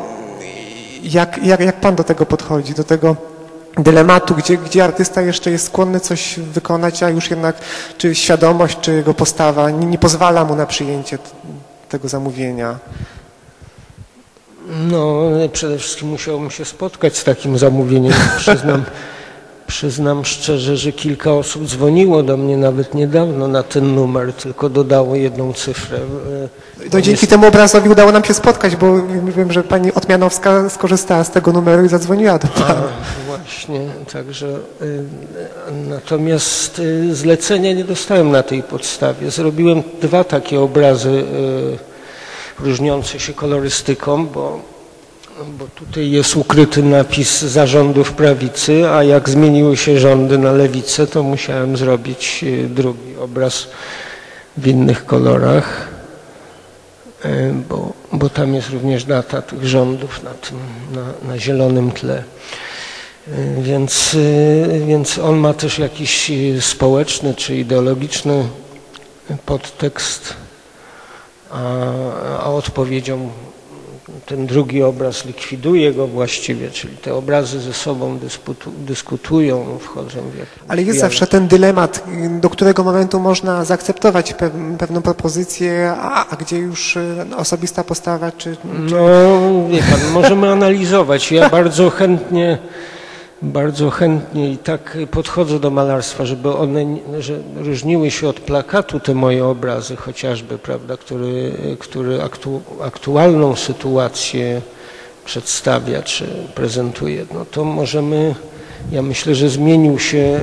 jak, 1.04 1.44
jak, 1.44 1.60
jak 1.60 1.80
Pan 1.80 1.96
do 1.96 2.04
tego 2.04 2.26
podchodzi, 2.26 2.74
do 2.74 2.84
tego 2.84 3.16
dylematu, 3.78 4.36
gdzie, 4.36 4.58
gdzie 4.58 4.84
artysta 4.84 5.22
jeszcze 5.22 5.52
jest 5.52 5.66
skłonny 5.66 6.00
coś 6.00 6.40
wykonać, 6.40 7.04
a 7.04 7.10
już 7.10 7.30
jednak 7.30 7.56
czy 7.98 8.16
świadomość, 8.16 8.78
czy 8.82 8.94
jego 8.94 9.14
postawa 9.14 9.70
nie, 9.70 9.86
nie 9.86 9.98
pozwala 9.98 10.46
mu 10.46 10.56
na 10.56 10.66
przyjęcie 10.66 11.18
tego 11.90 12.08
zamówienia. 12.10 12.80
No, 14.92 15.30
przede 15.54 15.78
wszystkim 15.78 16.10
musiałbym 16.10 16.52
się 16.52 16.66
spotkać 16.66 17.18
z 17.18 17.24
takim 17.24 17.58
zamówieniem. 17.58 18.14
Przyznam, 18.38 18.84
przyznam 19.72 20.26
szczerze, 20.26 20.78
że 20.78 20.92
kilka 20.92 21.34
osób 21.34 21.68
dzwoniło 21.68 22.24
do 22.24 22.38
mnie 22.38 22.58
nawet 22.58 22.94
niedawno 22.94 23.48
na 23.48 23.64
ten 23.64 23.96
numer, 23.96 24.34
tylko 24.34 24.70
dodało 24.70 25.16
jedną 25.16 25.54
cyfrę. 25.54 25.98
E, 25.98 26.90
No, 26.94 27.02
dzięki 27.02 27.28
temu 27.28 27.48
obrazowi 27.48 27.90
udało 27.90 28.12
nam 28.12 28.24
się 28.24 28.34
spotkać, 28.34 28.76
bo 28.76 28.96
wiem, 29.38 29.52
że 29.52 29.64
pani 29.64 29.94
Otmianowska 29.94 30.70
skorzystała 30.70 31.24
z 31.24 31.32
tego 31.32 31.52
numeru 31.52 31.86
i 31.86 31.90
zadzwoniła 31.90 32.40
do 32.40 32.48
pana. 32.48 32.84
właśnie, 33.28 33.82
także 34.14 34.48
y, 34.82 35.04
natomiast 35.90 36.80
y, 36.80 37.16
zlecenia 37.16 37.74
nie 37.74 37.84
dostałem 37.84 38.32
na 38.32 38.44
tej 38.44 38.64
podstawie. 38.64 39.32
Zrobiłem 39.32 39.84
dwa 40.02 40.24
takie 40.24 40.60
obrazy 40.62 41.10
y, 42.60 42.64
różniące 42.66 43.20
się 43.20 43.34
kolorystyką, 43.34 44.26
bo, 44.28 44.60
bo 45.46 45.68
tutaj 45.76 46.12
jest 46.12 46.36
ukryty 46.36 46.84
napis 46.84 47.42
zarządów 47.42 48.14
prawicy, 48.14 48.90
a 48.90 49.04
jak 49.04 49.30
zmieniły 49.30 49.78
się 49.78 50.00
rządy 50.00 50.38
na 50.38 50.52
lewicę, 50.52 51.08
to 51.08 51.24
musiałem 51.24 51.78
zrobić 51.78 52.40
y, 52.44 52.70
drugi 52.70 53.18
obraz 53.18 53.68
w 54.58 54.68
innych 54.68 55.06
kolorach. 55.06 55.88
E, 57.26 57.54
bo, 57.70 57.94
bo 58.14 58.30
tam 58.30 58.54
jest 58.54 58.70
również 58.70 59.04
data 59.04 59.42
tych 59.42 59.68
rządów 59.68 60.24
na, 60.24 60.30
tym, 60.30 60.58
na, 60.92 61.30
na 61.32 61.40
zielonym 61.40 61.92
tle. 61.92 62.24
Y, 63.28 63.62
Więc, 63.62 64.18
więc 64.88 65.18
on 65.20 65.38
ma 65.38 65.54
też 65.54 65.80
jakiś 65.80 66.32
społeczny 66.60 67.36
czy 67.36 67.56
ideologiczny 67.56 68.48
podtekst, 69.46 70.34
a, 71.52 71.60
a 72.40 72.46
odpowiedzią 72.46 73.30
ten 74.26 74.48
drugi 74.48 74.84
obraz 74.84 75.26
likwiduje 75.26 75.94
go 75.94 76.08
właściwie, 76.08 76.70
czyli 76.72 76.98
te 76.98 77.16
obrazy 77.16 77.60
ze 77.60 77.74
sobą 77.74 78.18
dysputu, 78.18 78.72
dyskutują, 78.78 79.78
wchodzą 79.82 80.20
w 80.22 80.38
jakiś 80.40 80.54
Ale 80.68 80.84
jest 80.84 81.00
zawsze 81.00 81.28
ten 81.28 81.48
dylemat, 81.48 82.04
do 82.40 82.50
którego 82.50 82.84
momentu 82.84 83.20
można 83.20 83.66
zaakceptować 83.66 84.34
pew- 84.34 84.78
pewną 84.78 85.02
propozycję, 85.02 85.94
a, 85.98 86.30
a 86.30 86.36
gdzie 86.36 86.58
już 86.58 86.96
y, 86.96 87.26
osobista 87.38 87.84
postawa, 87.84 88.32
czy, 88.32 88.58
No, 88.92 89.68
wie 89.70 89.80
pan, 89.80 90.12
możemy 90.14 90.50
analizować. 90.52 91.32
Ja 91.32 91.50
bardzo 91.50 91.90
chętnie, 91.90 92.58
bardzo 93.42 93.90
chętnie 93.90 94.52
i 94.52 94.58
tak 94.58 94.98
podchodzę 95.12 95.60
do 95.60 95.70
malarstwa, 95.70 96.26
żeby 96.26 96.56
one, 96.56 96.86
że 97.20 97.40
różniły 97.56 98.12
się 98.12 98.28
od 98.28 98.40
plakatu 98.40 99.00
te 99.00 99.14
moje 99.14 99.46
obrazy 99.46 99.96
chociażby, 99.96 100.58
prawda, 100.58 100.98
który, 100.98 101.52
który 101.80 102.22
aktu, 102.22 102.62
aktualną 102.82 103.56
sytuację 103.56 104.62
przedstawia 105.26 106.04
czy 106.04 106.26
prezentuje. 106.56 107.26
No 107.34 107.46
to 107.46 107.64
możemy, 107.64 108.36
ja 108.92 109.02
myślę, 109.02 109.36
że 109.36 109.50
zmienił 109.50 110.00
się 110.00 110.18
e, 110.18 110.42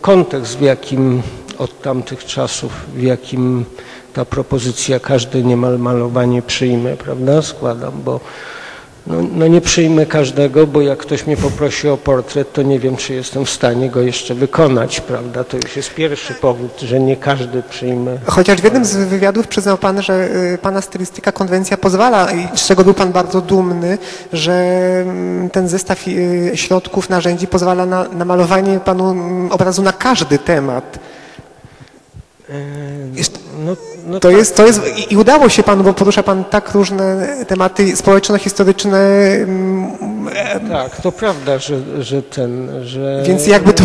kontekst, 0.00 0.58
w 0.58 0.60
jakim 0.60 1.22
od 1.58 1.82
tamtych 1.82 2.24
czasów, 2.24 2.72
w 2.94 3.02
jakim 3.02 3.64
ta 4.12 4.24
propozycja 4.24 5.00
każde 5.00 5.42
niemal 5.42 5.78
malowanie 5.78 6.42
przyjmę, 6.42 6.96
prawda, 6.96 7.42
składam, 7.42 7.92
bo 8.04 8.20
no, 9.06 9.16
no 9.34 9.46
nie 9.46 9.60
przyjmę 9.60 10.06
każdego, 10.06 10.66
bo 10.66 10.80
jak 10.80 10.98
ktoś 10.98 11.26
mnie 11.26 11.36
poprosi 11.36 11.88
o 11.88 11.96
portret, 11.96 12.52
to 12.52 12.62
nie 12.62 12.78
wiem, 12.78 12.96
czy 12.96 13.14
jestem 13.14 13.44
w 13.44 13.50
stanie 13.50 13.90
go 13.90 14.00
jeszcze 14.00 14.34
wykonać, 14.34 15.00
prawda, 15.00 15.44
to 15.44 15.56
już 15.56 15.76
jest 15.76 15.94
pierwszy 15.94 16.34
powód, 16.34 16.80
że 16.80 17.00
nie 17.00 17.16
każdy 17.16 17.62
przyjmę. 17.62 18.18
Chociaż 18.26 18.60
w 18.60 18.64
jednym 18.64 18.84
z 18.84 18.96
wywiadów 18.96 19.48
przyznał 19.48 19.78
Pan, 19.78 20.02
że 20.02 20.28
y, 20.54 20.58
Pana 20.58 20.80
stylistyka, 20.80 21.32
konwencja 21.32 21.76
pozwala, 21.76 22.28
z 22.54 22.66
czego 22.66 22.84
był 22.84 22.94
Pan 22.94 23.12
bardzo 23.12 23.40
dumny, 23.40 23.98
że 24.32 24.52
mm, 25.02 25.50
ten 25.50 25.68
zestaw 25.68 26.08
y, 26.08 26.52
środków, 26.54 27.08
narzędzi 27.10 27.46
pozwala 27.46 27.86
na, 27.86 28.08
na 28.08 28.24
malowanie 28.24 28.80
Panu 28.80 29.10
mm, 29.10 29.52
obrazu 29.52 29.82
na 29.82 29.92
każdy 29.92 30.38
temat. 30.38 30.98
E, 32.50 32.54
Jest- 33.14 33.38
No, 33.64 33.76
no 34.06 34.20
To 34.20 34.28
tak. 34.28 34.38
jest, 34.38 34.56
to 34.56 34.66
jest, 34.66 34.80
i- 35.10 35.16
udało 35.16 35.48
się 35.48 35.62
Panu, 35.62 35.84
bo 35.84 35.92
porusza 35.94 36.22
Pan 36.22 36.44
tak 36.44 36.72
różne 36.74 37.28
tematy 37.48 37.96
społeczno-historyczne, 37.96 38.98
mm, 38.98 39.90
Tak, 40.70 41.00
to 41.00 41.12
prawda, 41.12 41.58
że, 41.58 42.02
że 42.04 42.22
ten, 42.22 42.70
że... 42.84 43.22
więc 43.26 43.46
jakby 43.46 43.72
to, 43.72 43.84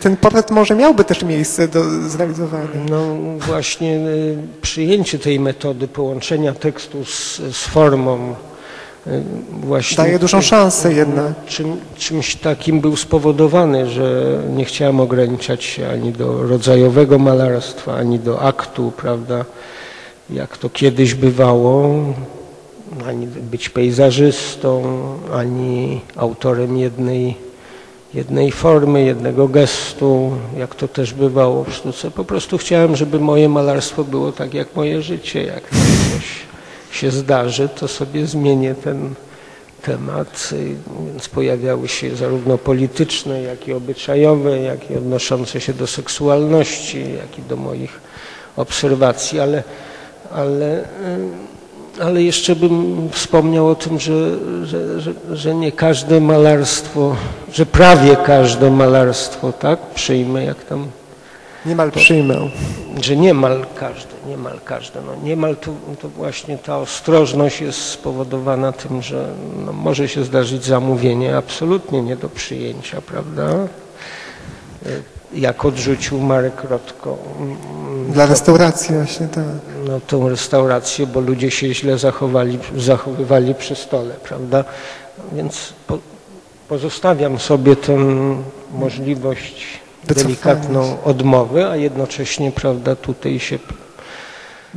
ten 0.00 0.16
portret 0.16 0.50
może 0.50 0.74
miałby 0.76 1.04
też 1.04 1.22
miejsce 1.22 1.68
do 1.68 2.08
zrealizowania. 2.08 2.68
No 2.90 3.02
właśnie 3.46 3.96
y, 3.96 4.36
przyjęcie 4.62 5.18
tej 5.18 5.40
metody 5.40 5.88
połączenia 5.88 6.52
tekstu 6.52 7.04
z, 7.04 7.36
z 7.36 7.56
formą 7.64 8.34
właśnie 9.62 9.96
Daje 9.96 10.18
dużą 10.18 10.42
szansę 10.42 10.92
jednak. 10.92 11.32
czym, 11.46 11.76
czymś 11.98 12.36
takim 12.36 12.80
był 12.80 12.96
spowodowany, 12.96 13.90
że 13.90 14.38
nie 14.56 14.64
chciałem 14.64 15.00
ograniczać 15.00 15.64
się 15.64 15.88
ani 15.88 16.12
do 16.12 16.42
rodzajowego 16.42 17.18
malarstwa, 17.18 17.94
ani 17.94 18.18
do 18.18 18.40
aktu, 18.40 18.92
prawda, 18.96 19.44
jak 20.30 20.56
to 20.56 20.70
kiedyś 20.70 21.14
bywało, 21.14 21.90
ani 23.06 23.26
być 23.26 23.68
pejzażystą, 23.68 24.82
ani 25.34 26.00
autorem 26.16 26.76
jednej, 26.76 27.36
jednej 28.14 28.52
formy, 28.52 29.04
jednego 29.04 29.48
gestu, 29.48 30.30
jak 30.58 30.74
to 30.74 30.88
też 30.88 31.14
bywało 31.14 31.64
w 31.64 31.74
sztuce. 31.74 32.10
Po 32.10 32.24
prostu 32.24 32.58
chciałem, 32.58 32.96
żeby 32.96 33.20
moje 33.20 33.48
malarstwo 33.48 34.04
było 34.04 34.32
tak 34.32 34.54
jak 34.54 34.76
moje 34.76 35.02
życie. 35.02 35.42
Jak 35.42 35.62
coś 35.70 36.47
się 36.98 37.10
zdarzy, 37.10 37.68
to 37.68 37.88
sobie 37.88 38.26
zmienię 38.26 38.74
ten 38.74 39.14
temat, 39.82 40.50
więc 41.12 41.28
pojawiały 41.28 41.88
się 41.88 42.16
zarówno 42.16 42.58
polityczne, 42.58 43.42
jak 43.42 43.68
i 43.68 43.72
obyczajowe, 43.72 44.58
jak 44.58 44.90
i 44.90 44.96
odnoszące 44.96 45.60
się 45.60 45.74
do 45.74 45.86
seksualności, 45.86 47.00
jak 47.22 47.38
i 47.38 47.42
do 47.42 47.56
moich 47.56 48.00
obserwacji, 48.56 49.40
ale, 49.40 49.62
ale, 50.34 50.80
y, 50.80 52.02
ale 52.02 52.22
jeszcze 52.22 52.56
bym 52.56 53.08
wspomniał 53.12 53.68
o 53.68 53.74
tym, 53.74 54.00
że, 54.00 54.30
że, 54.66 55.00
że, 55.00 55.12
że 55.32 55.54
nie 55.54 55.72
każde 55.72 56.20
malarstwo, 56.20 57.16
że 57.52 57.66
prawie 57.66 58.16
każde 58.16 58.70
malarstwo, 58.70 59.52
tak, 59.52 59.78
przyjmę, 59.94 60.44
jak 60.44 60.64
tam 60.64 60.86
Niemal 61.66 61.92
przyjmę. 61.92 62.34
że 63.02 63.16
niemal 63.16 63.66
każde, 63.74 64.17
niemal 64.28 64.60
każde. 64.64 65.00
No 65.00 65.12
niemal 65.22 65.56
to, 65.56 65.70
to 66.02 66.08
właśnie 66.08 66.58
ta 66.58 66.78
ostrożność 66.78 67.60
jest 67.60 67.78
spowodowana 67.78 68.72
tym, 68.72 69.02
że 69.02 69.28
no 69.66 69.72
może 69.72 70.08
się 70.08 70.24
zdarzyć 70.24 70.64
zamówienie 70.64 71.36
absolutnie 71.36 72.02
nie 72.02 72.16
do 72.16 72.28
przyjęcia, 72.28 73.00
prawda? 73.00 73.50
Y, 74.86 75.02
Jak 75.34 75.64
odrzucił 75.64 76.20
Marek 76.20 76.64
Rotko 76.64 77.16
mm, 77.40 78.12
Dla 78.12 78.26
restauracji 78.26 78.94
właśnie, 78.94 79.28
tak. 79.28 79.44
no, 79.88 80.00
tą 80.06 80.28
restaurację, 80.28 81.06
bo 81.06 81.20
ludzie 81.20 81.50
się 81.50 81.74
źle 81.74 81.98
zachowali, 81.98 82.58
zachowywali 82.76 83.54
przy 83.54 83.74
stole, 83.74 84.14
prawda? 84.14 84.64
Więc 85.32 85.72
po, 85.86 85.98
pozostawiam 86.68 87.38
sobie 87.38 87.76
tę 87.76 87.96
możliwość 88.72 89.66
delikatną 90.04 90.96
odmowy, 91.04 91.66
a 91.66 91.76
jednocześnie, 91.76 92.52
prawda, 92.52 92.96
tutaj 92.96 93.38
się 93.40 93.58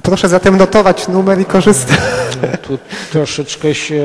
Proszę 0.04 0.30
zatem 0.30 0.58
notować 0.58 1.08
numer 1.08 1.40
i 1.40 1.46
korzystać. 1.46 2.00
tu 2.68 2.78
troszeczkę 3.12 3.76
się, 3.76 4.04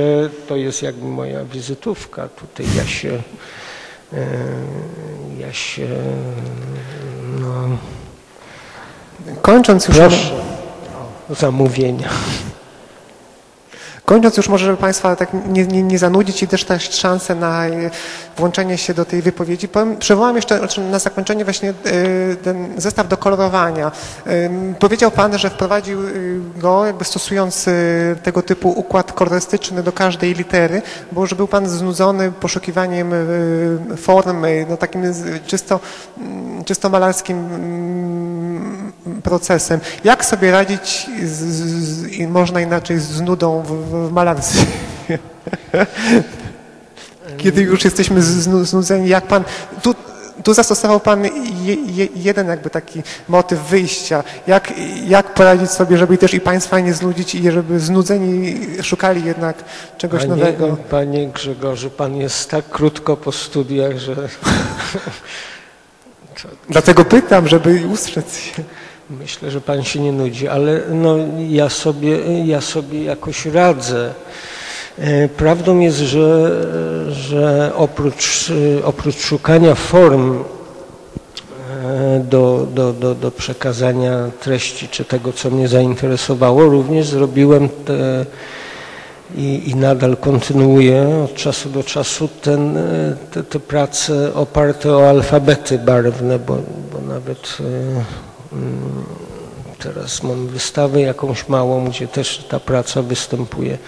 to 0.49 0.57
jest 0.57 0.83
jakby 0.83 1.07
moja 1.07 1.45
wizytówka, 1.45 2.29
tutaj 2.29 2.67
ja 2.77 2.87
się 2.87 3.23
e, 4.13 4.27
ja 5.39 5.53
się 5.53 5.89
no, 7.41 7.79
Kończąc 9.43 9.89
już, 9.89 9.97
proszę 9.97 10.31
o 11.31 11.35
zamówienia. 11.35 12.09
Kończąc 14.07 14.37
już 14.37 14.49
może, 14.49 14.67
żeby 14.67 14.77
Państwa 14.79 15.17
tak 15.17 15.29
nie, 15.49 15.67
nie, 15.67 15.83
nie 15.83 15.99
zanudzić 15.99 16.43
i 16.43 16.49
też 16.49 16.65
dać 16.65 16.95
szansę 16.95 17.35
na 17.35 17.67
e, 17.67 17.91
włączenie 18.37 18.79
się 18.79 18.95
do 18.95 19.05
tej 19.05 19.23
wypowiedzi, 19.23 19.69
powiem, 19.69 19.97
przywołam 19.97 20.37
jeszcze 20.37 20.59
znaczy 20.59 20.81
na 20.81 20.99
zakończenie 20.99 21.45
właśnie 21.45 21.71
e, 21.71 21.75
ten 22.37 22.69
zestaw 22.81 23.09
do 23.09 23.17
kolorowania. 23.17 23.93
Em, 24.27 24.75
Powiedział 24.79 25.11
Pan, 25.11 25.39
że 25.39 25.51
wprowadził 25.51 26.01
e, 26.01 26.13
go 26.57 26.87
jakby 26.87 27.05
stosując 27.05 27.69
e, 27.69 27.73
tego 28.23 28.43
typu 28.43 28.71
układ 28.71 29.13
kolorystyczny 29.13 29.83
do 29.83 29.93
każdej 29.93 30.35
litery, 30.35 30.83
bo 31.13 31.27
że 31.27 31.37
był 31.37 31.49
Pan 31.49 31.69
znudzony 31.69 32.33
poszukiwaniem 32.33 33.13
e, 33.15 33.97
formy, 33.97 34.67
no 34.71 34.77
takim 34.77 35.13
z- 35.15 35.47
czysto, 35.47 35.81
mm, 36.19 36.65
czysto 36.65 36.89
malarskim 36.89 37.39
mm, 37.39 38.93
procesem. 39.23 39.81
Jak 40.05 40.25
sobie 40.25 40.51
radzić, 40.51 41.07
z, 41.25 41.29
z, 41.29 42.07
i 42.13 42.27
można 42.29 42.61
inaczej, 42.61 42.99
z 42.99 43.21
nudą 43.21 43.63
w, 43.63 43.73
w, 43.73 43.96
w 44.09 44.13
malarstwie? 44.13 44.67
Kiedy 47.37 47.63
już 47.63 47.85
jesteśmy 47.85 48.21
znu- 48.21 48.65
znudzeni, 48.65 49.09
jak 49.09 49.27
Pan... 49.27 49.45
Tu, 49.83 49.95
tu 50.45 50.55
zastosował 50.55 51.01
Pan 51.01 51.25
je, 51.63 51.75
je, 51.75 52.09
jeden 52.17 52.49
jakby 52.49 52.71
taki 52.71 53.03
motyw 53.29 53.61
wyjścia. 53.61 54.25
Jak, 54.47 54.73
jak 55.07 55.35
poradzić 55.35 55.71
sobie, 55.71 55.99
żeby 55.99 56.19
też 56.19 56.35
i 56.35 56.41
Państwa 56.41 56.81
nie 56.81 56.95
znudzić 56.95 57.35
i 57.35 57.51
żeby 57.51 57.81
znudzeni 57.81 58.57
szukali 58.83 59.25
jednak 59.25 59.57
czegoś 59.99 60.21
Panie, 60.21 60.31
nowego? 60.31 60.77
Panie 60.91 61.29
Grzegorzu, 61.29 61.91
Pan 61.91 62.17
jest 62.17 62.51
tak 62.51 62.69
krótko 62.69 63.17
po 63.17 63.33
studiach, 63.33 63.99
że 63.99 64.29
Dlatego 66.69 67.05
pytam, 67.05 67.49
żeby 67.49 67.87
ustrzec 67.93 68.39
się. 68.39 68.63
Myślę, 69.11 69.51
że 69.51 69.61
Pan 69.61 69.85
się 69.85 70.01
nie 70.01 70.13
nudzi, 70.13 70.49
ale 70.49 70.81
no, 70.91 71.17
ja, 71.49 71.69
sobie, 71.69 72.45
ja 72.47 72.61
sobie 72.61 73.05
jakoś 73.05 73.47
radzę. 73.47 74.15
E, 74.99 75.29
Prawdą 75.29 75.79
jest, 75.79 75.99
że, 75.99 76.51
że 77.13 77.73
oprócz, 77.77 78.53
oprócz 78.85 79.17
szukania 79.17 79.75
form 79.75 80.45
e, 81.85 82.21
do, 82.31 82.67
do, 82.75 82.93
do, 82.93 83.15
do 83.15 83.31
przekazania 83.31 84.31
treści 84.41 84.89
czy 84.89 85.05
tego, 85.05 85.33
co 85.33 85.51
mnie 85.51 85.69
zainteresowało, 85.69 86.65
również 86.65 87.07
zrobiłem 87.07 87.69
te, 87.69 88.27
i, 89.37 89.71
i 89.71 89.75
nadal 89.75 90.17
kontynuuję 90.17 91.23
od 91.25 91.35
czasu 91.35 91.69
do 91.71 91.85
czasu 91.85 92.29
ten, 92.43 92.77
e, 92.77 93.17
te, 93.31 93.43
te 93.43 93.61
prace 93.61 94.35
oparte 94.35 94.97
o 94.97 95.09
alfabety 95.09 95.79
barwne, 95.79 96.39
bo, 96.39 96.59
bo 96.93 97.15
nawet 97.15 97.59
teraz 99.79 100.23
mam 100.23 100.47
wystawę 100.47 101.01
jakąś 101.01 101.49
małą, 101.49 101.85
gdzie 101.85 102.09
też 102.09 102.47
ta 102.49 102.61
praca 102.61 103.03
występuje. 103.03 103.79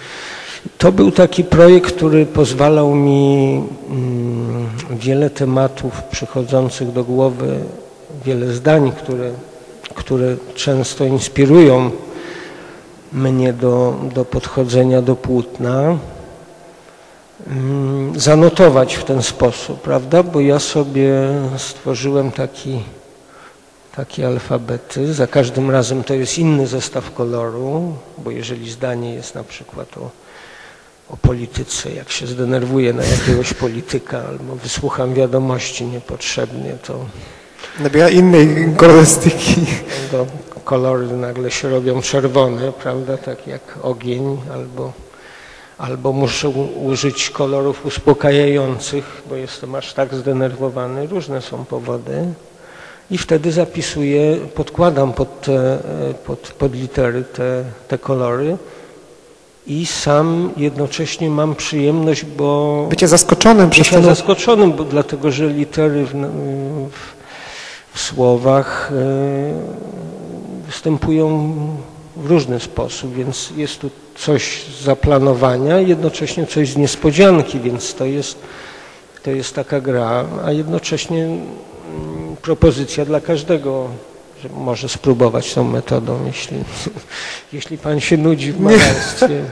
To 0.77 0.91
był 0.91 1.11
taki 1.11 1.43
projekt, 1.43 1.95
który 1.95 2.25
pozwalał 2.25 2.95
mi 2.95 3.63
mm, 3.89 4.69
wiele 4.91 5.29
tematów 5.29 6.03
przychodzących 6.03 6.91
do 6.91 7.03
głowy, 7.03 7.59
wiele 8.25 8.53
zdań, 8.53 8.91
które, 8.91 9.31
które 9.95 10.35
często 10.55 11.05
inspirują 11.05 11.91
mnie 13.13 13.53
do, 13.53 13.95
do 14.15 14.25
podchodzenia 14.25 15.01
do 15.01 15.15
płótna, 15.15 15.97
mm, 17.47 18.19
zanotować 18.19 18.95
w 18.95 19.03
ten 19.03 19.23
sposób, 19.23 19.81
prawda? 19.81 20.23
Bo 20.23 20.39
ja 20.39 20.59
sobie 20.59 21.11
stworzyłem 21.57 22.31
taki, 22.31 22.79
takie 23.99 24.27
alfabety. 24.27 25.13
Za 25.13 25.27
każdym 25.27 25.71
razem 25.71 26.03
to 26.03 26.13
jest 26.13 26.37
inny 26.37 26.67
zestaw 26.67 27.13
koloru, 27.13 27.95
bo 28.17 28.31
jeżeli 28.31 28.71
zdanie 28.71 29.13
jest 29.13 29.35
na 29.35 29.43
przykład 29.43 29.97
o, 29.97 30.09
o 31.09 31.17
polityce, 31.17 31.91
jak 31.91 32.11
się 32.11 32.27
zdenerwuję 32.27 32.93
na 32.93 33.03
jakiegoś 33.03 33.53
polityka 33.53 34.23
albo 34.27 34.55
wysłucham 34.55 35.13
wiadomości 35.13 35.85
niepotrzebnie, 35.85 36.73
to 36.83 37.05
Nabiera 37.79 38.09
innej 38.09 38.75
kolorystyki. 38.77 39.55
to 40.11 40.25
kolory 40.63 41.07
nagle 41.07 41.51
się 41.51 41.69
robią 41.69 42.01
czerwone, 42.01 42.71
prawda, 42.71 43.17
tak 43.17 43.47
jak 43.47 43.61
ogień, 43.81 44.37
albo, 44.53 44.93
albo 45.77 46.13
muszę 46.13 46.49
użyć 46.85 47.29
kolorów 47.29 47.85
uspokajających, 47.85 49.23
bo 49.29 49.35
jestem 49.35 49.75
aż 49.75 49.93
tak 49.93 50.15
zdenerwowany. 50.15 51.07
Różne 51.07 51.41
są 51.41 51.65
powody. 51.65 52.33
I 53.11 53.17
wtedy 53.17 53.51
zapisuję, 53.51 54.37
podkładam 54.55 55.13
pod, 55.13 55.41
te, 55.41 55.79
pod, 56.25 56.39
pod 56.39 56.73
litery 56.73 57.23
te, 57.33 57.63
te 57.87 57.97
kolory 57.97 58.57
i 59.67 59.85
sam 59.85 60.51
jednocześnie 60.57 61.29
mam 61.29 61.55
przyjemność, 61.55 62.25
bo 62.25 62.87
Bycie 62.89 63.07
zaskoczonym 63.07 63.69
przez 63.69 63.87
Bycia 63.87 63.95
ten... 63.95 64.05
zaskoczonym, 64.05 64.73
bo 64.73 64.83
dlatego, 64.83 65.31
że 65.31 65.47
litery 65.47 66.05
w, 66.05 66.13
w, 66.91 67.13
w 67.93 67.99
słowach 67.99 68.91
e, 68.91 69.53
występują 70.65 71.53
w 72.15 72.25
różny 72.25 72.59
sposób, 72.59 73.13
więc 73.13 73.51
jest 73.57 73.79
tu 73.79 73.89
coś 74.15 74.63
z 74.63 74.83
zaplanowania, 74.83 75.79
jednocześnie 75.79 76.47
coś 76.47 76.69
z 76.69 76.77
niespodzianki, 76.77 77.59
więc 77.59 77.95
to 77.95 78.05
jest, 78.05 78.37
to 79.23 79.31
jest 79.31 79.55
taka 79.55 79.81
gra, 79.81 80.25
a 80.45 80.51
jednocześnie 80.51 81.27
propozycja 82.41 83.05
dla 83.05 83.21
każdego, 83.21 83.87
że 84.43 84.49
może 84.49 84.89
spróbować 84.89 85.53
tą 85.53 85.63
metodą, 85.63 86.25
jeśli, 86.25 86.57
jeśli 87.53 87.77
pan 87.77 87.99
się 87.99 88.17
nudzi 88.17 88.51
w 88.51 88.59
malarstwie. 88.59 89.43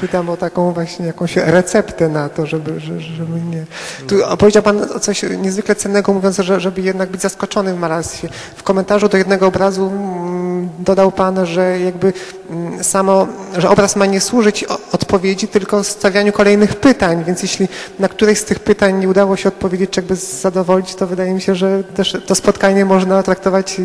Pytam 0.00 0.28
o 0.28 0.36
taką 0.36 0.72
właśnie 0.72 1.06
jakąś 1.06 1.36
receptę 1.36 2.08
na 2.08 2.28
to, 2.28 2.46
żeby, 2.46 2.80
żeby, 2.80 3.40
nie... 3.40 3.64
Tu 4.08 4.24
opowiedział 4.24 4.62
Pan 4.62 4.86
coś 5.00 5.22
niezwykle 5.22 5.74
cennego, 5.74 6.12
mówiąc, 6.12 6.36
że 6.36 6.60
żeby 6.60 6.80
jednak 6.80 7.10
być 7.10 7.20
zaskoczonym 7.20 7.76
w 7.76 7.78
malarstwie. 7.78 8.28
W 8.56 8.62
komentarzu 8.62 9.08
do 9.08 9.16
jednego 9.16 9.46
obrazu 9.46 9.86
mm, 9.86 10.68
dodał 10.78 11.12
Pan, 11.12 11.46
że 11.46 11.80
jakby 11.80 12.12
mm, 12.50 12.84
samo, 12.84 13.26
że 13.58 13.70
obraz 13.70 13.96
ma 13.96 14.06
nie 14.06 14.20
służyć 14.20 14.64
odpowiedzi, 14.92 15.48
tylko 15.48 15.84
stawianiu 15.84 16.32
kolejnych 16.32 16.76
pytań, 16.76 17.24
więc 17.26 17.42
jeśli 17.42 17.68
na 17.98 18.08
któreś 18.08 18.38
z 18.38 18.44
tych 18.44 18.58
pytań 18.58 19.00
nie 19.00 19.08
udało 19.08 19.36
się 19.36 19.48
odpowiedzieć, 19.48 19.90
czy 19.90 20.00
jakby 20.00 20.16
zadowolić, 20.16 20.94
to 20.94 21.06
wydaje 21.06 21.34
mi 21.34 21.40
się, 21.40 21.54
że 21.54 21.84
też 21.84 22.16
to 22.26 22.34
spotkanie 22.34 22.84
można 22.84 23.22
traktować 23.22 23.76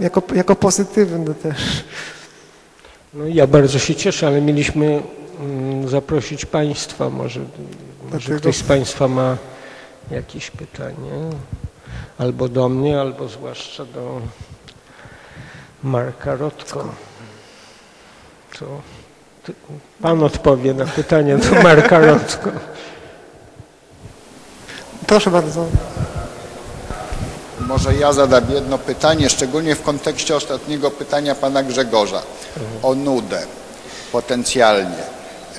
jako, 0.00 0.22
jako 0.34 0.56
pozytywne 0.56 1.34
też. 1.34 1.84
No, 3.14 3.26
ja 3.26 3.46
bardzo 3.46 3.78
się 3.78 3.94
cieszę, 3.94 4.26
ale 4.26 4.40
mieliśmy 4.40 5.02
mm, 5.40 5.88
zaprosić 5.88 6.46
Państwa. 6.46 7.10
Może, 7.10 7.40
może 8.12 8.36
ktoś 8.36 8.56
z 8.56 8.62
Państwa 8.62 9.08
ma 9.08 9.36
jakieś 10.10 10.50
pytanie? 10.50 11.10
Albo 12.18 12.48
do 12.48 12.68
mnie, 12.68 13.00
albo 13.00 13.28
zwłaszcza 13.28 13.84
do 13.84 14.20
Marka 15.82 16.36
Rotko. 16.36 16.88
To 18.58 18.66
Pan 20.02 20.22
odpowie 20.22 20.74
na 20.74 20.86
pytanie 20.86 21.36
do 21.36 21.62
Marka 21.62 21.98
Rotko. 21.98 22.50
Proszę 25.06 25.30
bardzo. 25.30 25.66
Może 27.66 27.94
ja 27.94 28.12
zadam 28.12 28.50
jedno 28.50 28.78
pytanie, 28.78 29.30
szczególnie 29.30 29.74
w 29.74 29.82
kontekście 29.82 30.36
ostatniego 30.36 30.90
pytania 30.90 31.34
pana 31.34 31.62
Grzegorza 31.62 32.22
o 32.82 32.94
nudę 32.94 33.42
potencjalnie. 34.12 35.02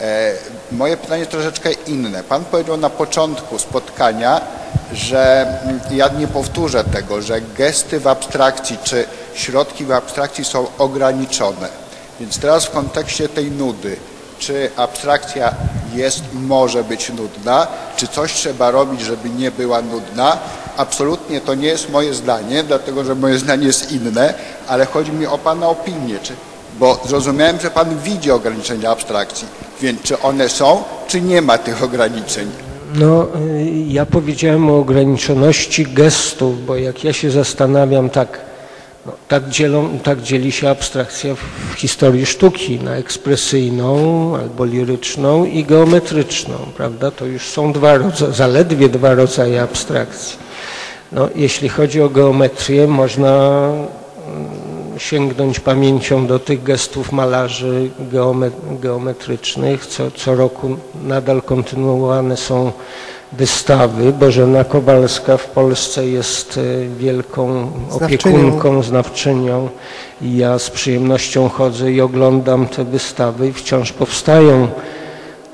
E, 0.01 0.33
moje 0.71 0.97
pytanie 0.97 1.25
troszeczkę 1.25 1.71
inne. 1.71 2.23
Pan 2.23 2.45
powiedział 2.45 2.77
na 2.77 2.89
początku 2.89 3.59
spotkania, 3.59 4.41
że 4.93 5.47
ja 5.91 6.07
nie 6.07 6.27
powtórzę 6.27 6.83
tego, 6.83 7.21
że 7.21 7.41
gesty 7.41 7.99
w 7.99 8.07
abstrakcji 8.07 8.77
czy 8.83 9.05
środki 9.33 9.85
w 9.85 9.91
abstrakcji 9.91 10.45
są 10.45 10.67
ograniczone. 10.77 11.67
Więc 12.19 12.39
teraz 12.39 12.65
w 12.65 12.71
kontekście 12.71 13.29
tej 13.29 13.51
nudy, 13.51 13.97
czy 14.39 14.71
abstrakcja 14.75 15.53
jest, 15.93 16.23
może 16.33 16.83
być 16.83 17.09
nudna, 17.09 17.67
czy 17.95 18.07
coś 18.07 18.33
trzeba 18.33 18.71
robić, 18.71 19.01
żeby 19.01 19.29
nie 19.29 19.51
była 19.51 19.81
nudna. 19.81 20.37
Absolutnie 20.77 21.41
to 21.41 21.55
nie 21.55 21.67
jest 21.67 21.89
moje 21.89 22.13
zdanie, 22.13 22.63
dlatego 22.63 23.03
że 23.03 23.15
moje 23.15 23.37
zdanie 23.37 23.67
jest 23.67 23.91
inne, 23.91 24.33
ale 24.67 24.85
chodzi 24.85 25.11
mi 25.11 25.25
o 25.25 25.37
Pana 25.37 25.69
opinię, 25.69 26.19
czy, 26.23 26.33
bo 26.79 27.01
zrozumiałem, 27.05 27.59
że 27.59 27.71
Pan 27.71 27.99
widzi 27.99 28.31
ograniczenia 28.31 28.89
abstrakcji, 28.89 29.47
więc 29.81 30.01
czy 30.01 30.19
one 30.19 30.49
są, 30.49 30.83
czy 31.07 31.21
nie 31.21 31.41
ma 31.41 31.57
tych 31.57 31.83
ograniczeń. 31.83 32.51
No, 32.95 33.27
y, 33.35 33.65
ja 33.87 34.05
powiedziałem 34.05 34.69
o 34.69 34.77
ograniczoności 34.77 35.85
gestów, 35.85 36.65
bo 36.65 36.75
jak 36.75 37.03
ja 37.03 37.13
się 37.13 37.31
zastanawiam, 37.31 38.09
tak, 38.09 38.39
no, 39.05 39.11
tak, 39.27 39.49
dzielą, 39.49 39.99
tak 40.03 40.21
dzieli 40.21 40.51
się 40.51 40.69
abstrakcja 40.69 41.35
w 41.35 41.73
historii 41.77 42.25
sztuki 42.25 42.79
na 42.79 42.95
ekspresyjną 42.95 44.35
albo 44.35 44.65
liryczną 44.65 45.45
i 45.45 45.63
geometryczną, 45.63 46.55
prawda? 46.77 47.11
To 47.11 47.25
już 47.25 47.47
są 47.47 47.73
dwa, 47.73 47.99
zaledwie 48.31 48.89
dwa 48.89 49.13
rodzaje 49.13 49.61
abstrakcji. 49.61 50.37
No, 51.11 51.29
jeśli 51.35 51.69
chodzi 51.69 52.01
o 52.01 52.09
geometrię, 52.09 52.87
można 52.87 53.59
mm, 54.27 54.99
sięgnąć 54.99 55.59
pamięcią 55.59 56.27
do 56.27 56.39
tych 56.39 56.63
gestów 56.63 57.11
malarzy 57.11 57.89
geome, 57.99 58.51
geometrycznych. 58.71 59.85
Co, 59.85 60.11
co 60.11 60.35
roku 60.35 60.77
nadal 61.03 61.41
kontynuowane 61.41 62.37
są 62.37 62.71
wystawy. 63.31 64.13
Bożena 64.13 64.63
Kowalska 64.63 65.37
w 65.37 65.45
Polsce 65.49 66.07
jest 66.07 66.57
e, 66.57 66.97
wielką 66.97 67.71
Znawczynią. 67.89 68.05
opiekunką, 68.05 68.83
znawczynią 68.83 69.69
i 70.21 70.37
ja 70.37 70.59
z 70.59 70.69
przyjemnością 70.69 71.49
chodzę 71.49 71.91
i 71.91 72.01
oglądam 72.01 72.67
te 72.67 72.83
wystawy 72.83 73.47
i 73.47 73.53
wciąż 73.53 73.91
powstają 73.91 74.67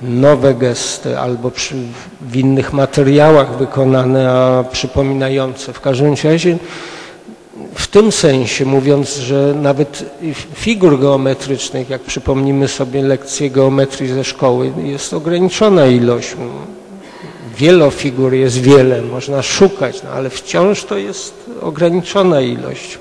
nowe 0.02 0.54
gesty 0.54 1.20
albo 1.20 1.52
przy, 1.52 1.76
w 2.22 2.36
innych 2.36 2.74
materiałach 2.74 3.58
wykonane, 3.58 4.32
a 4.32 4.64
przypominające. 4.72 5.74
W 5.74 5.82
każdym 5.82 6.16
razie 6.24 6.58
w 7.76 7.88
tym 7.88 8.12
sensie, 8.12 8.66
mówiąc, 8.66 9.16
że 9.16 9.54
nawet 9.62 10.06
figur 10.54 11.00
geometrycznych, 11.00 11.90
jak 11.90 12.02
przypomnimy 12.02 12.68
sobie 12.68 13.02
lekcje 13.02 13.50
geometrii 13.50 14.10
ze 14.10 14.24
szkoły, 14.24 14.72
jest 14.84 15.14
ograniczona 15.14 15.86
ilość. 15.86 16.36
Wielofigur 17.58 18.34
jest 18.34 18.62
wiele, 18.62 19.02
można 19.02 19.42
szukać, 19.42 20.04
no 20.04 20.10
ale 20.10 20.30
wciąż 20.30 20.84
to 20.84 20.98
jest 20.98 21.34
ograniczona 21.62 22.42
ilość. 22.42 23.00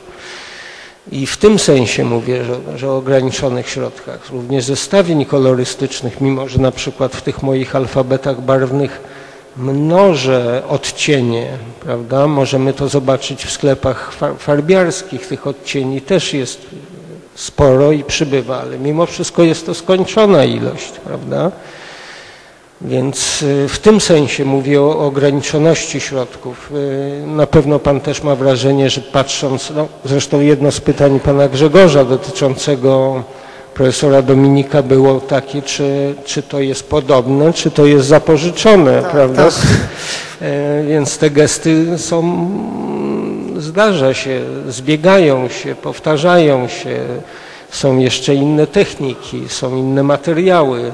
I 1.12 1.26
w 1.26 1.36
tym 1.36 1.59
sensie 1.59 2.05
mówię, 2.05 2.44
że, 2.44 2.78
że 2.78 2.90
o 2.90 2.96
ograniczonych 2.96 3.68
środkach. 3.68 4.30
Również 4.30 4.64
zestawień 4.64 5.24
kolorystycznych, 5.24 6.20
mimo 6.20 6.48
że 6.48 6.59
na 6.59 6.72
przykład 6.72 7.16
w 7.16 7.22
tych 7.22 7.42
moich 7.42 7.76
alfabetach 7.76 8.40
barwnych 8.40 9.01
mnożę 9.57 10.62
odcienie, 10.68 11.46
prawda? 11.80 12.26
Możemy 12.26 12.72
to 12.72 12.88
zobaczyć 12.88 13.44
w 13.44 13.51
sklepach 13.53 14.12
fa- 14.12 14.34
farbiarskich. 14.34 15.26
Tych 15.26 15.46
odcieni 15.46 16.01
też 16.01 16.34
jest 16.34 16.61
sporo 17.34 17.92
i 17.92 18.05
przybywa, 18.05 18.61
ale 18.61 18.78
mimo 18.78 19.07
wszystko 19.07 19.42
jest 19.42 19.66
to 19.66 19.74
skończona 19.74 20.44
ilość, 20.44 20.92
prawda? 21.05 21.51
Więc 22.83 23.43
y, 23.43 23.68
w 23.68 23.78
tym 23.78 24.01
sensie 24.01 24.45
mówię 24.45 24.83
o 24.83 24.99
ograniczoności 24.99 26.01
środków. 26.01 26.70
Y, 26.74 27.26
Na 27.26 27.47
pewno 27.47 27.78
Pan 27.78 28.01
też 28.01 28.22
ma 28.22 28.35
wrażenie, 28.35 28.91
że 28.91 29.01
patrząc, 29.01 29.72
no, 29.76 29.89
zresztą 30.05 30.41
jedno 30.41 30.70
z 30.72 30.81
pytań 30.81 31.20
Pana 31.20 31.49
Grzegorza 31.49 32.05
dotyczącego 32.05 33.22
profesora 33.74 34.22
Dominika 34.22 34.83
było 34.83 35.20
takie, 35.20 35.62
czy, 35.62 36.14
czy 36.24 36.43
to 36.43 36.61
jest 36.61 36.89
podobne, 36.89 37.53
czy 37.53 37.70
to 37.70 37.87
jest 37.87 38.07
zapożyczone, 38.07 39.03
prawda? 39.12 39.45
tak. 39.45 39.55
E, 40.43 40.85
Więc 40.89 41.18
te 41.18 41.31
gesty 41.31 41.99
są, 41.99 42.49
zdarza 43.57 44.14
się, 44.14 44.41
zbiegają 44.68 45.49
się, 45.49 45.74
powtarzają 45.74 46.68
się, 46.68 46.99
są 47.70 47.99
jeszcze 47.99 48.35
inne 48.35 48.66
techniki, 48.66 49.49
są 49.49 49.76
inne 49.76 50.03
materiały. 50.03 50.93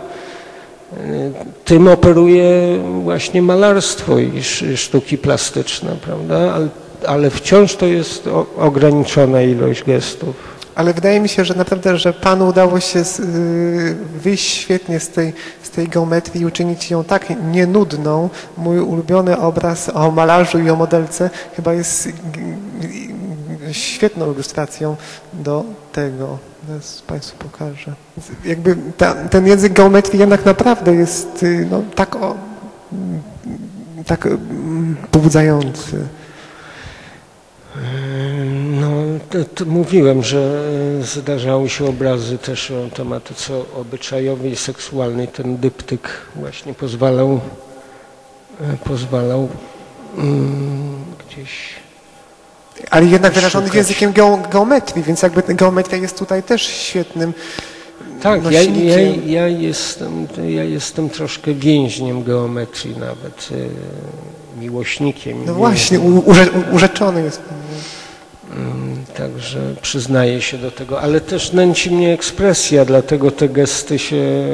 Tym 1.64 1.88
operuje 1.88 2.50
właśnie 3.02 3.42
malarstwo 3.42 4.18
i 4.18 4.38
sz- 4.38 4.78
sztuki 4.80 5.18
plastyczne, 5.18 5.96
prawda? 6.02 6.36
Ale, 6.54 6.68
ale 7.06 7.30
wciąż 7.30 7.76
to 7.76 7.86
jest 7.86 8.28
ograniczona 8.58 9.42
ilość 9.42 9.84
gestów. 9.84 10.56
Ale 10.74 10.94
wydaje 10.94 11.20
mi 11.20 11.28
się, 11.28 11.44
że 11.44 11.54
naprawdę, 11.54 11.98
że 11.98 12.12
Panu 12.12 12.48
udało 12.48 12.80
się 12.80 12.98
y, 13.00 13.96
wyjść 14.22 14.54
świetnie 14.56 15.00
z 15.00 15.08
tej, 15.08 15.32
z 15.62 15.70
tej 15.70 15.88
geometrii 15.88 16.42
i 16.42 16.46
uczynić 16.46 16.90
ją 16.90 17.04
tak 17.04 17.26
nienudną. 17.52 18.28
Mój 18.56 18.80
ulubiony 18.80 19.38
obraz 19.38 19.88
o 19.94 20.10
malarzu 20.10 20.58
i 20.58 20.70
o 20.70 20.76
modelce 20.76 21.30
chyba 21.56 21.72
jest 21.74 22.08
świetną 23.72 24.32
ilustracją 24.32 24.96
do 25.32 25.64
tego. 25.92 26.38
Teraz 26.66 27.02
Państwu 27.02 27.36
pokażę. 27.36 27.94
Jakby 28.44 28.76
ta, 28.96 29.14
ten 29.14 29.46
język 29.46 29.72
geometrii 29.72 30.20
jednak 30.20 30.44
naprawdę 30.44 30.94
jest 30.94 31.42
y, 31.42 31.66
no, 31.70 31.82
tak, 31.94 32.16
o, 32.16 32.36
tak 34.06 34.26
mm, 34.26 34.96
pobudzający. 35.10 36.08
No, 38.80 38.90
to, 39.30 39.44
to 39.44 39.64
mówiłem, 39.64 40.22
że 40.22 40.62
zdarzały 41.02 41.68
się 41.68 41.88
obrazy 41.88 42.38
też 42.38 42.70
o 42.70 42.96
tematyce 42.96 43.54
obyczajowej 43.74 44.52
i 44.52 44.56
seksualnej. 44.56 45.28
Ten 45.28 45.56
dyptyk 45.56 46.08
właśnie 46.36 46.74
pozwalał, 46.74 47.40
pozwalał 48.84 49.48
mm, 50.18 51.04
gdzieś 51.28 51.85
Ale 52.90 53.06
jednak 53.06 53.32
wyrażony 53.32 53.68
językiem 53.74 54.12
geo- 54.12 54.48
geometrii, 54.50 55.02
więc 55.02 55.22
jakby 55.22 55.54
geometria 55.54 55.98
jest 55.98 56.18
tutaj 56.18 56.42
też 56.42 56.62
świetnym 56.62 57.32
Tak, 58.22 58.50
ja, 58.50 58.62
ja, 58.62 58.98
ja, 59.26 59.48
jestem, 59.48 60.26
ja 60.48 60.64
jestem 60.64 61.10
troszkę 61.10 61.54
więźniem 61.54 62.22
geometrii 62.24 62.96
nawet, 62.98 63.48
e, 63.52 64.60
miłośnikiem. 64.60 65.44
No 65.46 65.54
właśnie, 65.54 66.00
urze, 66.00 66.46
urzeczony 66.72 67.22
jest. 67.22 67.40
pan. 67.42 67.56
Mm, 68.56 68.96
Także 69.16 69.60
przyznaję 69.82 70.42
się 70.42 70.58
do 70.58 70.70
tego, 70.70 71.00
ale 71.00 71.20
też 71.20 71.52
nęci 71.52 71.90
mnie 71.90 72.12
ekspresja, 72.12 72.84
dlatego 72.84 73.30
te 73.30 73.48
gesty 73.48 73.98
się, 73.98 74.46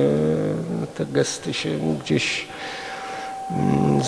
te 0.94 1.06
gesty 1.06 1.54
się 1.54 1.70
gdzieś 2.04 2.46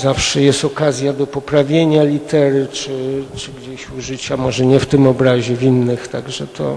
zawsze 0.03 0.43
jest 0.43 0.65
okazja 0.65 1.13
do 1.13 1.27
poprawienia 1.27 2.03
litery, 2.03 2.67
czy, 2.73 3.25
czy 3.37 3.51
gdzieś 3.53 3.91
użycia, 3.91 4.37
może 4.37 4.67
nie 4.67 4.81
w 4.81 4.87
tym 4.87 5.07
obrazie, 5.07 5.57
w 5.57 5.63
innych, 5.63 6.09
także 6.09 6.47
to 6.47 6.77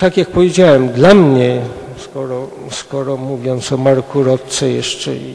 tak 0.00 0.16
jak 0.16 0.28
powiedziałem, 0.28 0.88
dla 0.88 1.14
mnie, 1.14 1.60
skoro, 1.98 2.48
skoro 2.70 3.16
mówiąc 3.16 3.72
o 3.72 3.76
Marku 3.76 4.22
Rodce 4.22 4.70
jeszcze 4.70 5.14
i, 5.14 5.34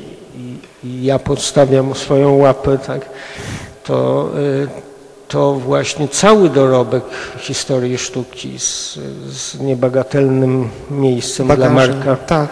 i, 0.83 1.03
ja 1.05 1.19
podstawiam 1.19 1.95
swoją 1.95 2.37
łapę, 2.37 2.77
tak, 2.77 3.09
to, 3.83 4.29
y, 4.39 4.67
to 5.27 5.53
właśnie 5.53 6.07
cały 6.07 6.49
dorobek 6.49 7.03
historii 7.39 7.97
sztuki 7.97 8.59
z, 8.59 8.99
z 9.27 9.59
niebagatelnym 9.59 10.69
miejscem 10.91 11.47
dla 11.47 11.55
Bagażem. 11.55 11.97
Marka 11.97 12.15
Tak. 12.15 12.49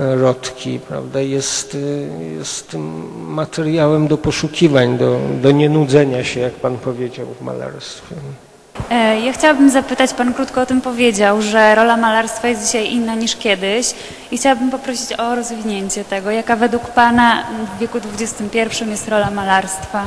Rotki, 0.00 0.78
prawda, 0.88 1.20
jest, 1.20 1.76
jest 2.38 2.76
materiałem 3.16 4.08
do 4.08 4.18
poszukiwań, 4.18 4.98
do, 4.98 5.18
do 5.42 5.50
nienudzenia 5.50 6.24
się, 6.24 6.40
jak 6.40 6.52
pan 6.52 6.78
powiedział, 6.78 7.26
w 7.40 7.44
malarstwie. 7.44 8.16
E, 8.90 9.20
Ja 9.20 9.32
chciałabym 9.32 9.70
zapytać, 9.70 10.14
Pan 10.14 10.34
krótko 10.34 10.60
o 10.62 10.66
tym 10.66 10.80
powiedział, 10.80 11.42
że 11.42 11.74
rola 11.74 11.96
malarstwa 11.96 12.48
jest 12.48 12.66
dzisiaj 12.66 12.92
inna 12.92 13.14
niż 13.14 13.36
kiedyś 13.36 13.94
i 14.30 14.38
chciałabym 14.38 14.70
poprosić 14.70 15.12
o 15.20 15.34
rozwinięcie 15.34 16.04
tego. 16.04 16.30
Jaka 16.30 16.56
według 16.56 16.86
Pana 16.86 17.46
w 17.76 17.78
wieku 17.80 17.98
XXI 18.20 18.58
jest 18.90 19.08
rola 19.08 19.30
malarstwa? 19.30 20.04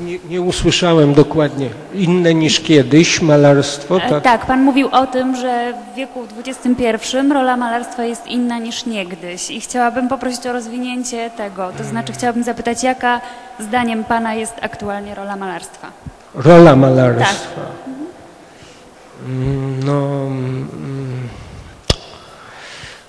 Nie, 0.00 0.18
nie 0.30 0.40
usłyszałem 0.40 1.14
dokładnie. 1.14 1.68
Inne 1.94 2.34
niż 2.34 2.60
kiedyś 2.60 3.22
malarstwo, 3.22 3.96
E, 4.02 4.08
tak? 4.10 4.22
Tak, 4.24 4.46
Pan 4.46 4.62
mówił 4.62 4.88
o 4.92 5.06
tym, 5.06 5.36
że 5.36 5.72
w 5.92 5.96
wieku 5.96 6.20
XXI 6.46 7.16
rola 7.34 7.56
malarstwa 7.56 8.04
jest 8.04 8.26
inna 8.26 8.58
niż 8.58 8.86
niegdyś 8.86 9.50
i 9.50 9.60
chciałabym 9.60 10.08
poprosić 10.08 10.46
o 10.46 10.52
rozwinięcie 10.52 11.30
tego. 11.36 11.70
To 11.78 11.84
znaczy 11.84 12.12
chciałabym 12.12 12.42
zapytać, 12.44 12.82
jaka 12.82 13.20
zdaniem 13.60 14.04
Pana 14.04 14.34
jest 14.34 14.54
aktualnie 14.62 15.14
rola 15.14 15.36
malarstwa? 15.36 15.90
Rola 16.34 16.76
malarstwa. 16.76 17.60
Tak. 17.60 17.90
Mm, 19.26 19.84
No, 19.84 20.26
mm, 20.26 21.28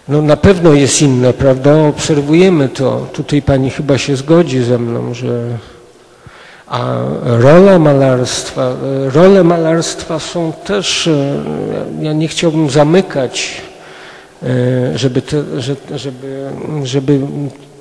no 0.07 0.21
na 0.21 0.37
pewno 0.37 0.73
jest 0.73 1.01
inne, 1.01 1.33
prawda? 1.33 1.75
Obserwujemy 1.75 2.69
to. 2.69 3.07
Tutaj 3.13 3.41
pani 3.41 3.69
chyba 3.69 3.97
się 3.97 4.15
zgodzi 4.15 4.63
ze 4.63 4.77
mną, 4.79 5.13
że 5.13 5.43
a 6.71 6.95
rola 7.23 7.79
malarstwa, 7.79 8.73
role 9.13 9.43
malarstwa 9.43 10.19
są 10.19 10.53
też, 10.65 11.07
e, 11.07 11.43
ja 12.01 12.13
nie 12.13 12.27
chciałbym 12.27 12.69
zamykać, 12.69 13.61
e, 14.43 14.47
żeby, 14.97 15.21
te, 15.21 15.61
że- 15.61 15.75
żeby, 15.95 16.49
żeby 16.83 17.19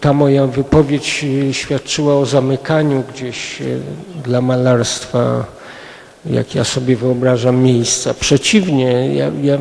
ta 0.01 0.13
moja 0.13 0.47
wypowiedź 0.47 1.25
e, 1.51 1.55
świadczyła 1.55 2.15
o 2.15 2.27
zamykaniu 2.27 3.03
gdzieś 3.15 3.63
dla 4.25 4.41
malarstwa, 4.41 5.45
jak 6.27 6.55
ja 6.55 6.65
sobie 6.65 6.97
wyobrażam, 6.97 7.57
miejsca. 7.63 8.15
Przeciwnie, 8.15 9.15
ja, 9.15 9.31
ja, 9.43 9.59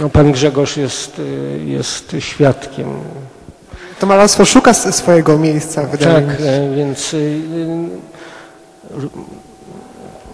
no 0.00 0.08
pan 0.10 0.32
Grzegorz 0.32 0.76
jest, 0.76 1.20
jest 1.64 2.16
świadkiem 2.18 2.88
To 4.02 4.06
malarstwo 4.06 4.44
szuka 4.44 4.74
swojego 4.74 5.38
miejsca, 5.38 5.82
wydaje 5.82 6.20
mi 6.20 6.28
tak, 6.28 6.38
się. 6.38 6.44
e, 6.44 6.74
więc 6.76 7.14
y, 7.14 7.16
y, 7.16 7.42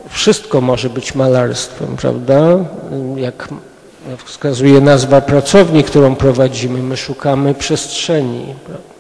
wszystko 0.08 0.60
może 0.60 0.90
być 0.90 1.14
malarstwem, 1.14 1.96
prawda? 1.96 2.58
Jak 3.16 3.48
wskazuje 4.24 4.80
nazwa 4.80 5.20
pracowni, 5.20 5.84
którą 5.84 6.16
prowadzimy, 6.16 6.82
my 6.82 6.96
szukamy 6.96 7.54
przestrzeni. 7.54 8.54
prawda? 8.66 8.97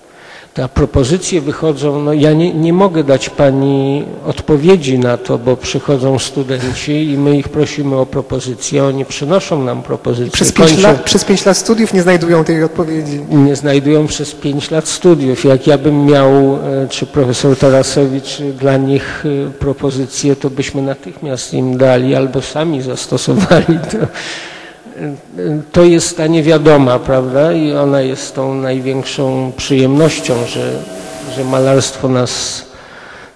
Te 0.58 0.68
propozycje 0.68 1.40
wychodzą, 1.40 2.02
no 2.02 2.12
ja 2.12 2.32
nie, 2.32 2.54
nie 2.54 2.72
mogę 2.72 3.04
dać 3.04 3.30
Pani 3.30 4.04
odpowiedzi 4.26 4.98
na 4.98 5.16
to, 5.16 5.38
bo 5.38 5.56
przychodzą 5.56 6.18
studenci 6.18 7.10
i 7.10 7.18
my 7.18 7.36
ich 7.36 7.48
prosimy 7.48 7.96
o 7.96 8.06
propozycje, 8.06 8.84
oni 8.84 9.04
przynoszą 9.04 9.64
nam 9.64 9.82
propozycje. 9.82 10.30
Przez 10.32 10.52
pięć, 10.52 10.70
kończą- 10.70 10.82
lat, 10.82 11.02
przez 11.02 11.24
pięć 11.24 11.46
lat 11.46 11.56
studiów 11.56 11.94
nie 11.94 12.02
znajdują 12.02 12.44
tej 12.44 12.64
odpowiedzi. 12.64 13.20
nie 13.30 13.56
znajdują 13.56 14.06
przez 14.06 14.34
pięć 14.34 14.70
lat 14.70 14.88
studiów. 14.88 15.44
Jak 15.44 15.66
ja 15.66 15.78
bym 15.78 16.04
miał, 16.06 16.30
e, 16.32 16.88
czy 16.88 17.06
profesor 17.06 17.56
Tarasewicz, 17.56 18.38
dla 18.60 18.76
nich 18.76 19.24
e, 19.26 19.50
propozycję, 19.50 20.36
to 20.36 20.50
byśmy 20.50 20.82
natychmiast 20.82 21.54
im 21.54 21.76
dali 21.76 22.14
albo 22.14 22.42
sami 22.42 22.82
zastosowali 22.82 23.78
to. 23.90 23.98
To 25.72 25.84
jest 25.84 26.16
ta 26.16 26.26
niewiadoma, 26.26 26.98
prawda? 26.98 27.52
I 27.52 27.72
ona 27.72 28.00
jest 28.00 28.34
tą 28.34 28.54
największą 28.54 29.52
przyjemnością, 29.56 30.34
że, 30.46 30.72
że 31.36 31.44
malarstwo 31.44 32.08
nas 32.08 32.64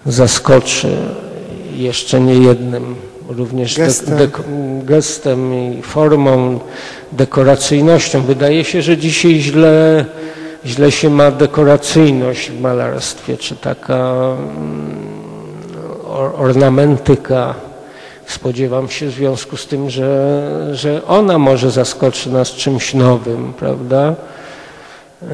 zaskoczy 0.06 0.88
jeszcze 1.76 2.20
nie 2.20 2.34
jednym 2.34 2.94
również 3.28 3.76
Gestem. 3.78 4.18
dek- 4.18 4.84
gestem 4.84 5.54
i 5.54 5.82
formą, 5.82 6.60
dekoracyjnością. 7.12 8.20
Wydaje 8.22 8.64
się, 8.64 8.82
że 8.82 8.96
dzisiaj 8.96 9.40
źle, 9.40 10.04
źle 10.66 10.90
się 10.92 11.10
ma 11.10 11.30
dekoracyjność 11.30 12.50
w 12.50 12.60
malarstwie, 12.60 13.36
czy 13.36 13.56
taka 13.56 14.14
mm, 14.38 14.96
or- 16.06 16.32
ornamentyka. 16.38 17.54
Spodziewam 18.27 18.89
się 18.89 19.07
w 19.07 19.11
związku 19.11 19.57
z 19.57 19.66
tym, 19.66 19.91
że, 19.91 20.70
że 20.73 21.07
ona 21.07 21.39
może 21.39 21.70
zaskoczy 21.70 22.31
nas 22.31 22.51
czymś 22.51 22.95
nowym, 22.95 23.53
prawda? 23.53 24.14
E, 25.23 25.27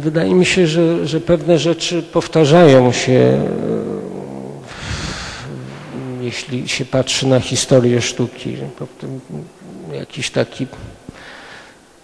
Wydaje 0.00 0.34
mi 0.34 0.46
się, 0.46 0.66
że, 0.66 1.06
że 1.06 1.20
pewne 1.20 1.58
rzeczy 1.58 2.02
powtarzają 2.02 2.92
się, 2.92 3.12
e, 3.12 3.40
jeśli 6.20 6.68
się 6.68 6.84
patrzy 6.84 7.26
na 7.26 7.40
historię 7.40 8.00
sztuki. 8.02 8.56
Jakiś 9.92 10.30
taki, 10.30 10.66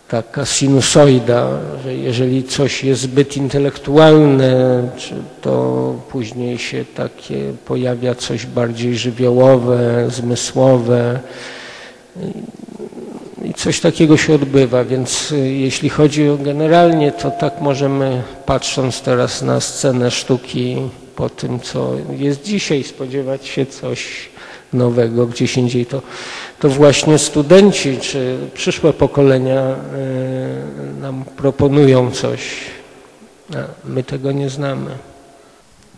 taka 0.08 0.44
sinusoida, 0.44 1.48
że 1.84 1.94
jeżeli 1.94 2.44
coś 2.44 2.84
jest 2.84 3.00
zbyt 3.00 3.36
intelektualne, 3.36 4.82
to 5.42 5.94
później 6.10 6.58
się 6.58 6.84
takie 6.94 7.52
pojawia 7.64 8.14
coś 8.14 8.46
bardziej 8.46 8.96
żywiołowe, 8.96 10.06
zmysłowe. 10.10 11.20
I 13.44 13.54
coś 13.54 13.80
takiego 13.80 14.16
się 14.16 14.34
odbywa, 14.34 14.84
więc 14.84 15.32
y, 15.32 15.48
jeśli 15.52 15.88
chodzi 15.88 16.28
o 16.28 16.36
generalnie, 16.36 17.12
to 17.12 17.30
tak 17.30 17.60
możemy, 17.60 18.22
patrząc 18.46 19.00
teraz 19.00 19.42
na 19.42 19.60
scenę 19.60 20.10
sztuki 20.10 20.76
po 21.16 21.28
tym, 21.28 21.60
co 21.60 21.92
jest 22.18 22.42
dzisiaj, 22.42 22.84
spodziewać 22.84 23.46
się 23.46 23.66
coś 23.66 24.28
nowego 24.76 25.26
gdzieś 25.26 25.56
indziej, 25.56 25.86
to, 25.86 26.02
to 26.58 26.68
właśnie 26.68 27.18
studenci 27.18 27.98
czy 27.98 28.38
przyszłe 28.54 28.92
pokolenia 28.92 29.60
e, 29.60 29.76
nam 31.00 31.24
proponują 31.36 32.10
coś. 32.10 32.40
A 33.54 33.88
my 33.88 34.02
tego 34.02 34.32
nie 34.32 34.50
znamy. 34.50 34.90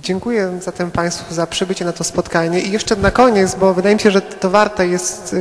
Dziękuję 0.02 0.58
zatem 0.62 0.90
Państwu 0.90 1.34
za 1.34 1.46
przybycie 1.46 1.84
na 1.84 1.92
to 1.92 2.04
spotkanie 2.04 2.60
i 2.60 2.72
jeszcze 2.72 2.96
na 2.96 3.10
koniec, 3.10 3.54
bo 3.54 3.74
wydaje 3.74 3.94
mi 3.94 4.00
się, 4.00 4.10
że 4.10 4.22
to 4.22 4.50
warte 4.50 4.86
jest 4.86 5.36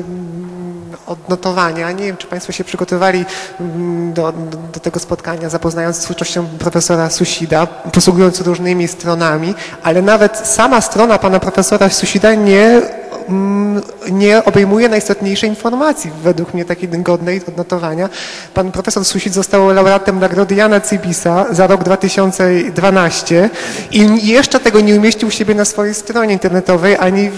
odnotowania. 1.05 1.91
Nie 1.91 2.03
wiem, 2.03 2.17
czy 2.17 2.27
Państwo 2.27 2.51
się 2.51 2.63
przygotowali 2.63 3.25
ym, 3.61 4.13
do, 4.13 4.33
do, 4.73 4.79
tego 4.79 4.99
spotkania, 4.99 5.49
zapoznając 5.49 5.95
z 5.95 5.99
twórczością 5.99 6.47
profesora 6.59 7.09
Susida, 7.09 7.65
posługując 7.67 8.41
różnymi 8.41 8.87
stronami, 8.87 9.55
ale 9.83 10.01
nawet 10.01 10.37
sama 10.37 10.81
strona 10.81 11.17
pana 11.19 11.39
profesora 11.39 11.89
Susida 11.89 12.33
nie 12.33 12.81
mm, 13.29 13.81
nie 14.11 14.43
obejmuje 14.45 14.89
najistotniejszej 14.89 15.49
informacji, 15.49 16.11
według 16.23 16.53
mnie 16.53 16.65
takiej 16.65 16.89
godnej 16.89 17.41
odnotowania. 17.47 18.09
Pan 18.53 18.71
profesor 18.71 19.05
Susit 19.05 19.33
został 19.33 19.73
laureatem 19.73 20.19
nagrody 20.19 20.55
Jana 20.55 20.79
Cybisa 20.79 21.45
za 21.51 21.67
rok 21.67 21.83
2012 21.83 23.49
i 23.91 24.27
jeszcze 24.27 24.59
tego 24.59 24.79
nie 24.79 24.95
umieścił 24.95 25.27
u 25.27 25.31
siebie 25.31 25.55
na 25.55 25.65
swojej 25.65 25.93
stronie 25.93 26.33
internetowej, 26.33 26.97
ani 26.99 27.31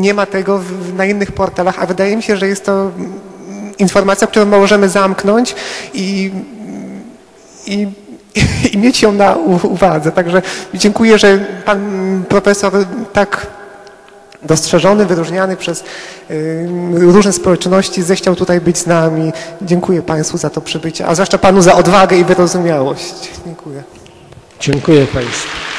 nie 0.00 0.14
ma 0.14 0.26
tego 0.26 0.60
na 0.96 1.04
innych 1.04 1.32
portalach, 1.32 1.82
a 1.82 1.86
wydaje 1.86 2.16
mi 2.16 2.22
się, 2.22 2.36
że 2.36 2.48
jest 2.48 2.64
to 2.64 2.90
mm, 2.98 3.12
informacja, 3.78 4.26
którą 4.26 4.46
możemy 4.46 4.88
zamknąć 4.88 5.54
i 5.94 6.30
i, 7.66 7.88
i 8.72 8.78
mieć 8.78 9.02
ją 9.02 9.12
na 9.12 9.36
uwadze. 9.62 10.12
Także 10.12 10.42
dziękuję, 10.74 11.18
że 11.18 11.38
pan 11.64 11.80
profesor 12.28 12.72
tak 13.12 13.46
dostrzeżony, 14.42 15.06
wyróżniany 15.06 15.56
przez 15.56 15.84
y, 16.30 16.68
różne 16.92 17.32
społeczności 17.32 18.02
zechciał 18.02 18.36
tutaj 18.36 18.60
być 18.60 18.78
z 18.78 18.86
nami. 18.86 19.32
Dziękuję 19.62 20.02
Państwu 20.02 20.38
za 20.38 20.50
to 20.50 20.60
przybycie, 20.60 21.06
a 21.06 21.14
zwłaszcza 21.14 21.38
Panu 21.38 21.62
za 21.62 21.74
odwagę 21.74 22.18
i 22.18 22.24
wyrozumiałość. 22.24 23.14
Dziękuję. 23.46 23.82
Dziękuję 24.60 25.06
Państwu. 25.06 25.75